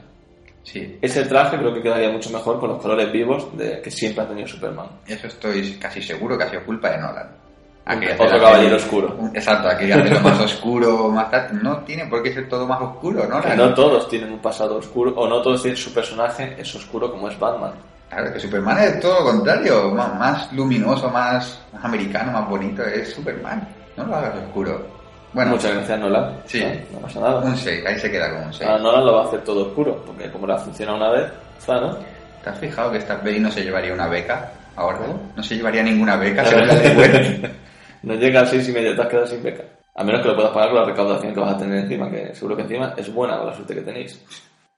Sí. 0.62 0.99
Ese 1.01 1.25
traje 1.25 1.57
creo 1.59 1.72
que 1.72 1.83
quedaría 1.83 2.11
mucho 2.11 2.31
mejor 2.31 2.59
con 2.59 2.70
los 2.70 2.83
colores 2.83 3.11
vivos 3.12 3.57
de 3.57 3.81
que 3.81 3.90
siempre 3.90 4.25
ha 4.25 4.29
tenido 4.29 4.49
Superman. 4.49 4.88
Eso 5.07 5.29
estoy 5.29 5.75
casi 5.75 6.03
seguro 6.03 6.37
que 6.37 6.44
ha 6.44 6.51
sido 6.51 6.64
culpa 6.64 6.90
de 6.90 6.99
Nolan. 6.99 7.46
Aquí 7.88 8.05
Otro 8.18 8.40
caballero 8.40 8.75
oscuro. 8.75 9.16
Exacto, 9.33 9.68
aquí 9.68 9.92
hace 9.92 10.11
lo 10.11 10.20
más 10.20 10.40
oscuro, 10.40 11.09
más. 11.09 11.53
No 11.53 11.79
tiene 11.85 12.07
por 12.07 12.20
qué 12.20 12.35
ser 12.35 12.49
todo 12.49 12.66
más 12.66 12.83
oscuro, 12.83 13.29
¿no? 13.29 13.40
no 13.55 13.75
todos 13.75 14.09
tienen 14.09 14.33
un 14.33 14.40
pasado 14.40 14.79
oscuro, 14.79 15.12
o 15.14 15.29
no 15.29 15.40
todos 15.40 15.62
tienen 15.62 15.77
su 15.77 15.94
personaje 15.94 16.57
es 16.59 16.75
oscuro 16.75 17.12
como 17.12 17.29
es 17.29 17.38
Batman. 17.38 17.75
Claro, 18.09 18.33
que 18.33 18.40
Superman 18.40 18.79
es 18.79 19.01
todo 19.01 19.21
lo 19.21 19.27
contrario, 19.33 19.90
más, 19.90 20.53
luminoso, 20.53 21.11
más, 21.11 21.61
americano, 21.83 22.33
más 22.33 22.49
bonito, 22.49 22.83
es 22.85 23.12
Superman. 23.12 23.66
No 23.97 24.05
lo 24.07 24.14
hagas 24.14 24.37
oscuro. 24.37 24.87
Bueno, 25.33 25.53
Muchas 25.53 25.75
gracias, 25.75 25.99
Nolan. 25.99 26.37
Sí. 26.47 26.64
No, 26.92 26.99
pasa 27.01 27.21
nada. 27.21 27.40
Un 27.40 27.57
6, 27.57 27.85
ahí 27.87 27.99
se 27.99 28.11
queda 28.11 28.31
con 28.31 28.45
un 28.45 28.55
6. 28.55 28.71
Ah, 28.71 28.79
Nolan 28.79 29.05
lo 29.05 29.14
va 29.14 29.23
a 29.23 29.27
hacer 29.27 29.42
todo 29.42 29.66
oscuro, 29.66 30.03
porque 30.07 30.31
como 30.31 30.47
la 30.47 30.57
funciona 30.57 30.95
una 30.95 31.11
vez, 31.11 31.31
está, 31.59 31.81
¿no? 31.81 31.97
¿Te 32.42 32.51
has 32.51 32.59
fijado 32.59 32.92
que 32.92 32.99
esta 32.99 33.21
peli 33.21 33.40
no 33.40 33.51
se 33.51 33.62
llevaría 33.62 33.92
una 33.92 34.07
beca 34.07 34.51
ahora? 34.77 35.01
No 35.35 35.42
se 35.42 35.57
llevaría 35.57 35.83
ninguna 35.83 36.16
beca, 36.16 36.45
según 36.45 36.69
la 36.69 36.75
de 36.75 37.51
no 38.03 38.14
llega 38.14 38.42
a 38.42 38.47
6 38.47 38.69
y 38.69 38.73
medio, 38.73 38.95
te 38.95 39.03
has 39.03 39.09
quedado 39.09 39.27
sin 39.27 39.42
beca. 39.42 39.64
A 39.97 40.05
menos 40.05 40.21
que 40.23 40.29
lo 40.29 40.37
puedas 40.37 40.53
pagar 40.53 40.71
con 40.71 40.79
la 40.79 40.85
recaudación 40.87 41.35
que 41.35 41.40
vas 41.40 41.55
a 41.55 41.59
tener 41.59 41.79
encima, 41.81 42.11
que 42.11 42.35
seguro 42.35 42.57
que 42.57 42.62
encima 42.62 42.95
es 42.97 43.12
buena 43.12 43.38
con 43.38 43.47
la 43.47 43.55
suerte 43.55 43.75
que 43.75 43.81
tenéis. 43.81 44.23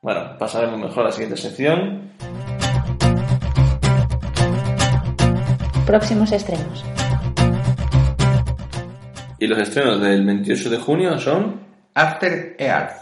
Bueno, 0.00 0.36
pasaremos 0.38 0.78
mejor 0.78 1.00
a 1.00 1.06
la 1.06 1.12
siguiente 1.12 1.36
sección. 1.36 2.12
Próximos 5.88 6.30
estrenos. 6.32 6.84
Y 9.38 9.46
los 9.46 9.58
estrenos 9.58 9.98
del 10.02 10.26
28 10.26 10.68
de 10.68 10.76
junio 10.76 11.18
son... 11.18 11.62
After 11.94 12.56
Earth, 12.58 12.92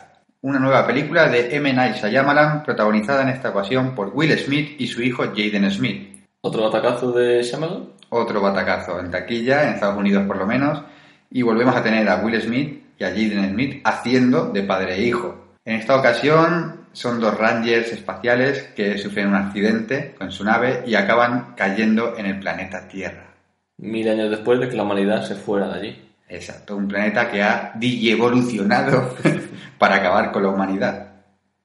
una 0.42 0.61
nueva 0.61 0.87
película 0.87 1.29
de 1.29 1.57
M. 1.57 1.72
Night 1.72 1.96
Shyamalan 1.96 2.62
protagonizada 2.62 3.22
en 3.22 3.31
esta 3.31 3.51
ocasión 3.51 3.96
por 3.96 4.12
Will 4.14 4.38
Smith 4.38 4.81
y 4.81 4.87
su 4.87 5.03
hijo 5.03 5.25
Jaden 5.25 5.68
Smith. 5.68 6.29
¿Otro 6.42 6.68
atacazo 6.68 7.11
de 7.11 7.42
Shyamalan? 7.42 7.88
otro 8.09 8.40
batacazo 8.40 9.01
en 9.01 9.11
taquilla, 9.11 9.64
en 9.64 9.75
Estados 9.75 9.99
Unidos 9.99 10.25
por 10.25 10.37
lo 10.37 10.46
menos, 10.46 10.81
y 11.29 11.42
volvemos 11.42 11.75
a 11.75 11.83
tener 11.83 12.09
a 12.09 12.18
Will 12.18 12.40
Smith 12.40 12.85
y 13.01 13.03
a 13.03 13.09
Jaden 13.09 13.51
Smith 13.51 13.81
haciendo 13.83 14.53
de 14.53 14.62
padre 14.62 14.94
e 14.94 15.03
hijo. 15.03 15.57
En 15.64 15.75
esta 15.75 15.96
ocasión 15.96 16.86
son 16.96 17.20
dos 17.20 17.37
Rangers 17.37 17.92
espaciales 17.92 18.72
que 18.74 18.96
sufren 18.96 19.28
un 19.28 19.35
accidente 19.35 20.14
con 20.16 20.32
su 20.32 20.42
nave 20.42 20.82
y 20.87 20.94
acaban 20.94 21.52
cayendo 21.54 22.16
en 22.16 22.24
el 22.24 22.40
planeta 22.40 22.88
Tierra. 22.88 23.35
Mil 23.76 24.09
años 24.09 24.30
después 24.30 24.59
de 24.59 24.70
que 24.70 24.76
la 24.76 24.85
humanidad 24.85 25.22
se 25.22 25.35
fuera 25.35 25.68
de 25.68 25.74
allí. 25.74 26.11
Exacto, 26.26 26.74
un 26.74 26.88
planeta 26.88 27.30
que 27.30 27.42
ha 27.42 27.74
evolucionado 27.78 29.14
para 29.78 29.96
acabar 29.96 30.32
con 30.32 30.42
la 30.42 30.48
humanidad. 30.48 31.09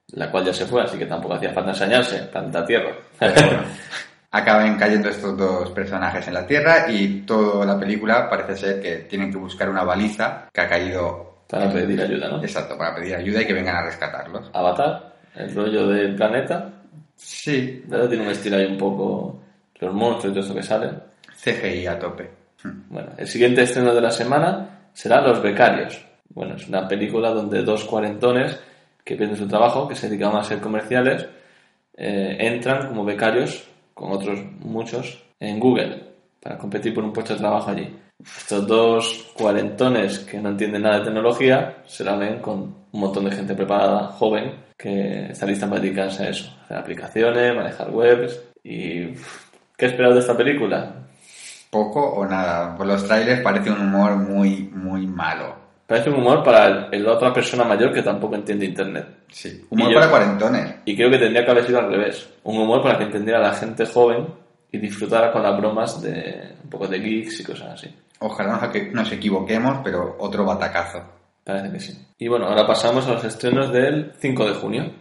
La 0.08 0.30
cual 0.30 0.44
ya 0.44 0.52
se 0.52 0.66
fue, 0.66 0.82
así 0.82 0.98
que 0.98 1.06
tampoco 1.06 1.34
hacía 1.34 1.54
falta 1.54 1.70
enseñarse, 1.70 2.18
planeta 2.24 2.66
Tierra. 2.66 2.92
acaben 4.30 4.76
cayendo 4.76 5.08
estos 5.08 5.34
dos 5.34 5.70
personajes 5.70 6.28
en 6.28 6.34
la 6.34 6.46
Tierra 6.46 6.90
y 6.90 7.22
toda 7.22 7.64
la 7.64 7.78
película 7.78 8.28
parece 8.28 8.56
ser 8.56 8.82
que 8.82 8.96
tienen 9.08 9.32
que 9.32 9.38
buscar 9.38 9.70
una 9.70 9.82
baliza 9.82 10.50
que 10.52 10.60
ha 10.60 10.68
caído. 10.68 11.44
Para 11.48 11.72
pedir 11.72 12.02
ayuda, 12.02 12.28
¿no? 12.28 12.42
Exacto, 12.42 12.76
para 12.76 12.94
pedir 12.94 13.14
ayuda 13.14 13.40
y 13.40 13.46
que 13.46 13.54
vengan 13.54 13.76
a 13.76 13.82
rescatarlos. 13.82 14.50
Avatar, 14.52 15.11
el 15.34 15.54
rollo 15.54 15.88
del 15.88 16.14
planeta. 16.14 16.72
Sí. 17.16 17.82
¿Verdad? 17.86 18.08
Tiene 18.08 18.24
un 18.24 18.30
estilo 18.30 18.56
ahí 18.56 18.66
un 18.66 18.78
poco. 18.78 19.40
Los 19.80 19.94
monstruos 19.94 20.32
y 20.32 20.34
todo 20.34 20.44
eso 20.44 20.54
que 20.54 20.62
salen. 20.62 21.00
CGI 21.34 21.86
a 21.86 21.98
tope. 21.98 22.30
Bueno, 22.88 23.10
el 23.16 23.26
siguiente 23.26 23.62
estreno 23.62 23.92
de 23.92 24.00
la 24.00 24.10
semana 24.10 24.88
será 24.92 25.20
Los 25.20 25.42
Becarios. 25.42 26.04
Bueno, 26.28 26.54
es 26.54 26.68
una 26.68 26.86
película 26.86 27.30
donde 27.30 27.62
dos 27.62 27.84
cuarentones 27.84 28.58
que 29.04 29.16
pierden 29.16 29.36
su 29.36 29.48
trabajo, 29.48 29.88
que 29.88 29.96
se 29.96 30.08
dedicaban 30.08 30.40
a 30.40 30.44
ser 30.44 30.60
comerciales, 30.60 31.26
eh, 31.96 32.36
entran 32.38 32.88
como 32.88 33.04
becarios 33.04 33.68
con 33.92 34.12
otros 34.12 34.40
muchos, 34.60 35.22
en 35.40 35.58
Google, 35.58 36.11
para 36.42 36.58
competir 36.58 36.92
por 36.94 37.04
un 37.04 37.12
puesto 37.12 37.34
de 37.34 37.38
trabajo 37.40 37.70
allí. 37.70 37.96
Estos 38.24 38.66
dos 38.66 39.30
cuarentones 39.34 40.20
que 40.20 40.38
no 40.40 40.50
entienden 40.50 40.82
nada 40.82 40.98
de 40.98 41.04
tecnología 41.06 41.78
se 41.86 42.04
la 42.04 42.16
ven 42.16 42.40
con 42.40 42.60
un 42.92 43.00
montón 43.00 43.24
de 43.24 43.32
gente 43.32 43.54
preparada, 43.54 44.08
joven, 44.08 44.54
que 44.76 45.26
está 45.30 45.46
lista 45.46 45.68
para 45.68 45.80
dedicarse 45.80 46.24
a 46.24 46.28
eso, 46.28 46.52
hacer 46.64 46.76
aplicaciones, 46.76 47.54
manejar 47.56 47.90
webs 47.90 48.40
y... 48.62 49.14
¿Qué 49.76 49.86
esperas 49.86 50.14
de 50.14 50.20
esta 50.20 50.36
película? 50.36 50.94
Poco 51.70 52.00
o 52.00 52.24
nada. 52.26 52.76
Por 52.76 52.86
los 52.86 53.04
trailers 53.04 53.40
parece 53.40 53.70
un 53.70 53.80
humor 53.80 54.14
muy, 54.16 54.70
muy 54.72 55.06
malo. 55.08 55.56
Parece 55.86 56.10
un 56.10 56.16
humor 56.20 56.44
para 56.44 56.88
la 56.90 57.12
otra 57.12 57.32
persona 57.32 57.64
mayor 57.64 57.92
que 57.92 58.02
tampoco 58.02 58.36
entiende 58.36 58.66
Internet. 58.66 59.06
Sí. 59.28 59.64
Humor 59.70 59.88
yo- 59.90 59.94
para 59.98 60.10
cuarentones. 60.10 60.74
Y 60.84 60.94
creo 60.94 61.10
que 61.10 61.18
tendría 61.18 61.44
que 61.44 61.50
haber 61.50 61.64
sido 61.66 61.80
al 61.80 61.90
revés. 61.90 62.28
Un 62.44 62.58
humor 62.58 62.80
para 62.82 62.98
que 62.98 63.04
entendiera 63.04 63.40
la 63.40 63.54
gente 63.54 63.84
joven 63.86 64.26
y 64.72 64.78
disfrutara 64.78 65.30
con 65.30 65.42
las 65.42 65.56
bromas 65.56 66.00
de 66.02 66.54
un 66.64 66.70
poco 66.70 66.88
de 66.88 66.98
geeks 66.98 67.40
y 67.40 67.44
cosas 67.44 67.74
así. 67.74 67.94
Ojalá 68.18 68.54
nos, 68.54 68.62
equi- 68.62 68.90
nos 68.90 69.12
equivoquemos, 69.12 69.80
pero 69.84 70.16
otro 70.18 70.44
batacazo. 70.44 71.02
Parece 71.44 71.70
que 71.72 71.80
sí. 71.80 72.06
Y 72.18 72.28
bueno, 72.28 72.46
ahora 72.46 72.66
pasamos 72.66 73.06
a 73.06 73.12
los 73.14 73.24
estrenos 73.24 73.72
del 73.72 74.12
5 74.18 74.46
de 74.46 74.54
junio. 74.54 74.92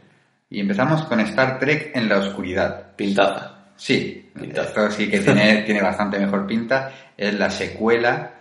Y 0.50 0.60
empezamos 0.60 1.04
con 1.06 1.20
Star 1.22 1.58
Trek 1.60 1.92
en 1.96 2.10
la 2.10 2.18
oscuridad. 2.18 2.94
Pintaza. 2.96 3.56
Sí, 3.78 4.30
Pintaza. 4.38 4.68
esto 4.68 4.92
sí 4.92 5.10
que 5.10 5.20
tiene, 5.22 5.62
tiene 5.66 5.82
bastante 5.82 6.20
mejor 6.20 6.46
pinta. 6.46 6.92
Es 7.16 7.34
la 7.40 7.50
secuela 7.50 8.34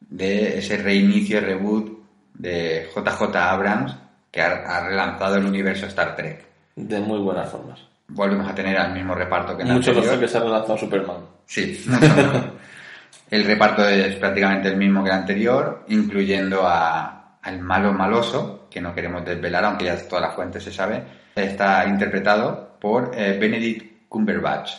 de 0.00 0.58
ese 0.58 0.76
reinicio, 0.76 1.40
reboot 1.40 1.98
de 2.34 2.88
JJ 2.94 3.34
Abrams 3.36 3.96
que 4.30 4.42
ha 4.42 4.86
relanzado 4.86 5.36
el 5.36 5.46
universo 5.46 5.86
Star 5.86 6.14
Trek. 6.14 6.44
De 6.76 7.00
muy 7.00 7.18
buenas 7.20 7.50
formas. 7.50 7.80
Volvemos 8.08 8.48
a 8.48 8.54
tener 8.54 8.76
al 8.76 8.92
mismo 8.92 9.14
reparto 9.14 9.56
que 9.56 9.62
en 9.62 9.68
la 9.68 9.74
Mucho 9.74 9.90
anterior. 9.90 10.12
mejor 10.12 10.20
que 10.24 10.28
se 10.32 10.38
ha 10.38 10.40
relanzado 10.40 10.78
Superman. 10.78 11.16
Sí. 11.44 11.84
El 13.30 13.44
reparto 13.44 13.84
es 13.88 14.14
prácticamente 14.16 14.68
el 14.68 14.76
mismo 14.76 15.02
que 15.02 15.10
el 15.10 15.16
anterior, 15.16 15.84
incluyendo 15.88 16.62
a, 16.64 17.38
al 17.42 17.58
malo 17.60 17.92
maloso, 17.92 18.68
que 18.70 18.80
no 18.80 18.94
queremos 18.94 19.24
desvelar, 19.24 19.64
aunque 19.64 19.86
ya 19.86 19.96
toda 20.08 20.20
la 20.22 20.30
fuente 20.30 20.60
se 20.60 20.72
sabe. 20.72 21.02
Está 21.34 21.86
interpretado 21.88 22.78
por 22.80 23.10
eh, 23.14 23.36
Benedict 23.38 24.08
Cumberbatch, 24.08 24.70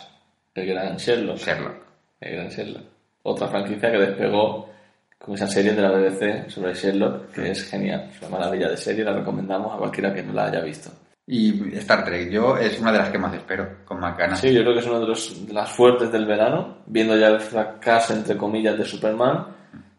El 0.54 0.66
gran 0.66 0.96
Sherlock. 0.96 1.36
Sherlock. 1.36 1.74
El 2.20 2.36
gran 2.36 2.48
Sherlock. 2.48 2.84
Otra 3.24 3.48
franquicia 3.48 3.90
que 3.92 3.98
despegó 3.98 4.70
con 5.18 5.34
esa 5.34 5.46
serie 5.46 5.72
de 5.74 5.82
la 5.82 5.90
BBC 5.90 6.48
sobre 6.48 6.72
Sherlock, 6.72 7.30
que 7.32 7.50
es 7.50 7.68
genial. 7.68 8.08
Es 8.14 8.22
una 8.22 8.38
maravilla 8.38 8.70
de 8.70 8.76
serie, 8.78 9.04
la 9.04 9.12
recomendamos 9.12 9.74
a 9.74 9.76
cualquiera 9.76 10.14
que 10.14 10.22
no 10.22 10.32
la 10.32 10.46
haya 10.46 10.60
visto. 10.60 10.90
Y 11.30 11.76
Star 11.76 12.04
Trek, 12.06 12.30
yo 12.30 12.56
es 12.56 12.80
una 12.80 12.90
de 12.90 12.98
las 12.98 13.10
que 13.10 13.18
más 13.18 13.34
espero, 13.34 13.68
con 13.84 14.00
más 14.00 14.16
ganas. 14.16 14.40
Sí, 14.40 14.50
yo 14.52 14.62
creo 14.62 14.72
que 14.72 14.80
es 14.80 14.86
una 14.86 14.98
de, 15.00 15.06
los- 15.06 15.46
de 15.46 15.52
las 15.52 15.70
fuertes 15.70 16.10
del 16.10 16.24
verano, 16.24 16.78
viendo 16.86 17.14
ya 17.18 17.28
el 17.28 17.40
fracaso, 17.40 18.14
entre 18.14 18.34
comillas, 18.38 18.78
de 18.78 18.84
Superman, 18.86 19.46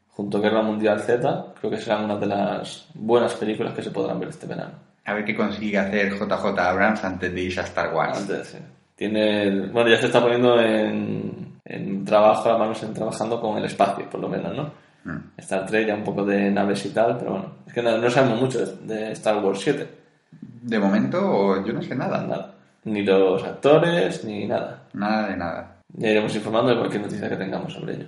junto 0.09 0.39
a 0.39 0.41
Guerra 0.41 0.63
Mundial 0.63 0.99
Z, 1.01 1.53
creo 1.59 1.69
que 1.71 1.77
serán 1.77 2.05
una 2.05 2.17
de 2.17 2.25
las 2.25 2.87
buenas 2.95 3.35
películas 3.35 3.73
que 3.75 3.83
se 3.83 3.91
podrán 3.91 4.19
ver 4.19 4.29
este 4.29 4.47
verano. 4.47 4.71
A 5.05 5.13
ver 5.13 5.23
qué 5.23 5.35
consigue 5.35 5.77
hacer 5.77 6.11
JJ 6.13 6.59
Abrams 6.59 7.03
antes 7.03 7.31
de 7.33 7.41
irse 7.41 7.59
a 7.61 7.63
Star 7.63 7.93
Wars. 7.93 8.17
Antes, 8.21 8.47
sí. 8.47 8.57
Tiene, 8.95 9.43
el- 9.43 9.69
bueno, 9.69 9.87
ya 9.91 9.97
se 9.97 10.07
está 10.07 10.19
poniendo 10.21 10.59
en, 10.59 11.59
en 11.63 12.03
trabajo, 12.05 12.49
a 12.49 12.57
manos 12.57 12.81
en 12.81 12.93
trabajando 12.93 13.39
con 13.39 13.55
el 13.57 13.65
espacio, 13.65 14.09
por 14.09 14.19
lo 14.19 14.27
menos, 14.29 14.55
¿no? 14.55 14.71
Mm. 15.05 15.29
Star 15.37 15.65
Trek 15.67 15.87
ya 15.87 15.95
un 15.95 16.03
poco 16.03 16.25
de 16.25 16.49
naves 16.51 16.85
y 16.87 16.89
tal, 16.89 17.17
pero 17.19 17.31
bueno, 17.31 17.51
es 17.67 17.71
que 17.73 17.81
no, 17.83 17.97
no 17.99 18.09
sabemos 18.09 18.41
mucho 18.41 18.59
de, 18.65 18.95
de 18.95 19.11
Star 19.13 19.37
Wars 19.43 19.59
7, 19.61 19.87
De 20.31 20.79
momento, 20.79 21.65
yo 21.65 21.73
no 21.73 21.81
sé 21.81 21.95
nada. 21.95 22.21
nada. 22.25 22.53
Ni 22.85 23.03
los 23.03 23.43
actores, 23.43 24.23
ni 24.23 24.47
nada. 24.47 24.83
Nada 24.93 25.27
de 25.29 25.37
nada. 25.37 25.75
Ya 25.93 26.09
iremos 26.09 26.35
informando 26.35 26.71
de 26.71 26.77
cualquier 26.77 27.01
noticia 27.01 27.29
que 27.29 27.35
tengamos 27.35 27.73
sobre 27.73 27.95
ello. 27.95 28.05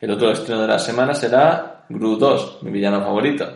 El 0.00 0.10
otro 0.10 0.32
estreno 0.32 0.62
de 0.62 0.68
la 0.68 0.78
semana 0.78 1.14
será 1.14 1.84
Gru 1.88 2.16
2, 2.16 2.58
mi 2.62 2.70
villano 2.70 3.00
favorito. 3.00 3.46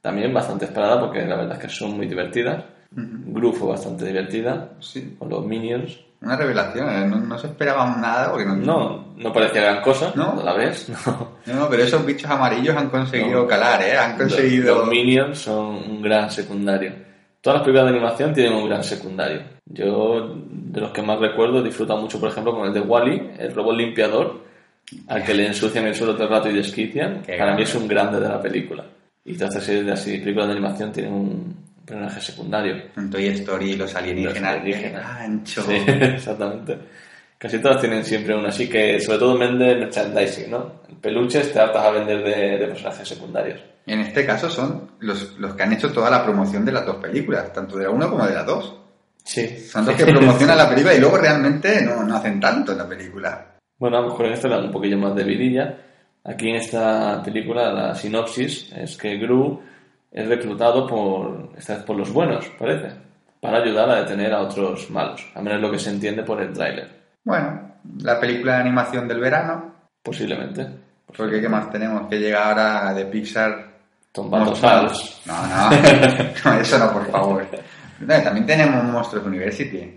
También 0.00 0.32
bastante 0.34 0.66
esperada 0.66 1.00
porque 1.00 1.24
la 1.24 1.36
verdad 1.36 1.54
es 1.54 1.58
que 1.60 1.68
son 1.68 1.96
muy 1.96 2.06
divertidas. 2.06 2.62
Gru 2.90 3.52
fue 3.52 3.68
bastante 3.70 4.04
divertida, 4.06 4.70
Sí, 4.80 5.14
con 5.18 5.28
los 5.28 5.44
Minions. 5.44 5.98
una 6.22 6.36
revelación. 6.36 6.88
¿eh? 6.90 7.06
No, 7.06 7.16
no 7.16 7.38
se 7.38 7.46
esperaban 7.48 8.00
nada 8.00 8.30
porque 8.30 8.46
no, 8.46 8.56
No, 8.56 9.04
no 9.16 9.32
parecía 9.32 9.62
gran 9.62 9.82
cosa, 9.82 10.12
¿No? 10.14 10.34
¿no? 10.34 10.42
la 10.42 10.54
ves? 10.54 10.88
No. 11.06 11.28
No, 11.46 11.54
no, 11.60 11.68
pero 11.68 11.82
esos 11.82 12.04
bichos 12.04 12.30
amarillos 12.30 12.76
han 12.76 12.88
conseguido 12.90 13.42
No. 13.42 13.46
calar, 13.46 13.82
¿eh? 13.82 13.96
Han 13.96 14.18
Los, 14.18 14.28
conseguido... 14.32 14.78
los 14.78 14.88
Minions 14.88 15.38
son 15.38 15.66
un 15.76 16.02
gran 16.02 16.30
secundario. 16.30 16.92
Todas 17.40 17.58
las 17.58 17.64
películas 17.64 17.90
de 17.90 17.98
animación 17.98 18.34
tienen 18.34 18.54
un 18.54 18.68
gran 18.68 18.82
secundario. 18.82 19.42
Yo, 19.64 20.34
de 20.50 20.80
los 20.80 20.90
que 20.90 21.02
más 21.02 21.18
recuerdo, 21.20 21.62
disfruto 21.62 21.96
mucho, 21.96 22.18
por 22.18 22.30
ejemplo, 22.30 22.52
con 22.52 22.66
el 22.66 22.74
de 22.74 22.80
Wally, 22.80 23.30
el 23.38 23.54
robot 23.54 23.76
limpiador, 23.76 24.44
al 25.06 25.24
que 25.24 25.34
le 25.34 25.46
ensucian 25.46 25.86
el 25.86 25.94
suelo 25.94 26.14
todo 26.14 26.24
el 26.24 26.30
rato 26.30 26.50
y 26.50 26.54
desquician. 26.54 27.22
Qué 27.22 27.36
Para 27.36 27.54
mí 27.54 27.62
es 27.62 27.74
un 27.74 27.86
grande 27.86 28.18
de 28.18 28.28
la 28.28 28.40
película. 28.40 28.84
Y 29.24 29.34
todas 29.34 29.50
estas 29.50 29.64
series 29.64 29.86
de 29.86 29.92
así, 29.92 30.18
películas 30.18 30.48
de 30.48 30.52
animación 30.54 30.92
tienen 30.92 31.12
un 31.12 31.56
personaje 31.84 32.20
secundario. 32.20 32.82
Toy 33.10 33.26
Story, 33.28 33.76
los 33.76 33.94
alienígenas. 33.94 34.54
Los 34.54 34.60
alienígenas. 34.62 35.02
¡Qué 35.02 35.18
gancho! 35.18 35.62
Sí, 35.62 35.74
exactamente. 35.86 36.78
Casi 37.38 37.58
todas 37.60 37.80
tienen 37.80 38.04
siempre 38.04 38.34
una 38.34 38.48
así 38.48 38.68
que, 38.68 38.98
sobre 39.00 39.18
todo, 39.18 39.38
venden 39.38 39.78
merchandising, 39.78 40.50
¿no? 40.50 40.72
Peluches 41.00 41.52
te 41.52 41.60
hartas 41.60 41.84
a 41.84 41.90
vender 41.92 42.24
de, 42.24 42.58
de 42.58 42.66
personajes 42.66 43.06
secundarios. 43.06 43.60
En 43.88 44.00
este 44.00 44.26
caso 44.26 44.50
son 44.50 44.92
los, 45.00 45.38
los 45.38 45.54
que 45.54 45.62
han 45.62 45.72
hecho 45.72 45.92
toda 45.92 46.10
la 46.10 46.22
promoción 46.24 46.64
de 46.64 46.72
las 46.72 46.84
dos 46.84 46.96
películas, 46.96 47.52
tanto 47.52 47.76
de 47.76 47.84
la 47.84 47.90
1 47.90 48.10
como 48.10 48.26
de 48.26 48.34
la 48.34 48.44
2. 48.44 48.76
Sí. 49.24 49.58
Son 49.58 49.86
los 49.86 49.94
que 49.96 50.04
promocionan 50.12 50.58
la 50.58 50.68
película 50.68 50.94
y 50.94 51.00
luego 51.00 51.16
realmente 51.16 51.82
no, 51.82 52.04
no 52.04 52.16
hacen 52.16 52.38
tanto 52.38 52.72
en 52.72 52.78
la 52.78 52.88
película. 52.88 53.54
Bueno, 53.78 53.98
a 53.98 54.00
lo 54.02 54.08
mejor 54.08 54.26
en 54.26 54.32
esta 54.32 54.48
dan 54.48 54.64
un 54.64 54.72
poquillo 54.72 54.98
más 54.98 55.14
de 55.14 55.24
vidilla. 55.24 55.78
Aquí 56.24 56.50
en 56.50 56.56
esta 56.56 57.22
película 57.22 57.72
la 57.72 57.94
sinopsis 57.94 58.72
es 58.76 58.96
que 58.96 59.16
Gru 59.16 59.62
es 60.10 60.28
reclutado 60.28 60.86
por, 60.86 61.52
esta 61.56 61.74
vez 61.76 61.84
por 61.84 61.96
los 61.96 62.12
buenos, 62.12 62.46
parece, 62.58 62.92
para 63.40 63.58
ayudar 63.58 63.88
a 63.90 64.00
detener 64.00 64.32
a 64.34 64.42
otros 64.42 64.90
malos. 64.90 65.24
A 65.34 65.40
menos 65.40 65.60
lo 65.60 65.70
que 65.70 65.78
se 65.78 65.90
entiende 65.90 66.24
por 66.24 66.42
el 66.42 66.52
tráiler, 66.52 66.88
Bueno, 67.24 67.76
la 68.02 68.18
película 68.18 68.54
de 68.56 68.60
animación 68.62 69.06
del 69.08 69.20
verano, 69.20 69.74
posiblemente. 70.02 70.66
porque 71.16 71.40
¿qué 71.40 71.48
más 71.48 71.70
tenemos? 71.70 72.08
Que 72.08 72.18
llega 72.18 72.48
ahora 72.48 72.92
de 72.92 73.06
Pixar. 73.06 73.67
Tombatos 74.22 74.62
Monstruos. 74.62 75.22
No, 75.26 75.46
no, 75.46 75.70
no, 76.54 76.60
eso 76.60 76.78
no, 76.78 76.92
por 76.92 77.10
favor. 77.10 77.46
No, 78.00 78.22
también 78.22 78.46
tenemos 78.46 78.84
Monstruos 78.84 79.26
University. 79.26 79.94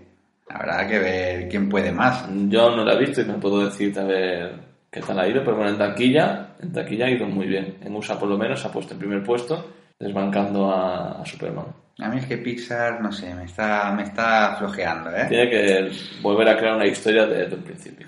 Habrá 0.48 0.86
que 0.86 0.98
ver 0.98 1.48
quién 1.48 1.68
puede 1.68 1.92
más. 1.92 2.24
Yo 2.48 2.74
no 2.76 2.84
la 2.84 2.94
he 2.94 2.98
visto 2.98 3.20
y 3.22 3.24
no 3.24 3.38
puedo 3.40 3.64
decirte 3.64 4.00
a 4.00 4.04
ver 4.04 4.54
qué 4.90 5.00
tal 5.00 5.18
ha 5.20 5.26
ido, 5.28 5.42
pero 5.44 5.56
bueno, 5.56 5.70
en 5.70 5.78
taquilla, 5.78 6.48
en 6.60 6.72
taquilla 6.72 7.06
ha 7.06 7.10
ido 7.10 7.26
muy 7.26 7.46
bien. 7.46 7.78
En 7.82 7.94
USA 7.96 8.18
por 8.18 8.28
lo 8.28 8.36
menos 8.36 8.60
se 8.60 8.68
ha 8.68 8.72
puesto 8.72 8.92
en 8.94 8.98
primer 9.00 9.22
puesto, 9.22 9.70
desbancando 9.98 10.70
a, 10.70 11.22
a 11.22 11.24
Superman. 11.26 11.66
A 12.00 12.08
mí 12.08 12.18
es 12.18 12.26
que 12.26 12.38
Pixar, 12.38 13.00
no 13.00 13.12
sé, 13.12 13.34
me 13.34 13.44
está, 13.44 13.92
me 13.92 14.02
está 14.02 14.56
flojeando, 14.58 15.10
¿eh? 15.10 15.26
Tiene 15.28 15.48
que 15.50 15.90
volver 16.20 16.48
a 16.48 16.56
crear 16.56 16.74
una 16.76 16.86
historia 16.86 17.26
desde 17.26 17.54
el 17.54 17.62
principio. 17.62 18.06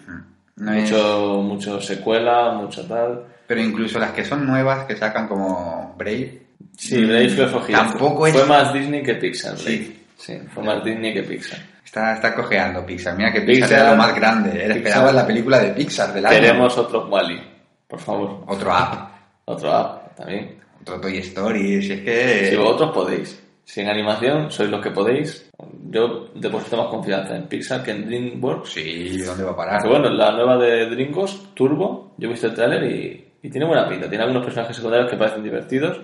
No 0.57 0.73
es- 0.73 0.91
mucho, 0.91 1.41
mucho 1.43 1.81
secuela, 1.81 2.53
mucho 2.53 2.85
tal. 2.87 3.25
Pero 3.47 3.61
incluso 3.61 3.99
las 3.99 4.13
que 4.13 4.25
son 4.25 4.47
nuevas, 4.47 4.85
que 4.87 4.97
sacan 4.97 5.29
como 5.29 5.95
Brave, 5.99 6.43
Sí, 6.77 7.05
Brave 7.05 7.29
fue 7.29 7.47
flojillo. 7.49 7.79
Tampoco 7.79 8.27
es- 8.27 8.33
Fue 8.35 8.47
más 8.47 8.73
Disney 8.73 9.03
que 9.03 9.15
Pixar, 9.15 9.57
Sí. 9.57 9.65
Brave. 9.65 9.97
Sí, 10.17 10.39
fue 10.53 10.63
más 10.65 10.83
Disney 10.85 11.13
que 11.15 11.23
Pixar. 11.23 11.59
está, 11.85 12.15
está 12.15 12.35
cojeando 12.35 12.85
Pixar. 12.85 13.17
Mira 13.17 13.33
que 13.33 13.43
Pixar, 13.43 13.69
Pixar- 13.69 13.81
era 13.81 13.91
lo 13.93 13.97
más 13.97 14.15
grande. 14.15 14.51
Pixar- 14.51 14.77
esperaba 14.77 15.13
la 15.13 15.27
película 15.27 15.59
de 15.61 15.71
Pixar 15.71 16.13
del 16.13 16.27
año. 16.27 16.35
Queremos 16.41 16.77
otro 16.79 17.07
Wally, 17.07 17.41
por 17.87 18.01
favor. 18.01 18.45
Otro 18.49 18.73
App, 18.73 19.11
Otro 19.45 19.71
app 19.73 20.17
también. 20.17 20.57
otro 20.81 21.01
Toy 21.01 21.19
Story. 21.19 21.83
Si 21.83 21.93
es 21.93 22.01
que... 22.01 22.47
Si 22.51 22.57
vosotros 22.57 22.91
podéis. 22.93 23.41
Si 23.67 23.81
en 23.81 23.89
animación 23.89 24.51
sois 24.51 24.69
los 24.71 24.83
que 24.83 24.91
podéis, 24.91 25.49
yo 25.91 26.31
deposito 26.35 26.77
más 26.77 26.89
confianza 26.89 27.37
en 27.37 27.47
Pixar 27.47 27.83
que 27.83 27.93
en 27.93 28.07
DreamWorks. 28.07 28.71
Sí, 28.71 29.19
¿dónde 29.23 29.45
va 29.45 29.53
a 29.53 29.57
parar? 29.57 29.83
Que 29.83 29.89
bueno, 29.89 30.09
la 30.11 30.33
nueva 30.33 30.57
de 30.59 30.87
DreamWorks, 30.91 31.55
Turbo, 31.55 32.15
yo 32.19 32.29
he 32.29 32.33
visto 32.33 32.49
el 32.49 32.55
tráiler 32.55 32.85
y, 32.91 33.24
y 33.45 33.51
tiene 33.51 33.67
buena 33.67 33.87
pinta. 33.87 34.09
Tiene 34.09 34.25
algunos 34.25 34.43
personajes 34.43 34.75
secundarios 34.75 35.11
que 35.11 35.19
parecen 35.19 35.43
divertidos, 35.43 36.01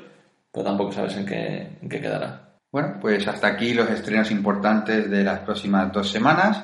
pero 0.53 0.63
tampoco 0.63 0.93
sabes 0.93 1.17
en 1.17 1.25
qué, 1.25 1.79
en 1.81 1.89
qué 1.89 1.99
quedará. 1.99 2.51
Bueno, 2.71 2.99
pues 3.01 3.27
hasta 3.27 3.47
aquí 3.47 3.73
los 3.73 3.89
estrenos 3.89 4.31
importantes 4.31 5.11
de 5.11 5.25
las 5.25 5.41
próximas 5.41 5.91
dos 5.91 6.11
semanas 6.11 6.63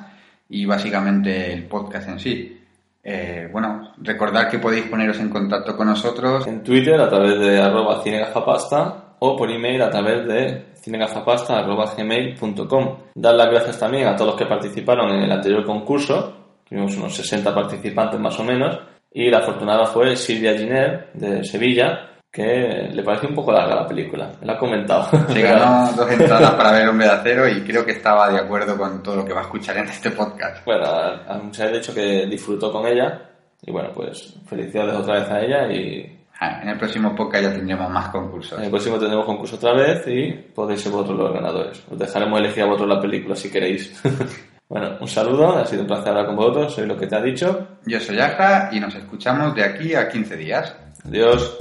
y 0.51 0.67
básicamente 0.67 1.51
el 1.51 1.65
podcast 1.65 2.11
en 2.11 2.21
sí. 2.21 2.63
Eh, 3.03 3.49
bueno, 3.51 3.95
recordad 4.03 4.51
que 4.51 4.59
podéis 4.59 4.85
poneros 4.85 5.19
en 5.19 5.31
contacto 5.31 5.75
con 5.75 5.87
nosotros. 5.87 6.47
En 6.47 6.63
Twitter 6.63 7.01
a 7.01 7.09
través 7.09 7.41
de 7.41 7.59
arroba 7.59 8.03
cinegafapasta 8.03 9.17
o 9.21 9.35
por 9.35 9.51
email 9.51 9.81
a 9.81 9.89
través 9.89 10.27
de 10.27 10.75
cinegafapasta 10.75 11.59
arroba 11.59 11.91
gmail.com. 11.97 12.97
Dar 13.15 13.35
las 13.35 13.51
gracias 13.51 13.79
también 13.79 14.09
a 14.09 14.15
todos 14.15 14.33
los 14.33 14.39
que 14.39 14.47
participaron 14.47 15.09
en 15.11 15.23
el 15.23 15.33
anterior 15.33 15.65
concurso. 15.65 16.37
Tuvimos 16.69 16.95
unos 16.99 17.17
60 17.17 17.55
participantes 17.55 18.21
más 18.21 18.39
o 18.39 18.45
menos. 18.45 18.79
Y 19.19 19.31
la 19.31 19.39
afortunada 19.39 19.87
fue 19.87 20.15
Silvia 20.15 20.53
Giner 20.59 21.09
de 21.15 21.43
Sevilla, 21.43 22.19
que 22.31 22.91
le 22.93 23.03
pareció 23.03 23.31
un 23.31 23.35
poco 23.35 23.51
larga 23.51 23.75
la 23.77 23.87
película. 23.87 24.31
Me 24.41 24.47
lo 24.47 24.53
ha 24.53 24.59
comentado. 24.59 25.09
Se 25.33 25.41
ganó 25.41 25.91
dos 25.97 26.11
entradas 26.11 26.51
para 26.51 26.73
ver 26.73 26.87
Hombre 26.87 27.07
de 27.07 27.13
Acero 27.13 27.49
y 27.49 27.63
creo 27.63 27.83
que 27.83 27.93
estaba 27.93 28.29
de 28.31 28.39
acuerdo 28.39 28.77
con 28.77 29.03
todo 29.03 29.17
lo 29.17 29.25
que 29.25 29.33
va 29.33 29.41
a 29.41 29.45
escuchar 29.45 29.79
en 29.79 29.87
este 29.87 30.11
podcast. 30.11 30.63
Bueno, 30.67 30.85
anunciar 31.27 31.71
de 31.73 31.79
hecho 31.79 31.95
que 31.95 32.27
disfrutó 32.27 32.71
con 32.71 32.87
ella. 32.87 33.23
Y 33.63 33.73
bueno, 33.73 33.89
pues 33.95 34.35
felicidades 34.47 34.95
otra 34.97 35.15
vez 35.21 35.31
a 35.31 35.41
ella 35.41 35.73
y 35.73 36.13
Ah, 36.39 36.61
En 36.63 36.69
el 36.69 36.77
próximo 36.77 37.15
podcast 37.17 37.45
ya 37.45 37.53
tendremos 37.55 37.91
más 37.91 38.11
concursos. 38.11 38.59
en 38.59 38.65
el 38.67 38.71
próximo 38.71 38.99
tendremos 38.99 39.25
concurso 39.25 39.57
otra 39.57 39.73
vez 39.73 40.07
y 40.07 40.33
podéis 40.55 40.83
ser 40.83 40.93
vosotros 40.93 41.19
los 41.19 41.33
ganadores. 41.33 41.83
Os 41.91 41.99
dejaremos 41.99 42.39
elegir 42.39 42.63
a 42.63 42.67
vosotros 42.67 42.91
la 42.97 43.01
película 43.01 43.35
si 43.35 43.51
queréis. 43.51 43.99
bueno, 44.69 44.97
un 45.01 45.09
saludo, 45.09 45.57
ha 45.57 45.67
sido 45.67 45.83
un 45.83 45.87
placer 45.87 46.09
hablar 46.09 46.27
con 46.27 46.37
vosotros, 46.37 46.75
soy 46.75 46.87
lo 46.87 46.97
que 46.97 47.07
te 47.07 47.15
ha 47.15 47.23
dicho. 47.23 47.69
Yo 47.87 48.01
soy 48.01 48.19
Aja 48.19 48.71
y 48.73 48.81
nos 48.81 48.95
escuchamos 48.95 49.55
de 49.55 49.65
aquí 49.65 49.95
a 49.95 50.09
15 50.09 50.37
días. 50.37 50.75
Adiós. 51.05 51.57